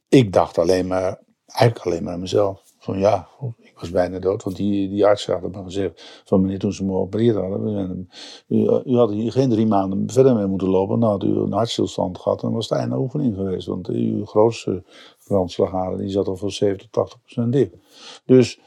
ik 0.07 0.33
dacht 0.33 0.57
alleen 0.57 0.87
maar, 0.87 1.19
eigenlijk 1.45 1.85
alleen 1.85 2.03
maar 2.03 2.13
aan 2.13 2.19
mezelf. 2.19 2.73
Van 2.79 2.99
ja, 2.99 3.29
was 3.79 3.89
bijna 3.89 4.19
dood, 4.19 4.43
want 4.43 4.55
die, 4.55 4.89
die 4.89 5.05
arts 5.05 5.25
had 5.25 5.41
me 5.41 5.63
gezegd 5.63 6.21
van 6.25 6.41
meneer 6.41 6.59
toen 6.59 6.73
ze 6.73 6.85
me 6.85 6.93
opereerd 6.93 7.35
hadden, 7.35 8.09
u, 8.47 8.81
u 8.85 8.95
had 8.95 9.09
hier 9.09 9.31
geen 9.31 9.49
drie 9.49 9.67
maanden 9.67 10.09
verder 10.09 10.35
mee 10.35 10.45
moeten 10.45 10.67
lopen, 10.67 10.99
dan 10.99 11.09
had 11.09 11.23
u 11.23 11.27
een 11.27 11.53
hartstilstand 11.53 12.17
gehad 12.17 12.43
en 12.43 12.51
was 12.51 12.69
het 12.69 12.79
einde 12.79 12.97
oefening 12.97 13.35
geweest, 13.35 13.67
want 13.67 13.87
uw 13.87 14.25
grootste 14.25 14.83
brandslagader 15.27 15.97
die 15.97 16.09
zat 16.09 16.27
al 16.27 16.35
voor 16.35 16.51
70 16.51 16.87
tot 16.89 17.03
80 17.03 17.21
procent 17.21 17.53
dicht. 17.53 17.71
Dus 18.25 18.59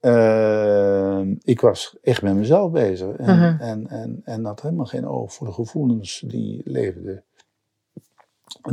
uh, 0.00 1.20
ik 1.42 1.60
was 1.60 1.96
echt 2.02 2.22
met 2.22 2.34
mezelf 2.34 2.70
bezig 2.70 3.16
en, 3.16 3.34
uh 3.34 3.40
-huh. 3.40 3.68
en, 3.68 3.88
en, 3.88 4.20
en 4.24 4.44
had 4.44 4.62
helemaal 4.62 4.86
geen 4.86 5.06
oog 5.06 5.32
voor 5.32 5.46
de 5.46 5.52
gevoelens 5.52 6.22
die 6.26 6.60
leefden 6.64 7.24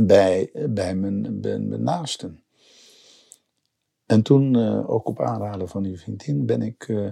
bij, 0.00 0.50
bij, 0.68 0.94
mijn, 0.94 1.40
bij 1.40 1.58
mijn 1.58 1.82
naasten. 1.82 2.42
En 4.08 4.22
toen, 4.22 4.56
uh, 4.56 4.90
ook 4.90 5.08
op 5.08 5.20
aanraden 5.20 5.68
van 5.68 5.82
die 5.82 6.00
vriendin, 6.00 6.46
ben 6.46 6.62
ik 6.62 6.88
uh, 6.88 7.10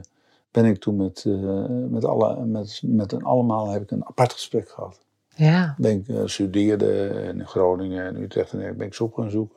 ben 0.51 0.64
ik 0.64 0.78
toen 0.78 0.97
met, 0.97 1.24
uh, 1.26 1.64
met, 1.88 2.05
alle, 2.05 2.44
met, 2.44 2.80
met 2.84 3.12
een 3.12 3.24
allemaal 3.24 3.70
heb 3.70 3.82
ik 3.82 3.90
een 3.90 4.07
apart 4.07 4.32
gesprek 4.32 4.68
gehad. 4.68 4.99
Ja. 5.34 5.74
Ben 5.78 5.92
ik 5.92 6.28
studeerde 6.28 7.09
in 7.34 7.47
Groningen 7.47 8.07
en 8.07 8.22
Utrecht 8.22 8.53
en 8.53 8.76
ben 8.76 8.86
ik 8.86 8.94
ze 8.94 9.05
op 9.05 9.14
gaan 9.14 9.30
zoeken. 9.30 9.57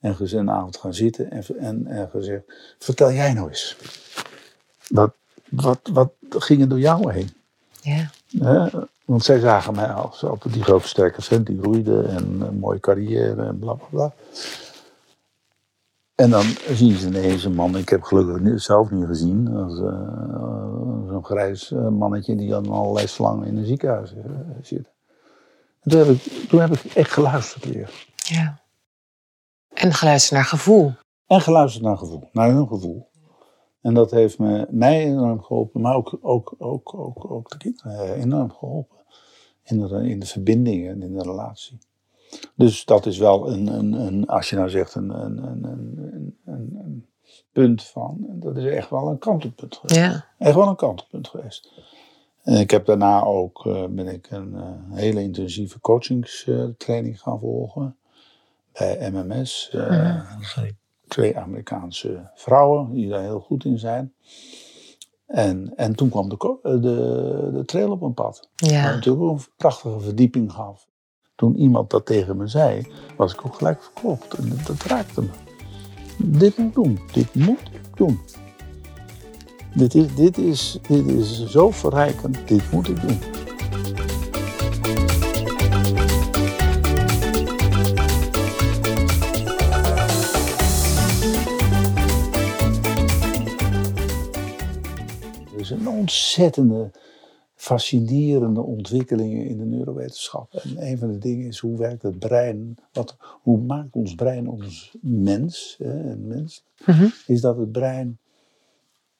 En 0.00 0.16
een 0.18 0.50
avond 0.50 0.76
gaan 0.76 0.94
zitten 0.94 1.30
en, 1.30 1.44
en, 1.58 1.86
en 1.86 2.08
gezegd, 2.10 2.42
vertel 2.78 3.12
jij 3.12 3.32
nou 3.32 3.48
eens. 3.48 3.76
Wat, 4.88 5.14
wat, 5.50 5.80
wat 5.92 6.12
ging 6.28 6.60
er 6.60 6.68
door 6.68 6.80
jou 6.80 7.12
heen? 7.12 7.30
Ja. 7.80 8.70
want 9.04 9.24
zij 9.24 9.38
zagen 9.38 9.74
mij 9.74 9.88
als 9.88 10.24
altijd 10.24 10.54
die 10.54 10.62
grote 10.62 10.88
sterke 10.88 11.22
vent 11.22 11.46
die 11.46 11.60
roeide 11.60 12.02
en 12.02 12.40
een 12.40 12.58
mooie 12.58 12.80
carrière 12.80 13.44
en 13.44 13.58
bla 13.58 13.72
bla 13.72 13.86
bla. 13.90 14.12
En 16.18 16.30
dan 16.30 16.44
zien 16.68 16.96
ze 16.96 17.06
ineens 17.06 17.44
een 17.44 17.54
man, 17.54 17.76
ik 17.76 17.88
heb 17.88 18.02
gelukkig 18.02 18.60
zelf 18.60 18.90
niet 18.90 19.06
gezien, 19.06 19.48
als 19.48 19.78
uh, 19.78 21.08
zo'n 21.08 21.24
grijs 21.24 21.72
eh, 21.72 21.88
mannetje 21.88 22.36
die 22.36 22.54
aan 22.54 22.70
allerlei 22.70 23.06
slangen 23.06 23.46
in 23.46 23.56
een 23.56 23.66
ziekenhuis 23.66 24.14
uh, 24.14 24.24
zit. 24.62 24.92
En 25.80 25.90
toen 25.90 25.98
heb, 25.98 26.08
ik, 26.08 26.22
toen 26.48 26.60
heb 26.60 26.70
ik 26.72 26.84
echt 26.84 27.10
geluisterd 27.10 27.64
weer. 27.64 28.06
Ja. 28.16 28.60
En 29.68 29.92
geluisterd 29.92 30.34
naar 30.34 30.44
gevoel. 30.44 30.92
En 31.26 31.40
geluisterd 31.40 31.84
naar 31.84 31.96
gevoel, 31.96 32.28
naar 32.32 32.50
hun 32.50 32.68
gevoel. 32.68 33.08
En 33.80 33.94
dat 33.94 34.10
heeft 34.10 34.38
me, 34.38 34.66
mij 34.70 35.04
enorm 35.04 35.42
geholpen, 35.42 35.80
maar 35.80 35.94
ook, 35.94 36.18
ook, 36.20 36.54
ook, 36.58 36.94
ook, 36.94 37.30
ook 37.30 37.50
de 37.50 37.56
kinderen 37.56 38.14
enorm 38.14 38.50
geholpen. 38.50 38.96
In 39.62 39.78
de, 39.78 40.08
in 40.08 40.20
de 40.20 40.26
verbindingen 40.26 40.90
en 40.90 41.02
in 41.02 41.12
de 41.12 41.22
relatie. 41.22 41.78
Dus 42.54 42.84
dat 42.84 43.06
is 43.06 43.18
wel 43.18 43.52
een, 43.52 43.66
een, 43.66 43.92
een 43.92 44.26
als 44.26 44.50
je 44.50 44.56
nou 44.56 44.70
zegt, 44.70 44.94
een, 44.94 45.10
een, 45.10 45.44
een, 45.44 45.64
een, 46.44 46.78
een, 46.84 47.06
punt 47.52 47.82
van. 47.82 48.26
Dat 48.28 48.56
is 48.56 48.64
echt 48.64 48.90
wel 48.90 49.08
een 49.08 49.18
kantelpunt 49.18 49.76
geweest. 49.76 50.00
Ja. 50.00 50.24
Echt 50.38 50.54
wel 50.54 50.68
een 50.68 50.76
kantelpunt 50.76 51.28
geweest. 51.28 51.72
En 52.42 52.54
ik 52.54 52.70
heb 52.70 52.86
daarna 52.86 53.22
ook 53.22 53.64
uh, 53.64 53.84
ben 53.90 54.06
ik 54.06 54.30
een 54.30 54.52
uh, 54.54 54.62
hele 54.90 55.22
intensieve 55.22 55.80
coachingstraining 55.80 57.20
gaan 57.20 57.38
volgen. 57.38 57.96
Bij 58.72 59.10
MMS. 59.10 59.70
Mm 59.72 59.80
-hmm. 59.80 60.76
Twee 61.08 61.38
Amerikaanse 61.38 62.30
vrouwen 62.34 62.92
die 62.92 63.08
daar 63.08 63.22
heel 63.22 63.40
goed 63.40 63.64
in 63.64 63.78
zijn. 63.78 64.12
En, 65.26 65.72
en 65.76 65.94
toen 65.94 66.08
kwam 66.08 66.28
de, 66.28 66.58
de, 66.62 67.50
de 67.52 67.62
trail 67.64 67.90
op 67.90 68.02
een 68.02 68.14
pad. 68.14 68.48
Ja. 68.54 68.82
Wat 68.84 68.94
natuurlijk 68.94 69.24
ook 69.24 69.38
een 69.38 69.44
prachtige 69.56 70.00
verdieping 70.00 70.52
gaf 70.52 70.88
toen 71.38 71.56
iemand 71.56 71.90
dat 71.90 72.06
tegen 72.06 72.36
me 72.36 72.46
zei, 72.46 72.86
was 73.16 73.32
ik 73.32 73.46
ook 73.46 73.54
gelijk 73.54 73.82
verkocht. 73.82 74.34
En 74.34 74.58
dat, 74.66 74.82
raakte 74.82 75.22
me. 75.22 75.28
Dit 76.16 76.56
moet 76.56 76.68
ik 76.68 76.74
doen. 76.74 77.00
Dit 77.12 77.34
moet 77.34 77.70
ik 77.72 77.96
doen. 77.96 78.20
Dit 79.74 79.94
is, 79.94 80.14
dit, 80.14 80.38
is, 80.38 80.78
dit 80.88 81.06
is 81.06 81.46
zo 81.46 81.70
verrijkend. 81.70 82.48
Dit 82.48 82.70
moet 82.70 82.88
ik 82.88 83.00
doen. 83.00 83.18
Er 95.52 95.60
is 95.60 95.70
een 95.70 95.88
ontzettende 95.88 96.90
fascinerende 97.68 98.60
ontwikkelingen 98.60 99.46
in 99.46 99.58
de 99.58 99.64
neurowetenschap. 99.64 100.54
En 100.54 100.86
een 100.86 100.98
van 100.98 101.12
de 101.12 101.18
dingen 101.18 101.46
is 101.46 101.58
hoe 101.58 101.78
werkt 101.78 102.02
het 102.02 102.18
brein, 102.18 102.76
wat, 102.92 103.16
hoe 103.20 103.58
maakt 103.58 103.94
ons 103.94 104.14
brein 104.14 104.48
ons 104.48 104.96
mens, 105.00 105.74
hè, 105.78 106.10
een 106.10 106.26
mens, 106.26 106.64
Mhm. 106.86 107.06
is 107.26 107.40
dat 107.40 107.56
het 107.56 107.72
brein, 107.72 108.18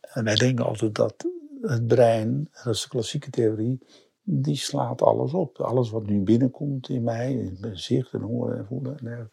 en 0.01 0.25
wij 0.25 0.35
denken 0.35 0.65
altijd 0.65 0.95
dat 0.95 1.27
het 1.61 1.87
brein, 1.87 2.49
dat 2.65 2.75
is 2.75 2.83
de 2.83 2.89
klassieke 2.89 3.31
theorie, 3.31 3.79
die 4.23 4.57
slaat 4.57 5.03
alles 5.03 5.33
op. 5.35 5.61
Alles 5.61 5.91
wat 5.91 6.07
nu 6.07 6.21
binnenkomt 6.21 6.89
in 6.89 7.03
mij, 7.03 7.33
in 7.35 7.57
mijn 7.61 7.79
zicht 7.79 8.13
en 8.13 8.21
horen 8.21 8.59
en 8.59 8.67
voelen, 8.67 8.99
en 8.99 9.31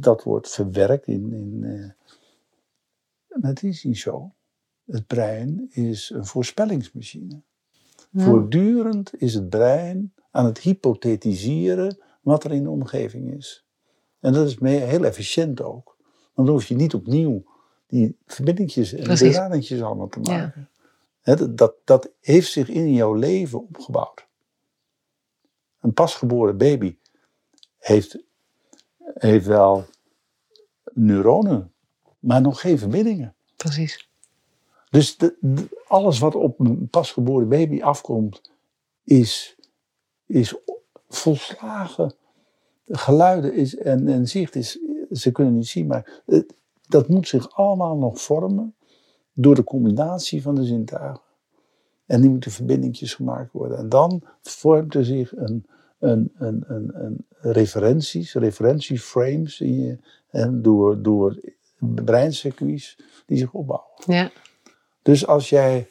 dat 0.00 0.22
wordt 0.22 0.50
verwerkt 0.50 1.06
in. 1.06 1.32
in 1.32 1.62
uh, 1.62 1.90
maar 3.40 3.50
het 3.50 3.62
is 3.62 3.84
niet 3.84 3.98
zo. 3.98 4.34
Het 4.86 5.06
brein 5.06 5.66
is 5.70 6.10
een 6.10 6.26
voorspellingsmachine. 6.26 7.42
Ja. 8.16 8.24
Voortdurend 8.24 9.20
is 9.20 9.34
het 9.34 9.48
brein 9.48 10.14
aan 10.30 10.44
het 10.44 10.58
hypothetiseren 10.58 11.98
wat 12.20 12.44
er 12.44 12.52
in 12.52 12.62
de 12.62 12.70
omgeving 12.70 13.34
is. 13.34 13.66
En 14.20 14.32
dat 14.32 14.46
is 14.46 14.58
heel 14.60 15.04
efficiënt 15.04 15.62
ook. 15.62 15.96
Want 16.34 16.48
dan 16.48 16.56
hoef 16.56 16.66
je 16.66 16.74
niet 16.74 16.94
opnieuw 16.94 17.44
die 17.86 18.18
verbindingjes 18.26 18.92
en 18.92 19.02
Precies. 19.02 19.32
beradingjes 19.32 19.82
allemaal 19.82 20.08
te 20.08 20.20
maken. 20.20 20.70
Dat, 21.56 21.74
dat 21.84 22.10
heeft 22.20 22.50
zich 22.50 22.68
in 22.68 22.92
jouw 22.92 23.14
leven 23.14 23.62
opgebouwd. 23.62 24.26
Een 25.80 25.92
pasgeboren 25.92 26.56
baby 26.56 26.98
heeft, 27.78 28.18
heeft 29.14 29.46
wel 29.46 29.84
neuronen, 30.92 31.72
maar 32.18 32.40
nog 32.40 32.60
geen 32.60 32.78
verbindingen. 32.78 33.34
Precies. 33.56 34.05
Dus 34.90 35.16
de- 35.16 35.68
alles 35.88 36.18
wat 36.18 36.34
op 36.34 36.60
een 36.60 36.88
pasgeboren 36.88 37.48
baby 37.48 37.82
afkomt, 37.82 38.52
is, 39.04 39.56
is 40.26 40.54
volslagen. 41.08 42.14
Geluiden 42.88 43.54
is, 43.54 43.76
en, 43.76 44.08
en 44.08 44.26
zicht 44.28 44.54
is, 44.54 44.78
ze 45.10 45.32
kunnen 45.32 45.54
niet 45.54 45.66
zien, 45.66 45.86
maar 45.86 46.22
dat 46.88 47.08
moet 47.08 47.28
zich 47.28 47.50
allemaal 47.56 47.96
nog 47.96 48.20
vormen 48.20 48.74
door 49.32 49.54
de 49.54 49.64
combinatie 49.64 50.42
van 50.42 50.54
de 50.54 50.64
zintuigen. 50.64 51.24
En 52.06 52.20
die 52.20 52.30
moeten 52.30 52.50
verbindingjes 52.50 53.14
gemaakt 53.14 53.52
worden. 53.52 53.78
En 53.78 53.88
dan 53.88 54.22
vormt 54.42 54.94
er 54.94 55.04
zich 55.04 55.36
een, 55.36 55.66
een, 55.98 56.32
een, 56.36 56.64
een, 56.66 57.04
een 57.04 57.26
referenties, 57.40 58.34
referentieframes 58.34 59.60
in 59.60 59.74
je, 59.74 59.98
door, 60.62 61.02
door 61.02 61.40
breincircuits 61.78 62.98
die 63.26 63.38
zich 63.38 63.52
opbouwen. 63.52 63.90
Ja. 64.06 64.30
Dus 65.06 65.26
als 65.26 65.48
jij, 65.48 65.88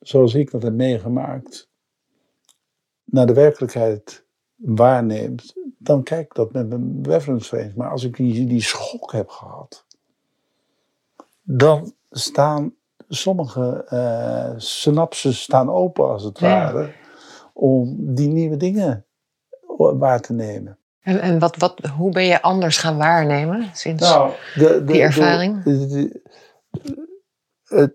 zoals 0.00 0.34
ik 0.34 0.50
dat 0.50 0.62
heb 0.62 0.72
meegemaakt, 0.72 1.68
naar 3.04 3.26
de 3.26 3.32
werkelijkheid 3.34 4.24
waarneemt, 4.56 5.52
dan 5.78 6.02
kijk 6.02 6.24
ik 6.26 6.34
dat 6.34 6.52
met 6.52 6.68
mijn 6.68 6.98
reference 7.02 7.48
frames. 7.48 7.74
Maar 7.74 7.90
als 7.90 8.04
ik 8.04 8.16
die, 8.16 8.46
die 8.46 8.62
schok 8.62 9.12
heb 9.12 9.28
gehad, 9.28 9.84
dan 11.42 11.94
staan 12.10 12.74
sommige 13.08 13.84
eh 13.88 14.52
synapses 14.56 15.42
staan 15.42 15.70
open 15.70 16.08
als 16.08 16.22
het 16.22 16.38
Ja. 16.38 16.48
ware, 16.48 16.92
om 17.52 17.96
die 18.14 18.28
nieuwe 18.28 18.56
dingen 18.56 19.04
waar 19.76 20.20
te 20.20 20.32
nemen. 20.32 20.78
En, 21.00 21.20
en 21.20 21.38
wat, 21.38 21.56
wat, 21.56 21.78
hoe 21.96 22.12
ben 22.12 22.24
je 22.24 22.42
anders 22.42 22.76
gaan 22.78 22.96
waarnemen 22.96 23.70
sinds 23.72 24.02
Nou, 24.02 24.32
de, 24.54 24.64
de, 24.68 24.84
die 24.84 25.00
ervaring? 25.00 25.62
de- 25.62 26.22
het, 27.68 27.94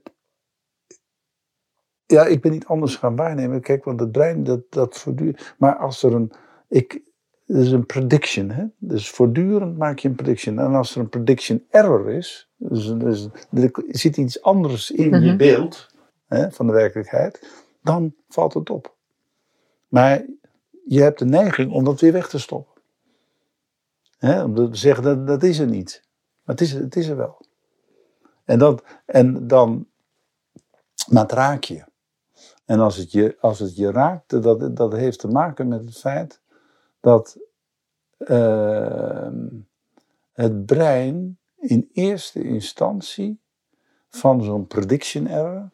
ja, 2.06 2.26
ik 2.26 2.42
ben 2.42 2.52
niet 2.52 2.66
anders 2.66 2.96
gaan 2.96 3.16
waarnemen. 3.16 3.62
Kijk, 3.62 3.84
want 3.84 4.00
het 4.00 4.12
brein, 4.12 4.44
dat, 4.44 4.62
dat 4.70 4.98
voortdurend. 4.98 5.54
Maar 5.58 5.76
als 5.76 6.04
er 6.04 6.14
een. 6.14 6.32
Ik, 6.68 7.02
er 7.46 7.60
is 7.60 7.72
een 7.72 7.86
prediction, 7.86 8.50
hè? 8.50 8.66
Dus 8.78 9.10
voortdurend 9.10 9.78
maak 9.78 10.00
je 10.00 10.08
een 10.08 10.16
prediction. 10.16 10.60
En 10.60 10.74
als 10.76 10.96
er 10.96 11.02
een 11.02 11.10
prediction 11.10 11.66
error 11.70 12.10
is. 12.12 12.50
Dus, 12.58 12.94
dus 12.98 13.28
er 13.52 13.72
zit 13.88 14.18
iets 14.18 14.42
anders 14.42 14.92
in 14.92 15.10
je 15.10 15.28
Mhm. 15.28 15.38
beeld 15.38 15.88
hè, 16.28 16.52
van 16.52 16.68
de 16.68 16.74
werkelijkheid. 16.74 17.50
Dan 17.84 18.14
valt 18.30 18.54
het 18.54 18.70
op. 18.70 18.96
Maar 19.88 20.26
je 20.88 21.02
hebt 21.02 21.20
de 21.20 21.26
neiging 21.26 21.72
om 21.72 21.84
dat 21.84 22.02
weer 22.02 22.12
weg 22.12 22.30
te 22.30 22.40
stoppen. 22.40 22.82
Hè, 24.18 24.44
om 24.44 24.56
te 24.56 24.70
zeggen 24.72 25.04
dat, 25.04 25.28
dat 25.28 25.44
is 25.44 25.60
er 25.60 25.68
niet. 25.68 26.04
Maar 26.44 26.56
het 26.56 26.62
is, 26.66 26.72
het 26.72 26.96
is 26.96 27.08
er 27.08 27.18
wel. 27.18 27.46
En, 28.52 28.60
dat, 28.60 28.84
en 29.06 29.48
dan, 29.48 29.88
maar 31.08 31.22
het 31.22 31.32
raak 31.32 31.64
je. 31.64 31.84
En 32.66 32.80
als 32.80 32.98
het 32.98 33.12
je, 33.12 33.38
als 33.40 33.60
het 33.60 33.76
je 33.76 33.92
raakt, 33.92 34.30
dat, 34.44 34.76
dat 34.76 34.94
heeft 34.94 35.20
te 35.20 35.28
maken 35.28 35.68
met 35.68 35.86
het 35.86 35.98
feit 35.98 36.42
dat 37.00 37.38
ehm, 38.18 39.46
het 40.32 40.66
brein 40.66 41.38
in 41.58 41.90
eerste 41.94 42.44
instantie 42.44 43.40
van 44.10 44.44
zo'n 44.44 44.68
prediction 44.68 45.28
error 45.28 45.70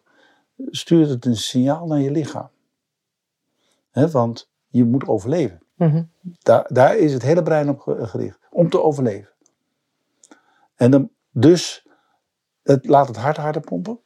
stuurt 0.70 1.10
het 1.10 1.26
een 1.26 1.38
signaal 1.38 1.88
naar 1.88 2.00
je 2.00 2.12
lichaam. 2.12 2.50
Want 3.92 4.50
je 4.68 4.84
moet 4.84 5.08
overleven. 5.08 5.62
Mhm. 5.76 6.04
Daar, 6.22 6.74
daar 6.74 6.98
is 6.98 7.14
het 7.14 7.22
hele 7.22 7.44
brein 7.44 7.70
op 7.70 7.80
ge- 7.80 8.08
gericht. 8.08 8.40
Om 8.50 8.70
te 8.70 8.82
overleven. 8.82 9.34
En 10.76 10.92
dan, 10.92 11.10
dus 11.32 11.87
het 12.68 12.88
laat 12.88 13.08
het 13.08 13.18
hart 13.18 13.38
harder 13.38 13.62
pompen. 13.62 14.00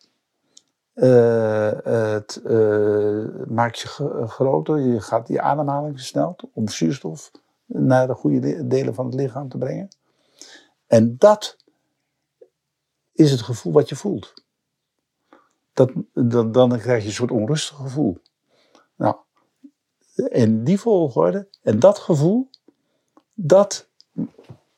Eh, 0.93 1.71
het 1.83 2.41
eh, 2.45 3.25
maakt 3.47 3.79
je 3.79 3.87
groter. 4.27 4.79
Je 4.79 5.01
gaat 5.01 5.27
die 5.27 5.41
ademhaling 5.41 5.95
versnelt 5.95 6.43
om 6.53 6.67
zuurstof 6.67 7.31
naar 7.65 8.07
de 8.07 8.13
goede 8.13 8.39
de- 8.39 8.67
delen 8.67 8.93
van 8.93 9.05
het 9.05 9.15
lichaam 9.15 9.49
te 9.49 9.57
brengen. 9.57 9.87
En 10.87 11.17
dat 11.17 11.57
is 13.13 13.31
het 13.31 13.41
gevoel 13.41 13.73
wat 13.73 13.89
je 13.89 13.95
voelt. 13.95 14.33
dat, 15.73 15.91
dan, 16.53 16.77
krijg 16.77 17.01
je 17.01 17.07
een 17.07 17.13
soort 17.13 17.31
onrustig 17.31 17.75
gevoel. 17.77 18.17
Nou, 18.95 19.15
in 20.15 20.63
die 20.63 20.79
volgorde 20.79 21.47
en 21.61 21.79
dat 21.79 21.99
gevoel, 21.99 22.49
dat 23.33 23.89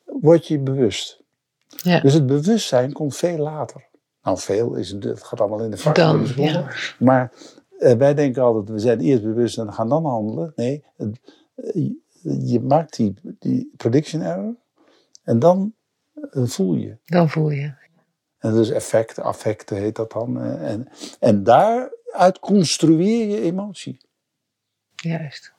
word 0.06 0.48
je 0.48 0.60
bewust. 0.60 1.23
Ja. 1.82 2.00
Dus 2.00 2.14
het 2.14 2.26
bewustzijn 2.26 2.92
komt 2.94 3.16
veel 3.16 3.38
later. 3.38 3.90
Nou, 4.22 4.38
veel 4.38 4.76
is 4.76 4.90
het, 4.90 5.24
gaat 5.24 5.40
allemaal 5.42 5.64
in 5.64 5.72
de 5.72 5.92
Dan, 5.94 6.28
vakjes. 6.28 6.52
ja. 6.52 6.72
Maar 7.00 7.32
eh, 7.78 7.94
wij 7.96 8.14
denken 8.14 8.44
altijd, 8.44 8.70
we 8.70 8.80
zijn 8.80 9.00
eerst 9.00 9.24
bewust 9.24 9.58
en 9.58 9.74
gaan 9.74 9.90
dan 9.90 10.06
handelen. 10.06 10.52
Nee, 10.56 10.86
het- 10.98 11.20
eh, 11.56 11.90
je, 12.22 12.60
maakt 12.62 12.96
die, 12.96 13.14
die 13.40 13.72
prediction 13.78 14.22
error 14.22 14.56
en 15.24 15.40
dan 15.40 15.74
eh, 16.32 16.44
voel 16.46 16.74
je. 16.74 16.98
Dan 17.06 17.30
voel 17.30 17.50
je. 17.50 17.74
En 18.38 18.52
dat 18.52 18.60
is 18.60 18.70
effect, 18.70 19.20
affecten 19.20 19.78
heet 19.78 19.96
dat 19.96 20.12
dan. 20.12 20.42
En, 20.42 20.88
en 21.20 21.44
daaruit 21.44 22.40
construeer 22.40 23.28
je 23.28 23.42
emotie. 23.42 23.98
Juist. 24.96 25.54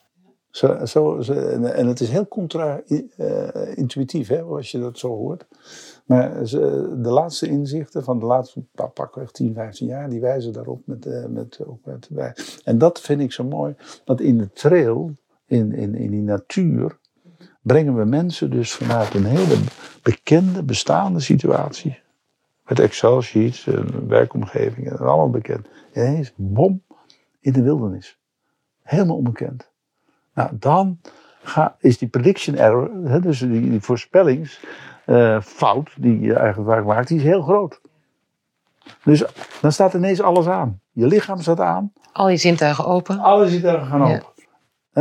Zo, 0.55 0.85
zo, 0.85 1.19
en, 1.19 1.87
het 1.87 2.01
is 2.01 2.09
heel 2.09 2.29
contra-intuïtief, 2.29 4.31
als 4.43 4.71
je 4.71 4.79
dat 4.79 4.99
zo 4.99 5.09
hoort. 5.09 5.47
Maar 6.07 6.45
de 6.45 7.11
laatste 7.11 7.49
inzichten 7.49 8.05
van 8.05 8.19
de 8.19 8.27
laatste 8.27 8.63
pa- 8.75 8.87
pakweg 8.87 9.31
10, 9.31 9.55
15 9.55 9.87
jaar, 9.87 10.09
die 10.09 10.21
wijzen 10.21 10.53
daarop. 10.53 10.83
Met, 10.85 11.07
eh, 11.07 11.25
met, 11.27 11.59
bij. 12.11 12.37
En 12.65 12.79
dat 12.79 13.01
vind 13.01 13.21
ik 13.21 13.33
zo 13.33 13.45
mooi, 13.45 13.75
dat 14.05 14.21
in 14.21 14.39
de 14.39 14.51
trail, 14.53 15.11
in, 15.47 15.73
in, 15.73 15.95
in 15.95 16.11
die 16.11 16.23
natuur, 16.23 16.99
brengen 17.63 17.97
we 17.97 18.05
mensen 18.05 18.51
dus 18.51 18.73
vanuit 18.73 19.15
een 19.15 19.25
hele 19.25 19.57
bekende, 20.03 20.63
bestaande 20.63 21.21
situatie. 21.21 22.03
Met 22.69 22.81
Excel-sheets, 22.81 23.67
en 23.67 24.09
werkomgevingen, 24.09 24.93
en 24.93 24.99
allemaal 24.99 25.31
bekend. 25.31 25.67
Ineens, 25.95 26.33
bom, 26.37 26.83
in 27.41 27.53
de 27.53 27.63
wildernis. 27.63 28.19
Helemaal 28.83 29.17
onbekend. 29.17 29.73
Nou, 30.35 30.51
dan 30.53 30.99
ga, 31.43 31.77
is 31.79 31.99
die 31.99 32.09
prediction 32.09 32.57
error, 32.57 32.91
hè, 33.05 33.21
dus 33.21 33.39
die, 33.39 33.71
die 33.71 33.81
voorspellingsfout 33.81 35.91
die 35.97 36.21
je 36.21 36.35
eigenlijk 36.35 36.71
vaak 36.71 36.85
maakt, 36.85 37.09
die 37.09 37.17
is 37.19 37.23
heel 37.25 37.43
groot. 37.43 37.81
Dus 39.05 39.25
dan 39.61 39.73
staat 39.73 39.95
ineens 39.95 40.21
alles 40.21 40.47
aan. 40.47 40.81
Je 40.93 41.07
lichaam 41.07 41.41
staat 41.41 41.61
aan, 41.61 41.93
Al 42.13 42.29
je 42.29 42.37
zintuigen 42.37 42.85
open. 42.87 43.19
alles 43.19 43.51
zit 43.51 43.65
er 43.65 43.81
gaan 43.81 44.09
Ja. 44.09 44.15
open. 44.15 44.27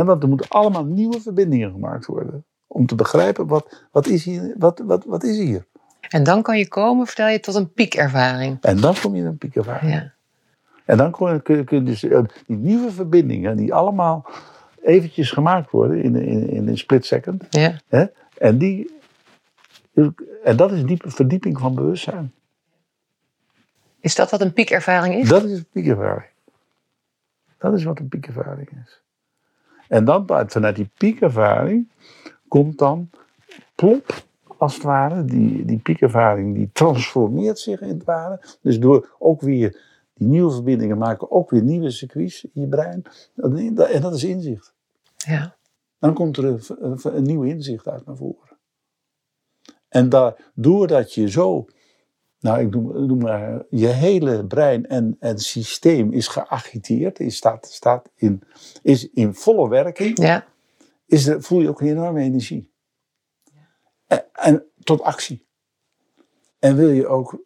Want 0.06 0.22
er 0.22 0.28
moeten 0.28 0.48
allemaal 0.48 0.84
nieuwe 0.84 1.20
verbindingen 1.20 1.70
gemaakt 1.70 2.06
worden. 2.06 2.44
Om 2.66 2.86
te 2.86 2.94
begrijpen, 2.94 3.46
wat, 3.46 3.86
wat, 3.92 4.06
is, 4.06 4.24
hier, 4.24 4.54
wat, 4.58 4.82
wat, 4.86 5.04
wat 5.04 5.22
is 5.22 5.38
hier? 5.38 5.66
En 6.08 6.22
dan 6.24 6.42
kan 6.42 6.58
je 6.58 6.68
komen, 6.68 7.06
vertel 7.06 7.28
je, 7.28 7.40
tot 7.40 7.54
een 7.54 7.72
piekervaring. 7.72 8.58
En 8.60 8.80
dan 8.80 8.94
kom 9.00 9.14
je 9.14 9.20
in 9.20 9.26
een 9.26 9.38
piekervaring. 9.38 9.92
Ja. 9.92 10.12
En 10.84 10.96
dan 10.96 11.10
kun 11.10 11.32
je, 11.32 11.40
kun 11.42 11.56
je, 11.56 11.64
kun 11.64 11.78
je 11.78 11.82
dus 11.84 12.02
eh, 12.04 12.18
die 12.46 12.56
nieuwe 12.56 12.90
verbindingen, 12.90 13.56
die 13.56 13.74
allemaal 13.74 14.26
eventjes 14.84 15.30
gemaakt 15.30 15.70
worden 15.70 16.02
in, 16.02 16.16
in, 16.16 16.48
in 16.48 16.68
een 16.68 16.78
split 16.78 17.06
second. 17.06 17.46
Ja. 17.50 17.80
Hè? 17.88 18.04
En, 18.38 18.58
die, 18.58 18.94
en 20.44 20.56
dat 20.56 20.72
is 20.72 20.84
diepe 20.84 21.10
verdieping 21.10 21.58
van 21.58 21.74
bewustzijn. 21.74 22.32
Is 24.00 24.14
dat 24.14 24.30
wat 24.30 24.40
een 24.40 24.52
piekervaring 24.52 25.14
is? 25.14 25.28
Dat 25.28 25.44
is 25.44 25.58
een 25.58 25.66
piekervaring. 25.72 26.30
Dat 27.58 27.74
is 27.74 27.84
wat 27.84 27.98
een 27.98 28.08
piekervaring 28.08 28.68
is. 28.84 29.02
En 29.88 30.04
dan 30.04 30.30
uit- 30.30 30.52
vanuit 30.52 30.76
die 30.76 30.90
piekervaring 30.98 31.88
komt 32.48 32.78
dan 32.78 33.10
plop, 33.74 34.24
als 34.58 34.74
het 34.74 34.82
ware, 34.82 35.24
die, 35.24 35.64
die 35.64 35.78
piekervaring 35.78 36.54
die 36.54 36.70
transformeert 36.72 37.58
zich 37.58 37.80
in 37.80 37.88
het 37.88 38.04
ware. 38.04 38.40
Dus 38.60 38.78
door 38.80 39.14
ook 39.18 39.40
weer 39.40 39.80
die 40.14 40.28
nieuwe 40.28 40.52
verbindingen 40.52 40.98
maken, 40.98 41.30
ook 41.30 41.50
weer 41.50 41.62
nieuwe 41.62 41.90
circuits 41.90 42.44
in 42.44 42.60
je 42.60 42.66
brein. 42.66 43.02
En 43.36 44.00
dat 44.00 44.14
is 44.14 44.24
inzicht. 44.24 44.73
Ja. 45.26 45.56
Dan 45.98 46.14
komt 46.14 46.36
er 46.36 46.74
een, 47.14 47.22
nieuw 47.22 47.42
inzicht 47.42 47.88
uit 47.88 48.06
naar 48.06 48.16
voren. 48.16 48.58
En 49.88 50.08
da, 50.08 50.36
doordat 50.54 51.14
je 51.14 51.30
zo, 51.30 51.64
nou 52.40 52.60
ik 52.60 52.70
noem, 52.70 53.06
noem 53.06 53.18
maar, 53.18 53.64
je 53.70 53.86
hele 53.86 54.46
brein 54.46 54.86
en, 54.86 55.16
en 55.20 55.38
systeem 55.38 56.12
is 56.12 56.28
geagiteerd, 56.28 57.20
is, 57.20 57.36
staat, 57.36 57.66
staat 57.66 58.10
in, 58.14 58.42
is 58.82 59.10
in 59.10 59.34
volle 59.34 59.68
werking, 59.68 60.18
Ja. 60.18 60.46
is 61.06 61.26
er, 61.26 61.42
voel 61.42 61.60
je 61.60 61.68
ook 61.68 61.80
een 61.80 61.88
enorme 61.88 62.20
energie. 62.20 62.72
En, 64.06 64.24
en 64.32 64.64
tot 64.82 65.00
actie. 65.02 65.46
En 66.58 66.76
wil 66.76 66.90
je 66.90 67.06
ook 67.06 67.42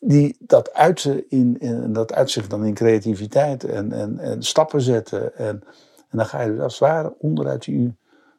die, 0.00 0.36
dat, 0.38 0.72
uiten 0.72 1.28
in, 1.28 1.58
in, 1.58 1.92
dat 1.92 2.12
uitzicht 2.12 2.50
dan 2.50 2.64
in 2.64 2.74
creativiteit 2.74 3.64
en, 3.64 3.92
en, 3.92 4.18
en 4.18 4.42
stappen 4.42 4.80
zetten. 4.80 5.36
En, 5.36 5.62
en 6.16 6.22
dan 6.22 6.30
ga 6.30 6.42
je 6.42 6.50
dus 6.50 6.60
als 6.60 6.78
het 6.78 6.88
ware 6.88 7.14
onderuit 7.18 7.64
je 7.64 7.72
u 7.72 7.94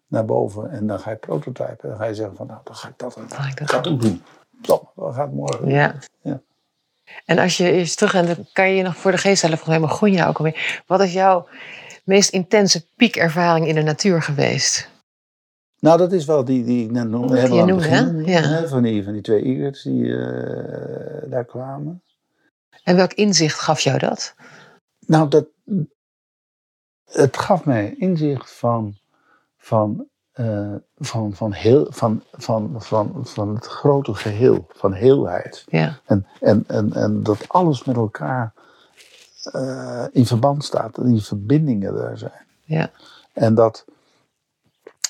naar 0.08 0.26
boven. 0.26 0.70
En 0.70 0.88
dan 0.88 1.00
ga 1.00 1.10
je 1.10 1.16
prototypen. 1.16 1.78
En 1.82 1.90
dan 1.90 1.98
ga 1.98 2.06
je 2.06 2.16
zeggen 2.16 2.36
van 2.36 2.48
nou, 2.48 2.60
dan 2.64 2.76
ga 2.76 2.88
ik 2.88 2.94
dat, 2.98 3.14
dan 3.14 3.30
ga 3.30 3.48
ik 3.48 3.68
dat 3.68 3.88
ook 3.88 4.02
doen. 4.02 4.24
Top, 4.62 4.92
gaan 4.96 5.28
het 5.28 5.34
morgen 5.34 5.62
doen. 5.62 5.70
Ja. 5.70 5.96
Ja. 6.22 6.42
En 7.26 7.40
als 7.40 7.58
je 7.58 7.72
eens 7.72 7.96
terug 7.96 8.14
en 8.14 8.26
dan 8.26 8.48
kan 8.54 8.70
je 8.70 8.76
je 8.76 8.84
nog 8.84 8.98
voor 8.98 9.12
de 9.12 9.18
geest 9.18 9.38
stellen, 9.38 9.58
volgens 9.58 9.78
mij 9.78 9.88
begon 9.88 10.12
je 10.12 10.26
ook 10.26 10.38
alweer. 10.38 10.84
Wat 10.88 11.02
is 11.02 11.14
jouw 11.14 11.48
meest 12.04 12.30
intense 12.30 12.86
piekervaring 12.96 13.68
in 13.68 13.76
de 13.76 13.82
natuur 13.82 14.22
geweest? 14.22 14.90
Nou, 15.80 15.98
dat 15.98 16.12
is 16.12 16.26
wel 16.26 16.46
die, 16.46 16.64
die 16.64 16.84
ik 16.86 16.92
net 16.92 17.10
noemde. 17.10 17.28
Die 17.28 17.38
helemaal 17.38 17.62
aan 17.62 17.68
noemde, 17.68 17.90
begin, 17.90 18.16
hè? 18.26 18.32
Ja. 18.32 18.42
hè, 18.42 18.68
Van, 18.68 18.84
die, 18.84 19.04
van 19.04 19.14
die 19.14 19.22
twee 19.22 19.44
eagles 19.44 19.82
die 19.82 20.18
eh, 20.18 21.30
daar 21.30 21.46
kwamen. 21.46 22.02
En 22.84 22.96
welk 22.96 23.14
inzicht 23.14 23.60
gaf 23.60 23.80
jou 23.80 23.98
dat? 23.98 24.36
Nou, 25.06 25.30
dat, 25.30 25.48
het 27.12 27.38
gaf 27.38 27.66
mij 27.66 27.96
inzicht 27.98 28.52
van, 28.52 28.98
van, 29.58 30.08
eh, 30.32 30.74
van, 30.98 31.34
van, 31.34 31.54
heel, 31.54 31.88
van, 31.90 32.24
van, 32.32 32.76
van, 32.78 33.20
van 33.24 33.56
het 33.56 33.66
grote 33.66 34.14
geheel, 34.14 34.68
van 34.70 34.94
heelheid. 34.94 35.64
Ja. 35.68 36.00
En, 36.06 36.28
en, 36.40 36.64
en, 36.68 36.94
en 36.94 37.24
dat 37.24 37.50
alles 37.50 37.84
met 37.84 37.96
elkaar 37.96 38.54
eh, 39.52 40.06
in 40.12 40.26
verband 40.26 40.64
staat, 40.64 40.98
en 40.98 41.12
die 41.12 41.24
verbindingen 41.24 41.96
daar 41.96 42.18
zijn. 42.18 42.46
Ja. 42.64 42.92
En 43.34 43.56
dat, 43.56 43.86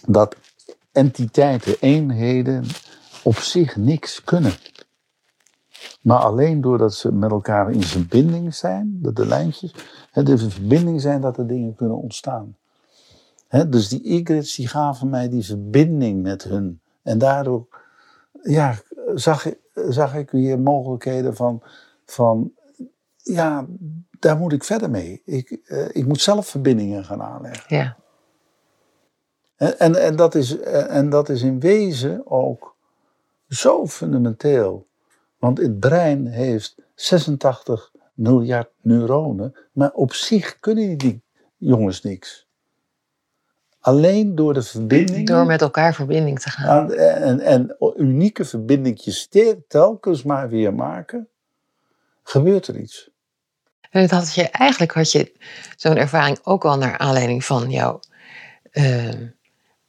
dat 0.05 0.35
entiteiten, 0.91 1.75
eenheden 1.79 2.65
op 3.23 3.35
zich 3.35 3.75
niks 3.75 4.23
kunnen. 4.23 4.53
Maar 6.01 6.17
alleen 6.19 6.61
doordat 6.61 6.93
ze 6.93 7.11
met 7.11 7.31
elkaar 7.31 7.71
in 7.71 7.83
verbinding 7.83 8.55
zijn, 8.55 8.97
dat 9.01 9.15
de 9.15 9.25
lijntjes, 9.25 9.75
hè, 10.11 10.23
dus 10.23 10.43
in 10.43 10.49
verbinding 10.51 11.01
zijn 11.01 11.21
dat 11.21 11.37
er 11.37 11.47
dingen 11.47 11.75
kunnen 11.75 11.97
ontstaan. 11.97 12.55
Hè, 13.47 13.69
dus 13.69 13.87
die 13.89 14.03
egrets 14.03 14.55
die 14.55 14.67
gaven 14.67 15.09
mij 15.09 15.29
die 15.29 15.45
verbinding 15.45 16.21
met 16.21 16.43
hun. 16.43 16.81
En 17.01 17.17
daardoor 17.17 17.67
ja, 18.43 18.75
zag, 19.15 19.45
ik- 19.45 19.59
zag 19.73 20.15
ik 20.15 20.31
weer 20.31 20.59
mogelijkheden 20.59 21.35
van, 21.35 21.61
van 22.05 22.51
ja, 23.17 23.65
daar 24.19 24.37
moet 24.37 24.53
ik 24.53 24.63
verder 24.63 24.89
mee. 24.89 25.21
Ik, 25.25 25.49
eh, 25.65 25.87
ik 25.91 26.07
moet 26.07 26.21
zelf 26.21 26.47
verbindingen 26.47 27.05
gaan 27.05 27.21
aanleggen. 27.21 27.75
Ja. 27.77 27.97
En, 29.55 29.79
en, 29.79 29.95
en, 29.95 30.15
dat 30.15 30.35
is, 30.35 30.59
en 30.59 31.09
dat 31.09 31.29
is 31.29 31.41
in 31.41 31.59
wezen 31.59 32.21
ook 32.31 32.75
zo 33.47 33.87
fundamenteel. 33.87 34.86
Want 35.37 35.57
het 35.57 35.79
brein 35.79 36.27
heeft 36.27 36.75
86 36.95 37.91
miljard 38.13 38.69
neuronen, 38.81 39.55
maar 39.71 39.91
op 39.91 40.13
zich 40.13 40.59
kunnen 40.59 40.97
die 40.97 41.21
jongens 41.57 42.01
niks. 42.01 42.47
Alleen 43.79 44.35
door 44.35 44.53
de 44.53 44.61
verbinding. 44.61 45.27
Door 45.27 45.45
met 45.45 45.61
elkaar 45.61 45.93
verbinding 45.93 46.39
te 46.39 46.49
gaan. 46.49 46.67
aan- 46.69 46.93
en, 46.93 47.39
en 47.39 47.75
unieke 47.97 48.45
verbindingjes 48.45 49.27
te- 49.27 49.63
telkens 49.67 50.23
maar 50.23 50.49
weer 50.49 50.73
maken, 50.73 51.27
gebeurt 52.23 52.67
er 52.67 52.77
iets. 52.79 53.09
En 53.89 54.01
dat 54.01 54.09
had 54.09 54.33
je, 54.33 54.49
eigenlijk 54.49 54.91
had 54.93 55.11
je 55.11 55.31
zo'n 55.75 55.95
ervaring 55.97 56.39
ook 56.43 56.65
al 56.65 56.77
naar 56.77 56.97
aanleiding 56.97 57.45
van 57.45 57.69
jouw 57.69 57.99
eh, 58.71 59.09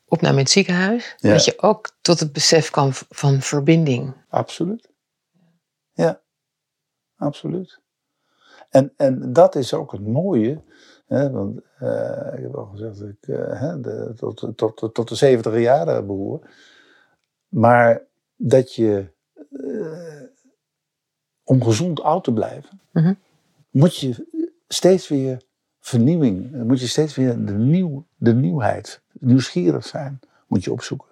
opname 0.05 0.35
in 0.35 0.43
het 0.43 0.51
ziekenhuis. 0.51 1.15
Ja. 1.19 1.33
Dat 1.33 1.45
je 1.45 1.59
ook 1.59 1.97
tot 2.01 2.21
het 2.21 2.33
besef 2.33 2.71
kwam 2.71 2.91
van 2.93 3.41
verbinding. 3.41 4.15
Absoluut. 4.29 4.88
Ja, 5.99 6.21
absoluut. 7.17 7.81
En, 8.71 8.93
en 8.97 9.33
dat 9.33 9.55
is 9.55 9.75
ook 9.75 9.93
het 9.93 10.07
mooie. 10.07 10.63
Hè, 11.07 11.31
want 11.31 11.61
eh, 11.79 12.33
ik 12.37 12.43
heb 12.43 12.55
al 12.55 12.67
gezegd 12.67 12.99
dat 12.99 13.09
ik 13.09 13.29
eh, 13.29 13.61
hè, 13.61 13.81
de, 13.81 14.13
tot, 14.17 14.53
tot, 14.57 14.95
tot 14.95 15.09
de 15.09 15.15
70 15.15 15.59
jaren 15.59 16.07
behoor. 16.07 16.51
Maar 17.49 18.03
dat 18.37 18.75
je, 18.75 19.11
eh, 19.51 20.23
om 21.45 21.63
gezond 21.63 22.01
oud 22.03 22.25
te 22.25 22.33
blijven, 22.33 22.81
Mhm. 22.93 23.15
moet 23.71 23.97
je 23.97 24.27
steeds 24.69 25.09
weer 25.09 25.43
vernieuwing, 25.81 26.63
moet 26.63 26.81
je 26.81 26.87
steeds 26.87 27.15
weer 27.15 27.45
de, 27.45 27.53
nieuw, 27.53 28.07
de 28.17 28.35
nieuwheid, 28.35 29.03
nieuwsgierig 29.13 29.87
zijn, 29.87 30.21
moet 30.47 30.65
je 30.65 30.73
opzoeken. 30.73 31.09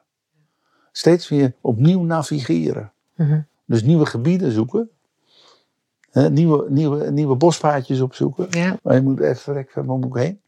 Steeds 0.92 1.28
weer 1.28 1.54
opnieuw 1.60 2.02
navigeren. 2.02 2.92
Mhm. 3.14 3.40
Dus 3.66 3.82
nieuwe 3.82 4.06
gebieden 4.06 4.52
zoeken. 4.52 4.90
Hè, 6.10 6.30
nieuwe, 6.30 6.66
nieuwe, 6.70 7.10
nieuwe 7.10 7.36
bospaadjes 7.36 8.00
opzoeken. 8.00 8.46
Ja. 8.50 8.76
Maar 8.82 8.94
je 8.94 9.02
moet 9.02 9.20
echt 9.20 9.40
verrekken, 9.40 9.84
waar 9.84 9.98
moet 9.98 10.16
ik 10.16 10.22
heen? 10.22 10.40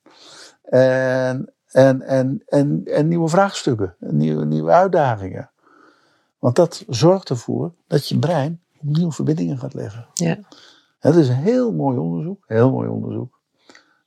En, 0.62 1.52
en, 1.70 2.02
en, 2.02 2.42
en, 2.46 2.82
en 2.84 3.08
nieuwe 3.08 3.28
vraagstukken, 3.28 3.94
nieuwe, 3.98 4.44
nieuwe 4.44 4.70
uitdagingen. 4.70 5.50
Want 6.38 6.56
dat 6.56 6.84
zorgt 6.88 7.28
ervoor 7.28 7.72
dat 7.86 8.08
je 8.08 8.18
brein 8.18 8.60
nieuwe 8.80 9.12
verbindingen 9.12 9.58
gaat 9.58 9.74
leggen. 9.74 10.06
Ja. 10.14 10.38
Het 10.98 11.14
is 11.14 11.28
een 11.28 11.34
heel 11.34 11.72
mooi 11.72 11.98
onderzoek, 11.98 12.44
heel 12.46 12.70
mooi 12.70 12.88
onderzoek. 12.88 13.38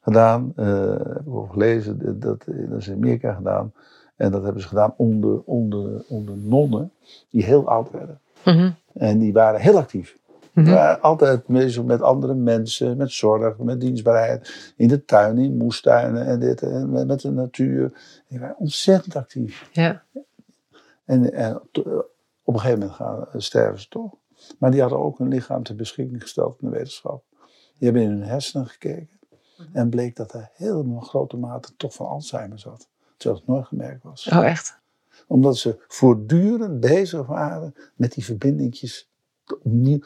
Gedaan, 0.01 0.53
eh 0.55 0.89
heb 0.97 1.25
ik 1.25 1.33
al 1.33 1.47
gelezen, 1.51 2.19
dat, 2.19 2.43
dat 2.47 2.77
is 2.77 2.87
in 2.87 2.95
Amerika 2.95 3.33
gedaan. 3.33 3.73
En 4.15 4.31
dat 4.31 4.43
hebben 4.43 4.61
ze 4.61 4.67
gedaan 4.67 4.93
onder, 4.97 5.41
onder, 5.45 6.03
onder 6.07 6.37
nonnen 6.37 6.91
die 7.29 7.43
heel 7.43 7.69
oud 7.69 7.91
werden. 7.91 8.19
Mhm. 8.45 8.71
En 8.93 9.19
die 9.19 9.33
waren 9.33 9.59
heel 9.59 9.77
actief. 9.77 10.17
Mhm. 10.51 10.65
Die 10.65 10.73
waren 10.73 11.01
altijd 11.01 11.45
bezig 11.45 11.83
met 11.83 12.01
andere 12.01 12.33
mensen, 12.33 12.97
met 12.97 13.11
zorg, 13.11 13.57
met 13.57 13.79
dienstbaarheid. 13.81 14.73
In 14.77 14.87
de 14.87 15.05
tuin, 15.05 15.37
in 15.37 15.57
moestuinen 15.57 16.25
en 16.25 16.39
dit, 16.39 16.61
en 16.61 17.05
met, 17.05 17.21
de 17.21 17.31
natuur. 17.31 17.91
Die 18.27 18.39
waren 18.39 18.57
ontzettend 18.57 19.15
actief. 19.15 19.69
Ja. 19.71 20.03
En, 21.05 21.33
en 21.33 21.61
to- 21.71 22.05
op 22.43 22.53
een 22.53 22.59
gegeven 22.59 22.79
moment 22.79 22.97
gaan, 22.97 23.27
sterven 23.35 23.79
ze 23.81 23.87
toch. 23.87 24.13
Maar 24.59 24.71
die 24.71 24.81
hadden 24.81 24.99
ook 24.99 25.19
een 25.19 25.27
lichaam 25.27 25.63
ter 25.63 25.75
beschikking 25.75 26.21
gesteld 26.21 26.61
in 26.61 26.69
de 26.69 26.77
wetenschap. 26.77 27.23
Die 27.77 27.89
hebben 27.89 28.01
in 28.01 28.09
hun 28.09 28.23
hersenen 28.23 28.67
gekeken. 28.67 29.19
En 29.73 29.89
bleek 29.89 30.15
dat 30.15 30.33
er 30.33 30.49
heel 30.53 30.99
grote 30.99 31.37
mate 31.37 31.75
toch 31.77 31.93
van 31.93 32.07
Alzheimer 32.07 32.59
zat. 32.59 32.87
Terwijl 33.17 33.39
het 33.39 33.49
nooit 33.49 33.67
gemerkt 33.67 34.03
was. 34.03 34.27
Oh, 34.27 34.45
echt? 34.45 34.79
Omdat 35.27 35.57
ze 35.57 35.83
voortdurend 35.87 36.79
bezig 36.79 37.27
waren 37.27 37.75
met 37.95 38.13
die 38.13 38.23
verbindingjes 38.23 39.09
opnieuw. 39.63 39.99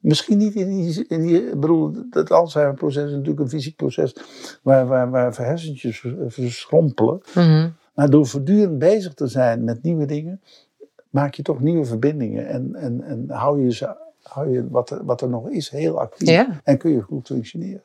Misschien 0.00 0.38
niet 0.38 0.54
in 0.54 0.68
die, 0.68 1.06
in 1.08 1.20
die 1.20 1.56
bedoel, 1.56 1.92
dat 2.10 2.30
Alzheimer-proces 2.30 3.04
is 3.04 3.10
natuurlijk 3.10 3.40
een 3.40 3.48
fysiek 3.48 3.76
proces 3.76 4.16
waar, 4.62 4.86
waar, 4.86 5.10
waar 5.10 5.36
hersentjes 5.36 6.00
vers- 6.00 6.34
verschrompelen. 6.34 7.20
Mhm. 7.34 7.70
Maar 7.94 8.10
door 8.10 8.26
voortdurend 8.26 8.78
bezig 8.78 9.14
te 9.14 9.26
zijn 9.26 9.64
met 9.64 9.82
nieuwe 9.82 10.06
dingen, 10.06 10.40
maak 11.10 11.34
je 11.34 11.42
toch 11.42 11.60
nieuwe 11.60 11.84
verbindingen. 11.84 12.46
En, 12.46 12.74
en, 12.74 13.02
en 13.02 13.30
hou 13.30 13.62
je, 13.64 13.72
ze, 13.72 13.96
hou 14.22 14.50
je 14.50 14.68
wat, 14.68 14.90
er, 14.90 15.04
wat 15.04 15.20
er 15.20 15.28
nog 15.28 15.50
is 15.50 15.68
heel 15.68 16.00
actief. 16.00 16.28
Ja. 16.28 16.60
En 16.64 16.78
kun 16.78 16.90
je 16.90 17.00
goed 17.00 17.26
functioneren. 17.26 17.82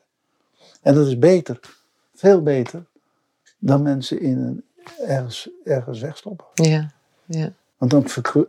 En 0.82 0.94
dat 0.94 1.06
is 1.06 1.18
beter, 1.18 1.60
veel 2.14 2.42
beter, 2.42 2.84
dan 3.58 3.82
mensen 3.82 4.20
in 4.20 4.38
een, 4.38 4.64
ergens, 5.06 5.48
ergens 5.64 6.00
wegstoppen. 6.00 6.46
Ja. 6.54 6.90
Ja. 7.24 7.52
Want 7.76 7.90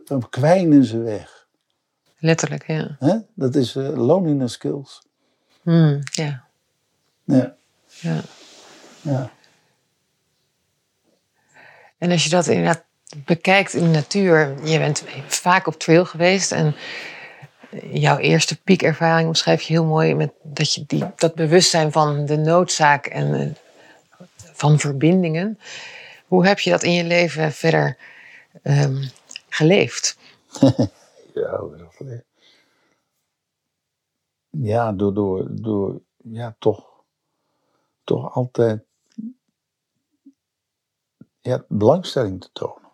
dan, 0.06 0.28
kwijnen 0.30 0.84
ze 0.84 0.98
weg. 0.98 1.46
Letterlijk, 2.18 2.66
ja. 2.66 2.96
Hè? 2.98 3.16
Dat 3.34 3.54
is 3.54 3.76
eh, 3.76 3.96
loneliness 3.96 4.54
skills. 4.54 5.02
Hmm, 5.62 6.00
ja. 6.04 6.44
Ja, 7.24 7.54
ja. 7.86 8.20
ja. 9.00 9.30
En 11.98 12.10
als 12.10 12.24
je 12.24 12.30
dat 12.30 12.46
inderdaad 12.46 12.84
bekijkt 13.24 13.74
in 13.74 13.84
de 13.84 13.90
natuur, 13.90 14.54
je 14.64 14.78
bent 14.78 15.04
vaak 15.26 15.66
op 15.66 15.78
trail 15.78 16.04
geweest 16.04 16.52
en 16.52 16.74
jouw 17.82 18.18
eerste 18.18 18.62
piekervaring 18.62 19.28
omschrijf 19.28 19.62
je 19.62 19.72
heel 19.72 19.84
mooi 19.84 20.14
met 20.14 20.32
dat 20.42 20.74
je 20.74 20.84
die, 20.86 21.04
dat 21.16 21.34
bewustzijn 21.34 21.92
van 21.92 22.26
de 22.26 22.36
noodzaak 22.36 23.06
en 23.06 23.34
eh, 23.34 23.46
van 24.52 24.78
verbindingen. 24.78 25.58
Hoe 26.26 26.46
heb 26.46 26.58
je 26.58 26.70
dat 26.70 26.82
in 26.82 26.92
je 26.92 27.04
leven 27.04 27.52
verder 27.52 27.96
ehm, 28.62 29.02
geleefd? 29.48 30.16
Ja? 31.34 31.60
Ja, 34.50 34.92
door, 34.92 35.14
door, 35.14 35.48
door 35.50 36.00
ja, 36.16 36.56
toch, 36.58 37.04
toch 38.04 38.34
altijd 38.34 38.84
ja, 41.40 41.64
belangstelling 41.68 42.40
te 42.40 42.48
tonen. 42.52 42.90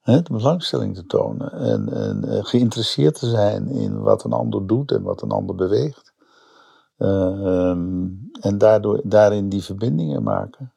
Hè, 0.00 0.22
de 0.22 0.32
belangstelling 0.32 0.94
te 0.94 1.06
tonen 1.06 1.52
en, 1.52 1.92
en 1.92 2.24
eh, 2.24 2.44
geïnteresseerd 2.44 3.18
te 3.18 3.28
zijn 3.28 3.68
in 3.68 4.00
wat 4.00 4.24
een 4.24 4.32
ander 4.32 4.66
doet 4.66 4.90
en 4.90 5.02
wat 5.02 5.22
een 5.22 5.30
ander 5.30 5.54
beweegt. 5.54 6.12
Ehm, 6.98 8.06
en 8.40 8.58
daardoor, 8.58 9.00
daarin 9.04 9.48
die 9.48 9.64
verbindingen 9.64 10.22
maken. 10.22 10.73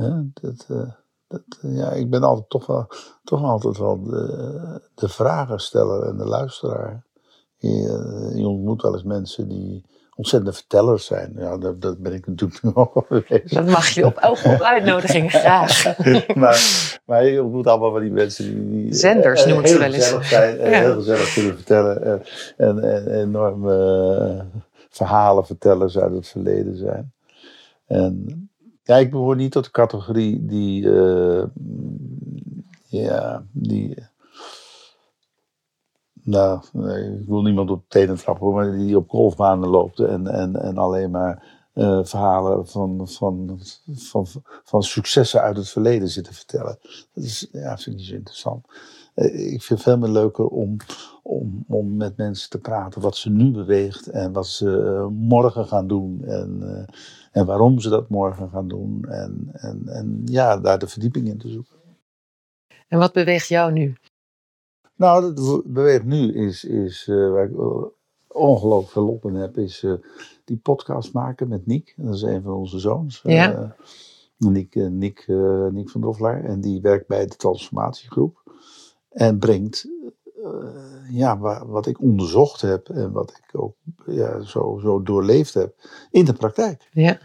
Hè, 0.00 0.10
dat, 0.32 0.66
eh, 0.68 0.90
dat, 1.28 1.42
eh, 1.60 1.76
ja, 1.76 1.90
ik 1.90 2.10
ben 2.10 2.22
altijd 2.22 2.48
toch 2.48 2.66
wel, 2.66 2.86
toch 3.24 3.42
altijd 3.42 3.78
wel 3.78 4.02
de, 4.02 4.80
de 4.94 5.08
vragensteller 5.08 6.02
en 6.02 6.16
de 6.16 6.26
luisteraar. 6.26 7.04
Je, 7.56 8.32
je 8.34 8.46
ontmoet 8.46 8.82
wel 8.82 8.92
eens 8.92 9.02
mensen 9.04 9.48
die 9.48 9.84
ontzettende 10.20 10.56
vertellers 10.56 11.06
zijn. 11.06 11.32
Ja, 11.36 11.56
dat, 11.58 11.80
dat 11.80 11.98
ben 11.98 12.12
ik 12.12 12.26
natuurlijk 12.26 12.62
nu 12.62 12.70
al 12.74 13.04
geweest. 13.06 13.54
Dat 13.54 13.66
mag 13.66 13.88
je 13.88 14.06
op 14.06 14.16
elke 14.16 14.64
uitnodiging 14.74 15.30
graag. 15.30 15.84
maar, 16.34 16.98
maar 17.04 17.24
je 17.24 17.42
ontmoet 17.42 17.66
allemaal 17.66 17.90
van 17.90 18.00
die 18.00 18.10
mensen 18.10 18.44
die... 18.44 18.70
die 18.70 18.94
Zenders 18.94 19.42
eh, 19.42 19.48
noem 19.48 19.60
ik 19.60 19.66
ze 19.66 19.78
wel 19.78 19.92
eens. 19.92 20.28
zijn 20.28 20.56
Ja. 20.56 20.64
heel 20.64 20.94
gezellig 20.94 21.32
kunnen 21.34 21.54
vertellen. 21.54 22.02
En, 22.02 22.22
en, 22.56 22.78
en 22.78 23.20
enorme 23.20 23.74
eh, 24.18 24.60
verhalen 24.90 25.46
vertellers 25.46 25.98
uit 25.98 26.12
het 26.12 26.28
verleden 26.28 26.76
zijn. 26.76 27.12
En 27.86 28.49
ja, 28.90 28.96
ik 28.96 29.10
behoor 29.10 29.36
niet 29.36 29.52
tot 29.52 29.64
de 29.64 29.70
categorie 29.70 30.46
die... 30.46 30.90
eh, 30.92 31.44
ja, 32.82 33.44
die... 33.52 34.08
Nou, 36.22 36.60
ik 37.20 37.26
wil 37.26 37.42
niemand 37.42 37.70
op 37.70 37.84
tenen 37.88 38.16
trappen, 38.16 38.52
maar 38.52 38.72
die 38.72 38.96
op 38.96 39.08
golfbanen 39.08 39.68
loopt 39.68 39.98
en, 39.98 40.26
en, 40.26 40.56
en 40.56 40.78
alleen 40.78 41.10
maar 41.10 41.58
eh, 41.72 42.04
verhalen 42.04 42.66
van, 42.66 43.08
van, 43.08 43.60
van, 43.86 44.26
van 44.64 44.82
successen 44.82 45.40
uit 45.42 45.56
het 45.56 45.68
verleden 45.68 46.08
zitten 46.08 46.34
vertellen. 46.34 46.78
Dat 47.12 47.24
is, 47.24 47.48
ja, 47.52 47.76
vind 47.78 47.86
ik 47.86 47.96
niet 47.96 48.06
zo 48.06 48.14
interessant. 48.14 48.66
Eh, 49.14 49.52
ik 49.52 49.62
vind 49.62 49.68
het 49.68 49.82
veel 49.82 49.98
meer 49.98 50.08
leuker 50.10 50.46
om, 50.46 50.76
om, 51.22 51.64
om 51.68 51.96
met 51.96 52.16
mensen 52.16 52.50
te 52.50 52.58
praten 52.58 53.00
wat 53.00 53.16
ze 53.16 53.30
nu 53.30 53.50
beweegt 53.50 54.06
en 54.06 54.32
wat 54.32 54.46
ze 54.46 55.06
morgen 55.12 55.66
gaan 55.66 55.86
doen 55.86 56.24
en, 56.24 56.86
en 57.30 57.46
waarom 57.46 57.80
ze 57.80 57.88
dat 57.88 58.08
morgen 58.08 58.48
gaan 58.50 58.68
doen. 58.68 59.04
En, 59.08 59.48
en, 59.52 59.82
en 59.86 60.22
ja, 60.24 60.58
daar 60.58 60.78
de 60.78 60.86
verdieping 60.86 61.28
in 61.28 61.38
te 61.38 61.48
zoeken. 61.48 61.78
En 62.88 62.98
wat 62.98 63.12
beweegt 63.12 63.48
jou 63.48 63.72
nu? 63.72 63.94
Nou, 64.94 65.22
dat 65.22 65.34
be- 65.34 65.62
beweegt 65.64 66.04
nu 66.04 66.34
is, 66.34 66.64
is 66.64 67.08
eh, 67.08 67.30
waar 67.30 67.44
ik 67.44 67.58
eh, 67.58 67.82
ongelooflijk 68.28 68.92
veel 68.92 69.08
op 69.08 69.24
in 69.24 69.34
heb, 69.34 69.58
is 69.58 69.82
eh, 69.82 69.92
die 70.44 70.56
podcast 70.56 71.12
maken 71.12 71.48
met 71.48 71.66
Nick. 71.66 71.94
Dat 71.96 72.14
is 72.14 72.22
een 72.22 72.42
van 72.42 72.52
onze 72.52 72.78
zoons. 72.78 73.20
Ja. 73.22 73.76
Nick, 74.36 74.74
Nick, 74.74 75.24
Nick 75.70 75.90
van 75.90 76.00
Doffelaar. 76.00 76.44
En 76.44 76.60
die 76.60 76.80
werkt 76.80 77.06
bij 77.06 77.26
de 77.26 77.36
transformatiegroep. 77.36 78.42
En 79.08 79.38
brengt 79.38 79.88
ja, 81.10 81.38
wa- 81.38 81.66
wat 81.66 81.86
ik 81.86 82.00
onderzocht 82.00 82.60
heb 82.60 82.88
en 82.88 83.12
wat 83.12 83.30
ik 83.30 83.60
ook 83.60 83.74
ja, 84.06 84.40
zo, 84.40 84.78
zo 84.82 85.02
doorleefd 85.02 85.54
heb 85.54 85.74
in 86.10 86.24
de 86.24 86.32
praktijk. 86.32 86.88
Ja. 86.92 87.18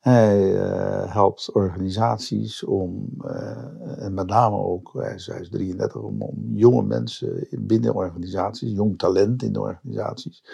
Hij 0.00 0.60
eh, 0.60 1.12
helpt 1.12 1.52
organisaties 1.52 2.64
om, 2.64 3.08
eh, 3.24 4.04
en 4.04 4.14
met 4.14 4.26
name 4.26 4.56
ook, 4.56 4.90
hij 4.92 5.14
is, 5.14 5.26
hij 5.26 5.40
is 5.40 5.48
33, 5.48 6.00
om, 6.00 6.22
om 6.22 6.36
jonge 6.54 6.82
mensen 6.82 7.46
binnen 7.50 7.94
organisaties, 7.94 8.72
jong 8.72 8.98
talent 8.98 9.42
in 9.42 9.52
de 9.52 9.60
organisaties, 9.60 10.44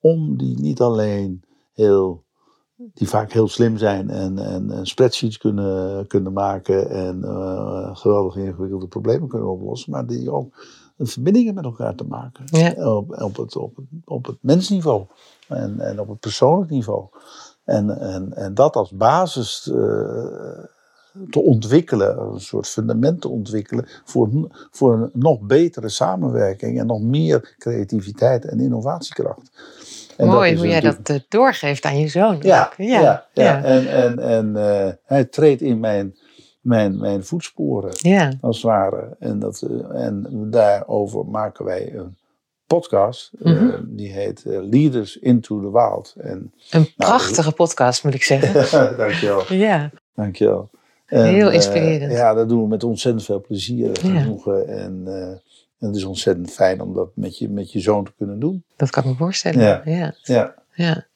om 0.00 0.36
die 0.36 0.60
niet 0.60 0.80
alleen 0.80 1.42
heel, 1.72 2.22
die 2.76 3.08
vaak 3.08 3.32
heel 3.32 3.48
slim 3.48 3.76
zijn 3.76 4.10
en, 4.10 4.38
en, 4.38 4.70
en 4.70 4.86
spreadsheets 4.86 5.38
kunnen, 5.38 6.06
kunnen 6.06 6.32
maken 6.32 6.90
en 6.90 7.24
eh, 7.24 7.96
geweldig 7.96 8.36
ingewikkelde 8.36 8.88
problemen 8.88 9.28
kunnen 9.28 9.48
oplossen, 9.50 9.90
maar 9.92 10.06
die 10.06 10.30
ook 10.30 10.54
verbindingen 10.98 11.54
met 11.54 11.64
elkaar 11.64 11.94
te 11.94 12.04
maken. 12.04 12.44
Ja. 12.46 12.94
Op, 12.94 13.22
op, 13.22 13.36
het, 13.36 13.56
op, 13.56 13.76
het, 13.76 13.86
op 14.04 14.26
het 14.26 14.36
mensniveau 14.40 15.06
en, 15.48 15.80
en 15.80 16.00
op 16.00 16.08
het 16.08 16.20
persoonlijk 16.20 16.70
niveau. 16.70 17.06
En, 17.64 17.98
en, 18.00 18.32
en 18.36 18.54
dat 18.54 18.76
als 18.76 18.90
basis 18.90 19.70
eh, 19.70 20.64
te 21.30 21.40
ontwikkelen, 21.40 22.18
een 22.18 22.40
soort 22.40 22.68
fundament 22.68 23.20
te 23.20 23.28
ontwikkelen 23.28 23.86
voor, 24.04 24.30
voor 24.70 24.92
een 24.92 25.10
nog 25.12 25.40
betere 25.40 25.88
samenwerking 25.88 26.80
en 26.80 26.86
nog 26.86 27.00
meer 27.00 27.54
creativiteit 27.58 28.44
en 28.44 28.60
innovatiekracht. 28.60 29.50
En 30.16 30.26
Mooi 30.26 30.56
hoe 30.56 30.66
jij 30.66 30.80
dat 30.80 30.98
eh, 31.02 31.16
doorgeeft 31.28 31.84
aan 31.84 31.98
je 31.98 32.08
zoon. 32.08 32.38
ja, 32.40 32.72
ja, 32.76 33.26
ja. 33.32 33.62
En, 33.64 33.86
en, 33.86 34.18
en 34.18 34.56
eh, 34.56 34.92
hij 35.04 35.24
treedt 35.24 35.60
in 35.60 35.80
mijn, 35.80 36.16
mijn, 36.64 36.98
mijn 36.98 37.24
voetsporen, 37.24 37.90
Ja. 37.96 38.32
als 38.40 38.56
het 38.56 38.64
ware. 38.66 39.16
En, 39.18 39.38
dat, 39.38 39.62
eh, 39.62 40.04
en 40.04 40.26
daarover 40.50 41.26
maken 41.26 41.64
wij 41.64 41.94
een 41.94 42.16
podcast, 42.66 43.30
eh, 43.42 43.52
Mhm. 43.52 43.82
die 43.86 44.12
heet 44.12 44.44
eh, 44.44 44.58
Leaders 44.62 45.16
into 45.16 45.60
the 45.60 45.70
Wild. 45.72 46.14
En, 46.18 46.52
Een 46.70 46.94
prachtige 46.96 47.52
podcast, 47.52 48.04
moet 48.04 48.14
ik 48.14 48.22
zeggen. 48.22 48.96
dankjewel, 48.96 49.52
Ja. 49.52 49.90
dankjewel. 50.14 50.70
En, 51.06 51.24
Heel 51.24 51.50
inspirerend. 51.50 52.12
ja, 52.12 52.34
dat 52.34 52.48
doen 52.48 52.62
we 52.62 52.68
met 52.68 52.84
ontzettend 52.84 53.24
veel 53.24 53.40
plezier 53.40 54.02
en 54.04 54.12
Ja. 54.12 54.20
genoegen. 54.20 54.68
En, 54.68 55.02
En 55.78 55.90
het 55.90 55.96
is 55.98 56.04
ontzettend 56.04 56.50
fijn 56.50 56.80
om 56.80 56.94
dat 56.94 57.08
met 57.14 57.38
je, 57.38 57.48
met 57.48 57.72
je 57.72 57.80
zoon 57.80 58.04
te 58.04 58.12
kunnen 58.16 58.38
doen. 58.40 58.64
Dat 58.76 58.90
kan 58.90 59.02
ik 59.02 59.08
me 59.08 59.14
voorstellen. 59.16 59.60
Ja. 59.60 59.82
ja. 59.84 60.14
Ja. 60.22 60.54
ja. 60.74 61.06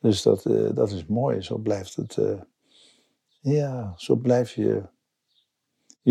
Dus 0.00 0.22
dat, 0.22 0.42
dat 0.74 0.90
is 0.90 1.06
mooi. 1.06 1.42
Zo 1.42 1.56
blijft 1.58 1.96
het. 1.96 2.18
ja, 3.40 3.92
zo 3.96 4.14
blijf 4.16 4.54
je. 4.54 4.82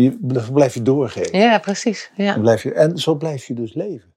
Je 0.02 0.40
zo 0.46 0.52
blijf 0.52 0.74
je 0.74 0.82
doorgeven. 0.82 1.38
Ja, 1.38 1.58
precies. 1.58 2.10
Ja. 2.16 2.34
En, 2.34 2.40
blijf 2.40 2.62
je, 2.62 2.72
en 2.72 2.98
zo 2.98 3.14
blijf 3.14 3.46
je 3.46 3.54
dus 3.54 3.74
leven. 3.74 4.12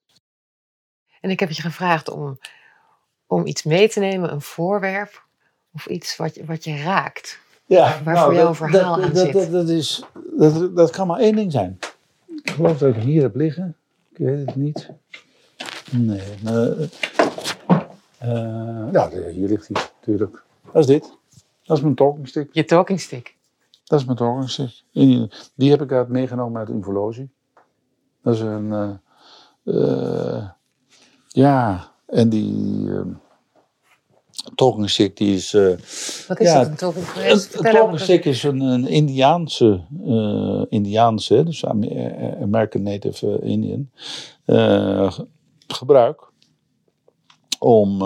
En 1.21 1.29
ik 1.29 1.39
heb 1.39 1.51
je 1.51 1.61
gevraagd 1.61 2.09
om, 2.09 2.39
om 3.27 3.45
iets 3.45 3.63
mee 3.63 3.89
te 3.89 3.99
nemen, 3.99 4.31
een 4.31 4.41
voorwerp 4.41 5.25
of 5.73 5.85
iets 5.85 6.15
wat, 6.17 6.35
je- 6.35 6.45
wat 6.45 6.63
je 6.63 6.77
raakt. 6.77 7.39
Ja, 7.65 8.01
Waar 8.03 8.17
voor 8.23 8.33
jou 8.33 8.47
een 8.47 8.55
verhaal 8.55 8.95
dat, 8.95 9.03
aan 9.05 9.13
dat, 9.13 9.17
zit. 9.25 9.33
Dat, 9.33 9.51
dat, 9.51 9.69
is, 9.69 10.03
dat, 10.37 10.75
dat 10.75 10.89
kan 10.91 11.07
maar 11.07 11.19
één 11.19 11.35
ding 11.35 11.51
zijn. 11.51 11.79
Ik 12.43 12.49
geloof 12.51 12.77
dat 12.77 12.89
ik 12.89 12.95
hem 12.95 13.05
hier 13.05 13.21
heb 13.21 13.35
liggen. 13.35 13.75
Ik 14.11 14.17
weet 14.17 14.45
het 14.45 14.55
niet. 14.55 14.89
Nee. 15.91 16.21
eh, 18.17 18.87
ja, 18.91 19.09
hier 19.09 19.47
ligt 19.47 19.67
hij 19.73 19.81
natuurlijk. 19.99 20.43
Dat 20.73 20.75
is 20.81 20.85
dit. 20.85 21.13
Dat 21.63 21.77
is 21.77 21.83
mijn 21.83 21.95
talking 21.95 22.27
stick. 22.27 22.49
Je 22.51 22.65
talking 22.65 22.99
stick. 22.99 23.35
Dat 23.91 23.99
is 23.99 24.05
mijn 24.05 24.17
talking 24.17 24.49
stick. 24.49 24.83
Die- 25.55 25.69
heb 25.71 25.81
ik 25.81 25.91
uit 25.91 26.09
meegenomen 26.09 26.59
uit 26.59 26.69
Infologie. 26.69 27.31
Dat 28.23 28.33
is 28.33 28.39
een... 28.39 28.71
eh, 28.73 30.35
eh, 30.35 30.49
ja, 31.27 31.91
en 32.07 32.29
die... 32.29 32.89
talking 34.55 34.89
stick 34.89 35.17
die 35.17 35.35
is... 35.35 35.53
eh, 35.53 35.63
Wat 36.27 36.39
is 36.39 36.51
Ja, 36.51 36.59
dat, 36.59 36.67
een 36.67 36.75
talking 36.75 37.05
stick? 37.05 37.23
een, 37.65 37.71
talking 37.71 37.99
stick 37.99 38.25
is 38.25 38.43
een, 38.43 38.59
een 38.61 38.87
Indiaanse, 38.87 39.81
Indiaanse, 40.69 41.43
dus 41.43 41.65
Am- 41.65 41.83
American 42.41 42.81
Native 42.83 43.39
Indian, 43.41 43.89
ge- 45.11 45.27
gebruik 45.67 46.29
om 47.59 48.01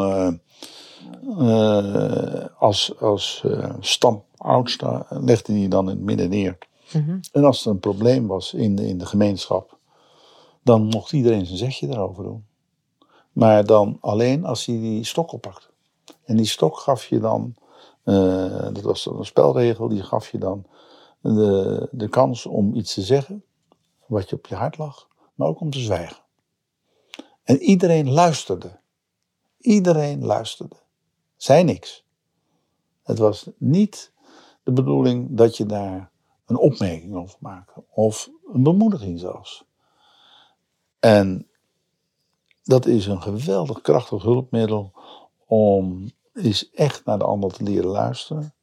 als, 2.58 3.00
als 3.00 3.44
eh, 3.46 3.76
stamoudste 4.46 5.06
legde 5.10 5.54
hij 5.54 5.68
dan 5.68 5.90
in 5.90 5.96
het 5.96 6.06
midden 6.06 6.30
neer. 6.30 6.58
Mhm. 6.94 7.20
En 7.32 7.44
als 7.44 7.66
er 7.66 7.72
een 7.72 7.80
probleem 7.80 8.28
was 8.28 8.54
in 8.54 8.76
de, 8.76 8.88
in 8.88 8.98
de 8.98 9.06
gemeenschap, 9.06 9.78
dan 10.64 10.84
mocht 10.84 11.12
iedereen 11.12 11.46
zijn 11.46 11.58
zegje 11.58 11.88
daarover 11.88 12.24
doen. 12.24 12.46
Maar 13.32 13.66
dan 13.66 13.98
alleen 14.02 14.46
als 14.46 14.66
hij 14.66 14.76
die 14.76 15.04
stok 15.04 15.32
oppakte. 15.32 15.68
En 16.24 16.38
die 16.38 16.46
stok 16.46 16.78
gaf 16.78 17.06
je 17.06 17.20
dan, 17.20 17.56
eh, 18.04 18.74
dat 18.74 18.82
was 18.82 19.04
dan 19.04 19.18
een 19.18 19.26
spelregel, 19.26 19.88
die 19.88 20.04
gaf 20.04 20.32
je 20.32 20.38
dan 20.38 20.66
de, 21.22 21.88
de 21.92 22.10
kans 22.10 22.46
om 22.46 22.76
iets 22.76 22.94
te 22.94 23.02
zeggen, 23.02 23.44
wat 24.06 24.30
je 24.30 24.36
op 24.36 24.48
je 24.48 24.56
hart 24.56 24.78
lag, 24.78 25.08
maar 25.36 25.48
ook 25.48 25.60
om 25.60 25.70
te 25.70 25.80
zwijgen. 25.80 26.18
En 27.44 27.62
iedereen 27.62 28.12
luisterde. 28.12 28.80
Iedereen 29.58 30.26
luisterde. 30.26 30.76
Zei 31.38 31.64
niks. 31.64 32.06
Het 33.04 33.18
was 33.18 33.50
niet 33.58 34.14
de 34.66 34.72
bedoeling 34.72 35.28
dat 35.30 35.58
je 35.58 35.66
daar 35.66 36.12
een 36.46 36.58
opmerking 36.58 37.16
over 37.16 37.38
maakte, 37.40 37.84
of 37.90 38.30
een 38.54 38.64
bemoediging 38.64 39.20
zelfs. 39.20 39.66
En 41.00 41.48
dat 42.64 42.86
is 42.86 43.06
een 43.06 43.22
geweldig 43.22 43.82
krachtig 43.82 44.24
hulpmiddel 44.24 44.92
om 45.46 46.12
is 46.34 46.70
echt 46.72 47.06
naar 47.06 47.18
de 47.18 47.24
ander 47.24 47.54
te 47.54 47.64
leren 47.64 47.90
luisteren. 47.90 48.54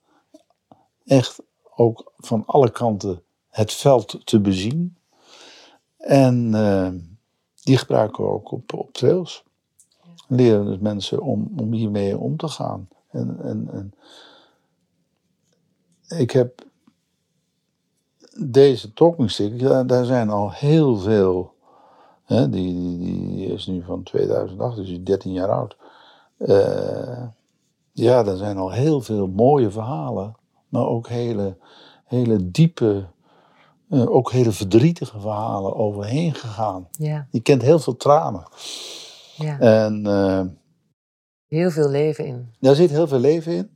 Echt 1.04 1.42
ook 1.74 2.12
van 2.16 2.42
alle 2.46 2.70
kanten 2.70 3.22
het 3.48 3.72
veld 3.72 4.20
te 4.26 4.40
bezien. 4.40 4.96
En 5.96 6.54
eh, 6.54 6.90
die 7.62 7.76
gebruiken 7.76 8.24
we 8.24 8.30
ook 8.30 8.50
op, 8.50 8.72
op 8.72 8.92
trails. 8.92 9.44
Leren 10.28 10.64
dus 10.64 10.78
mensen 10.78 11.20
om, 11.20 11.52
om 11.56 11.72
hiermee 11.72 12.18
om 12.18 12.36
te 12.36 12.48
gaan. 12.48 12.88
En, 13.10 13.38
en, 13.42 13.68
en 13.72 13.94
ik 16.18 16.30
heb 16.30 16.64
deze 18.38 18.92
talking 18.92 19.30
stick, 19.30 19.60
daar 19.86 20.04
zijn 20.04 20.30
al 20.30 20.50
heel 20.52 20.96
veel. 20.96 21.54
Hè, 22.24 22.48
die, 22.48 22.74
die, 22.74 22.98
die 23.36 23.46
is 23.46 23.66
nu 23.66 23.82
van 23.82 24.02
2008, 24.02 24.76
dus 24.76 24.86
die 24.86 24.96
is 24.98 25.04
13 25.04 25.32
jaar 25.32 25.50
oud. 25.50 25.76
Eh, 26.38 27.22
ja, 27.92 28.24
er 28.26 28.36
zijn 28.36 28.56
al 28.58 28.70
heel 28.72 29.00
veel 29.00 29.26
mooie 29.26 29.70
verhalen, 29.70 30.36
maar 30.68 30.86
ook 30.86 31.08
hele, 31.08 31.56
hele 32.04 32.50
diepe, 32.50 33.04
eh, 33.88 34.10
ook 34.10 34.30
hele 34.32 34.52
verdrietige 34.52 35.20
verhalen 35.20 35.76
overheen 35.76 36.34
gegaan. 36.34 36.88
Ja, 36.90 37.26
Je 37.30 37.40
kent 37.40 37.62
heel 37.62 37.78
veel 37.78 37.96
tranen. 37.96 38.44
ja. 39.36 39.58
En 39.58 40.06
eh, 40.06 40.40
Heel 41.46 41.70
veel 41.70 41.88
leven 41.88 42.26
in. 42.26 42.54
daar 42.60 42.74
zit 42.74 42.90
heel 42.90 43.06
veel 43.06 43.18
leven 43.18 43.52
in. 43.52 43.70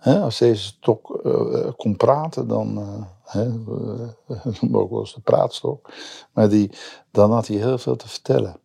Als 0.00 0.38
deze 0.38 0.62
stok 0.62 1.20
eh, 1.24 1.70
kon 1.76 1.96
praten, 1.96 2.48
dan 2.48 2.74
we 3.32 4.56
noemen 4.60 4.80
ook 4.80 4.90
wel 4.90 5.00
eens 5.00 5.14
de 5.14 5.20
praatstok. 5.20 5.90
Maar 6.32 6.48
die, 6.48 6.70
dan 7.10 7.32
had 7.32 7.46
hij 7.46 7.56
heel 7.56 7.78
veel 7.78 7.96
te 7.96 8.08
vertellen. 8.08 8.56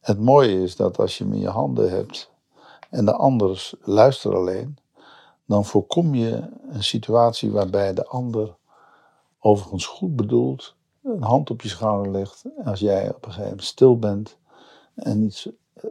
Het 0.00 0.20
mooie 0.20 0.62
is 0.62 0.76
dat 0.76 0.98
als 0.98 1.18
je 1.18 1.24
hem 1.24 1.32
in 1.32 1.40
je 1.40 1.48
handen 1.48 1.90
hebt 1.90 2.30
en 2.90 3.04
de 3.04 3.12
anders 3.12 3.74
luistert 3.80 4.34
alleen, 4.34 4.78
dan 5.44 5.64
voorkom 5.64 6.14
je 6.14 6.48
een 6.68 6.84
situatie 6.84 7.50
waarbij 7.50 7.94
de 7.94 8.06
ander 8.06 8.56
overigens 9.38 9.86
goed 9.86 10.16
bedoeld 10.16 10.74
een 11.02 11.22
hand 11.22 11.50
op 11.50 11.60
je 11.60 11.68
schouder 11.68 12.12
legt. 12.12 12.44
Als 12.64 12.80
jij 12.80 13.08
op 13.08 13.16
een 13.16 13.22
gegeven 13.22 13.42
moment 13.42 13.64
stil 13.64 13.98
bent 13.98 14.38
en 14.94 15.22
iets 15.22 15.50
eh, 15.74 15.84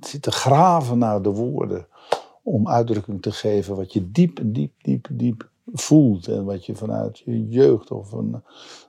zit 0.00 0.22
te 0.22 0.30
graven 0.30 0.98
naar 0.98 1.22
de 1.22 1.30
woorden 1.30 1.86
om 2.50 2.68
uitdrukking 2.68 3.22
te 3.22 3.32
geven 3.32 3.76
wat 3.76 3.92
je 3.92 4.10
diep, 4.10 4.40
diep, 4.44 4.72
diep, 4.82 5.08
diep 5.10 5.50
voelt 5.72 6.28
en 6.28 6.44
wat 6.44 6.66
je 6.66 6.74
vanuit 6.74 7.18
je 7.18 7.48
jeugd 7.48 7.90
of 7.90 8.12
een, 8.12 8.42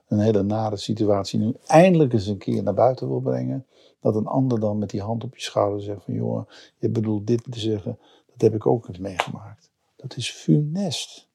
een 0.07 0.19
hele 0.19 0.43
nare 0.43 0.77
situatie 0.77 1.39
nu 1.39 1.53
eindelijk 1.65 2.13
eens 2.13 2.27
een 2.27 2.37
keer 2.37 2.63
naar 2.63 2.73
buiten 2.73 3.07
wil 3.07 3.19
brengen, 3.19 3.65
dat 3.99 4.15
een 4.15 4.27
ander 4.27 4.59
dan 4.59 4.77
met 4.77 4.89
die 4.89 5.01
hand 5.01 5.23
op 5.23 5.35
je 5.35 5.41
schouder 5.41 5.81
zegt 5.81 6.03
van 6.03 6.13
joh, 6.13 6.49
je 6.77 6.89
bedoelt 6.89 7.27
dit 7.27 7.43
te 7.51 7.59
zeggen, 7.59 7.99
dat 8.25 8.41
heb 8.41 8.53
ik 8.53 8.65
ook 8.65 8.87
eens 8.87 8.97
meegemaakt. 8.97 9.71
Dat 9.95 10.17
is 10.17 10.31
funest. 10.31 11.27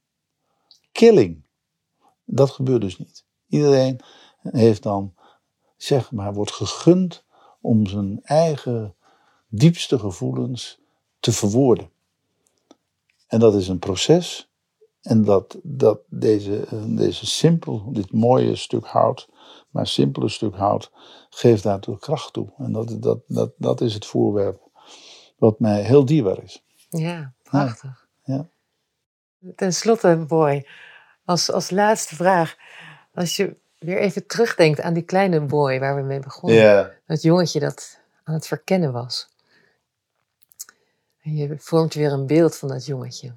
Killing. 0.92 1.44
Dat 2.24 2.50
gebeurt 2.50 2.80
dus 2.80 2.98
niet. 2.98 3.24
Iedereen 3.48 4.00
heeft 4.42 4.82
dan, 4.82 5.14
zeg 5.76 6.12
maar, 6.12 6.34
wordt 6.34 6.52
gegund 6.52 7.24
om 7.60 7.86
zijn 7.86 8.20
eigen 8.22 8.94
diepste 9.48 9.98
gevoelens 9.98 10.80
te 11.20 11.32
verwoorden. 11.32 11.94
En 13.26 13.38
dat 13.38 13.54
is 13.54 13.68
een 13.68 13.78
proces. 13.78 14.50
En 15.02 15.24
dat, 15.24 15.58
dat 15.62 16.00
deze, 16.08 16.66
eh, 16.66 16.84
deze 16.86 17.26
simpel, 17.26 17.92
dit 17.92 18.12
mooie 18.12 18.56
stuk 18.56 18.86
hout, 18.86 19.28
maar 19.70 19.86
simpele 19.86 20.28
stuk 20.28 20.54
hout, 20.54 20.90
geeft 21.30 21.62
daartoe 21.62 21.98
kracht 21.98 22.32
toe. 22.32 22.52
En 22.58 22.72
dat, 22.72 23.02
dat, 23.02 23.20
dat, 23.26 23.52
dat 23.56 23.80
is 23.80 23.94
het 23.94 24.06
voorwerp 24.06 24.60
wat 25.36 25.60
mij 25.60 25.82
heel 25.82 26.04
dierbaar 26.04 26.42
is. 26.42 26.64
Ja, 26.88 27.34
prachtig. 27.42 28.06
Ja. 28.24 28.48
Ten 29.54 29.72
slotte, 29.72 30.24
Boy, 30.28 30.66
als, 31.24 31.52
als 31.52 31.70
laatste 31.70 32.14
vraag. 32.14 32.56
Als 33.14 33.36
je 33.36 33.56
weer 33.78 33.98
even 33.98 34.26
terugdenkt 34.26 34.80
aan 34.80 34.94
die 34.94 35.02
kleine 35.02 35.40
boy 35.40 35.78
waar 35.78 35.96
we 35.96 36.02
mee 36.02 36.20
begonnen. 36.20 36.58
Dat 37.06 37.22
jongetje 37.22 37.60
dat 37.60 38.00
aan 38.24 38.34
het 38.34 38.46
verkennen 38.46 38.92
was. 38.92 39.28
Je 41.34 41.54
vormt 41.58 41.94
weer 41.94 42.12
een 42.12 42.26
beeld 42.26 42.56
van 42.56 42.68
dat 42.68 42.86
jongetje. 42.86 43.32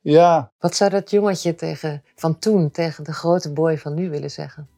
Ja, 0.00 0.52
Wat 0.58 0.74
zou 0.74 0.90
dat 0.90 1.10
jongetje 1.10 1.54
tegen, 1.54 2.02
van 2.14 2.38
toen 2.38 2.70
tegen 2.70 3.04
de 3.04 3.12
grote 3.12 3.52
boy 3.52 3.78
van 3.78 3.94
nu 3.94 4.10
willen 4.10 4.30
zeggen? 4.30 4.68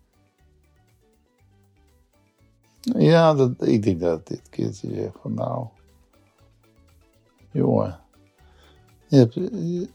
ja 2.81 3.35
dat, 3.35 3.51
ik 3.59 3.83
denk 3.83 4.01
dat 4.01 4.27
dit 4.27 4.49
kindje 4.51 4.95
zegt 4.95 5.17
van 5.21 5.35
nou, 5.35 5.67
jongen, 7.51 8.01
je 9.07 9.17
hebt, 9.17 9.35
je, 9.35 9.81
je 9.81 9.89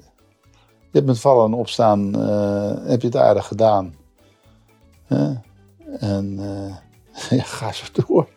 hebt 0.92 1.06
met 1.06 1.20
vallen 1.20 1.46
en 1.46 1.54
opstaan, 1.54 2.16
eh, 2.16 2.88
heb 2.88 3.02
je 3.02 3.08
het 3.08 3.16
aardig 3.16 3.48
gedaan. 3.48 3.96
Hè? 5.04 5.34
En 6.00 6.36
ja, 7.30 7.44
ga 7.44 7.72
zo 7.72 7.86
door. 7.94 8.30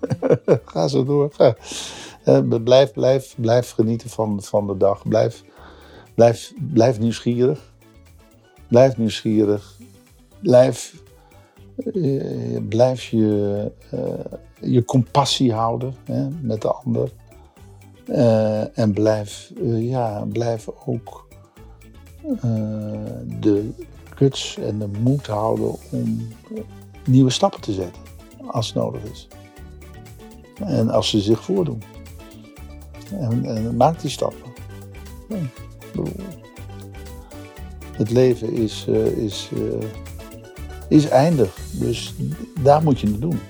ga 0.72 0.88
zo 0.88 1.04
door. 1.04 1.30
Ga. 1.32 1.56
Eh, 2.24 2.40
blijf, 2.64 2.92
blijf, 2.92 3.34
blijf 3.36 3.70
genieten 3.70 4.10
van, 4.10 4.42
van 4.42 4.66
de 4.66 4.76
dag. 4.76 5.08
Blijf, 5.08 5.42
blijf, 6.14 6.52
blijf 6.58 6.98
nieuwsgierig. 6.98 7.72
Blijf 8.68 8.96
nieuwsgierig. 8.96 9.78
Blijf, 10.40 11.02
eh, 11.76 12.58
blijf 12.68 13.04
je, 13.04 13.72
eh, 13.90 14.38
je 14.60 14.84
compassie 14.84 15.52
houden 15.52 15.94
hè, 16.04 16.28
met 16.42 16.62
de 16.62 16.72
ander. 16.72 17.10
Eh, 18.10 18.78
en 18.78 18.92
blijf, 18.92 19.52
eh, 19.62 19.88
ja, 19.88 20.24
blijf 20.32 20.68
ook 20.86 21.28
de 23.40 23.70
guts 24.14 24.56
en 24.56 24.78
de 24.78 24.88
moed 24.98 25.26
houden 25.26 25.74
om 25.90 26.28
nieuwe 27.06 27.30
stappen 27.30 27.60
te 27.60 27.72
zetten. 27.72 28.02
als 28.46 28.72
nodig 28.72 29.02
is. 29.02 29.28
En 30.64 30.90
als 30.90 31.10
ze 31.10 31.20
zich 31.20 31.44
voordoen. 31.44 31.82
En, 33.10 33.44
en 33.44 33.76
maak 33.76 34.00
die 34.00 34.10
stappen. 34.10 34.52
Ja, 35.28 35.36
het 37.92 38.10
leven 38.10 38.52
is, 38.52 38.86
uh, 38.88 39.06
is, 39.06 39.50
uh, 39.54 39.82
is 40.88 41.08
eindig. 41.08 41.56
Dus 41.72 42.14
daar 42.60 42.82
moet 42.82 43.00
je 43.00 43.06
het 43.06 43.20
doen. 43.20 43.40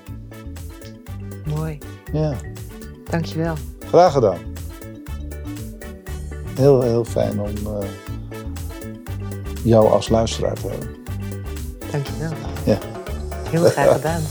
Mooi. 1.56 1.78
Ja. 2.12 2.34
Dankjewel. 3.04 3.54
Graag 3.88 4.12
gedaan. 4.12 4.38
Heel, 6.54 6.82
heel 6.82 7.04
fijn 7.04 7.40
om 7.40 7.50
uh, 7.66 7.78
jou 9.64 9.88
als 9.90 10.08
luisteraar 10.08 10.54
te 10.54 10.68
hebben. 10.68 10.88
Dankjewel. 11.90 12.32
Ja. 12.64 12.78
Heel 13.50 13.64
graag 13.64 13.92
gedaan. 14.00 14.22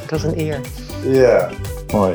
Het 0.00 0.10
was 0.10 0.22
een 0.22 0.38
eer. 0.38 0.60
Ja, 1.04 1.50
mooi. 1.92 2.12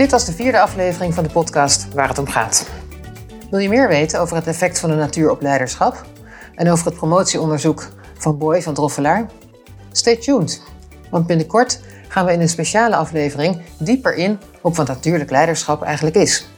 Dit 0.00 0.10
was 0.10 0.24
de 0.24 0.32
vierde 0.32 0.60
aflevering 0.60 1.14
van 1.14 1.24
de 1.24 1.30
podcast 1.30 1.94
Waar 1.94 2.08
het 2.08 2.18
om 2.18 2.26
gaat. 2.26 2.68
Wil 3.50 3.58
je 3.58 3.68
meer 3.68 3.88
weten 3.88 4.20
over 4.20 4.36
het 4.36 4.46
effect 4.46 4.78
van 4.78 4.90
de 4.90 4.96
natuur 4.96 5.30
op 5.30 5.42
leiderschap 5.42 6.04
en 6.54 6.70
over 6.70 6.86
het 6.86 6.94
promotieonderzoek 6.94 7.88
van 8.18 8.38
Boy 8.38 8.62
van 8.62 8.74
Droffelaar? 8.74 9.30
Stay 9.92 10.16
tuned, 10.16 10.62
want 11.10 11.26
binnenkort 11.26 11.80
gaan 12.08 12.26
we 12.26 12.32
in 12.32 12.40
een 12.40 12.48
speciale 12.48 12.96
aflevering 12.96 13.62
dieper 13.78 14.14
in 14.14 14.38
op 14.60 14.76
wat 14.76 14.86
natuurlijk 14.86 15.30
leiderschap 15.30 15.82
eigenlijk 15.82 16.16
is 16.16 16.48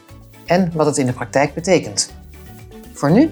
en 0.46 0.70
wat 0.74 0.86
het 0.86 0.98
in 0.98 1.06
de 1.06 1.12
praktijk 1.12 1.54
betekent. 1.54 2.10
Voor 2.92 3.10
nu, 3.10 3.30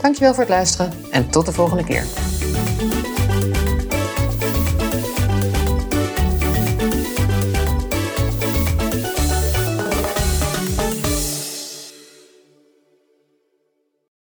dankjewel 0.00 0.34
voor 0.34 0.42
het 0.42 0.52
luisteren 0.52 0.92
en 1.10 1.30
tot 1.30 1.46
de 1.46 1.52
volgende 1.52 1.84
keer. 1.84 2.04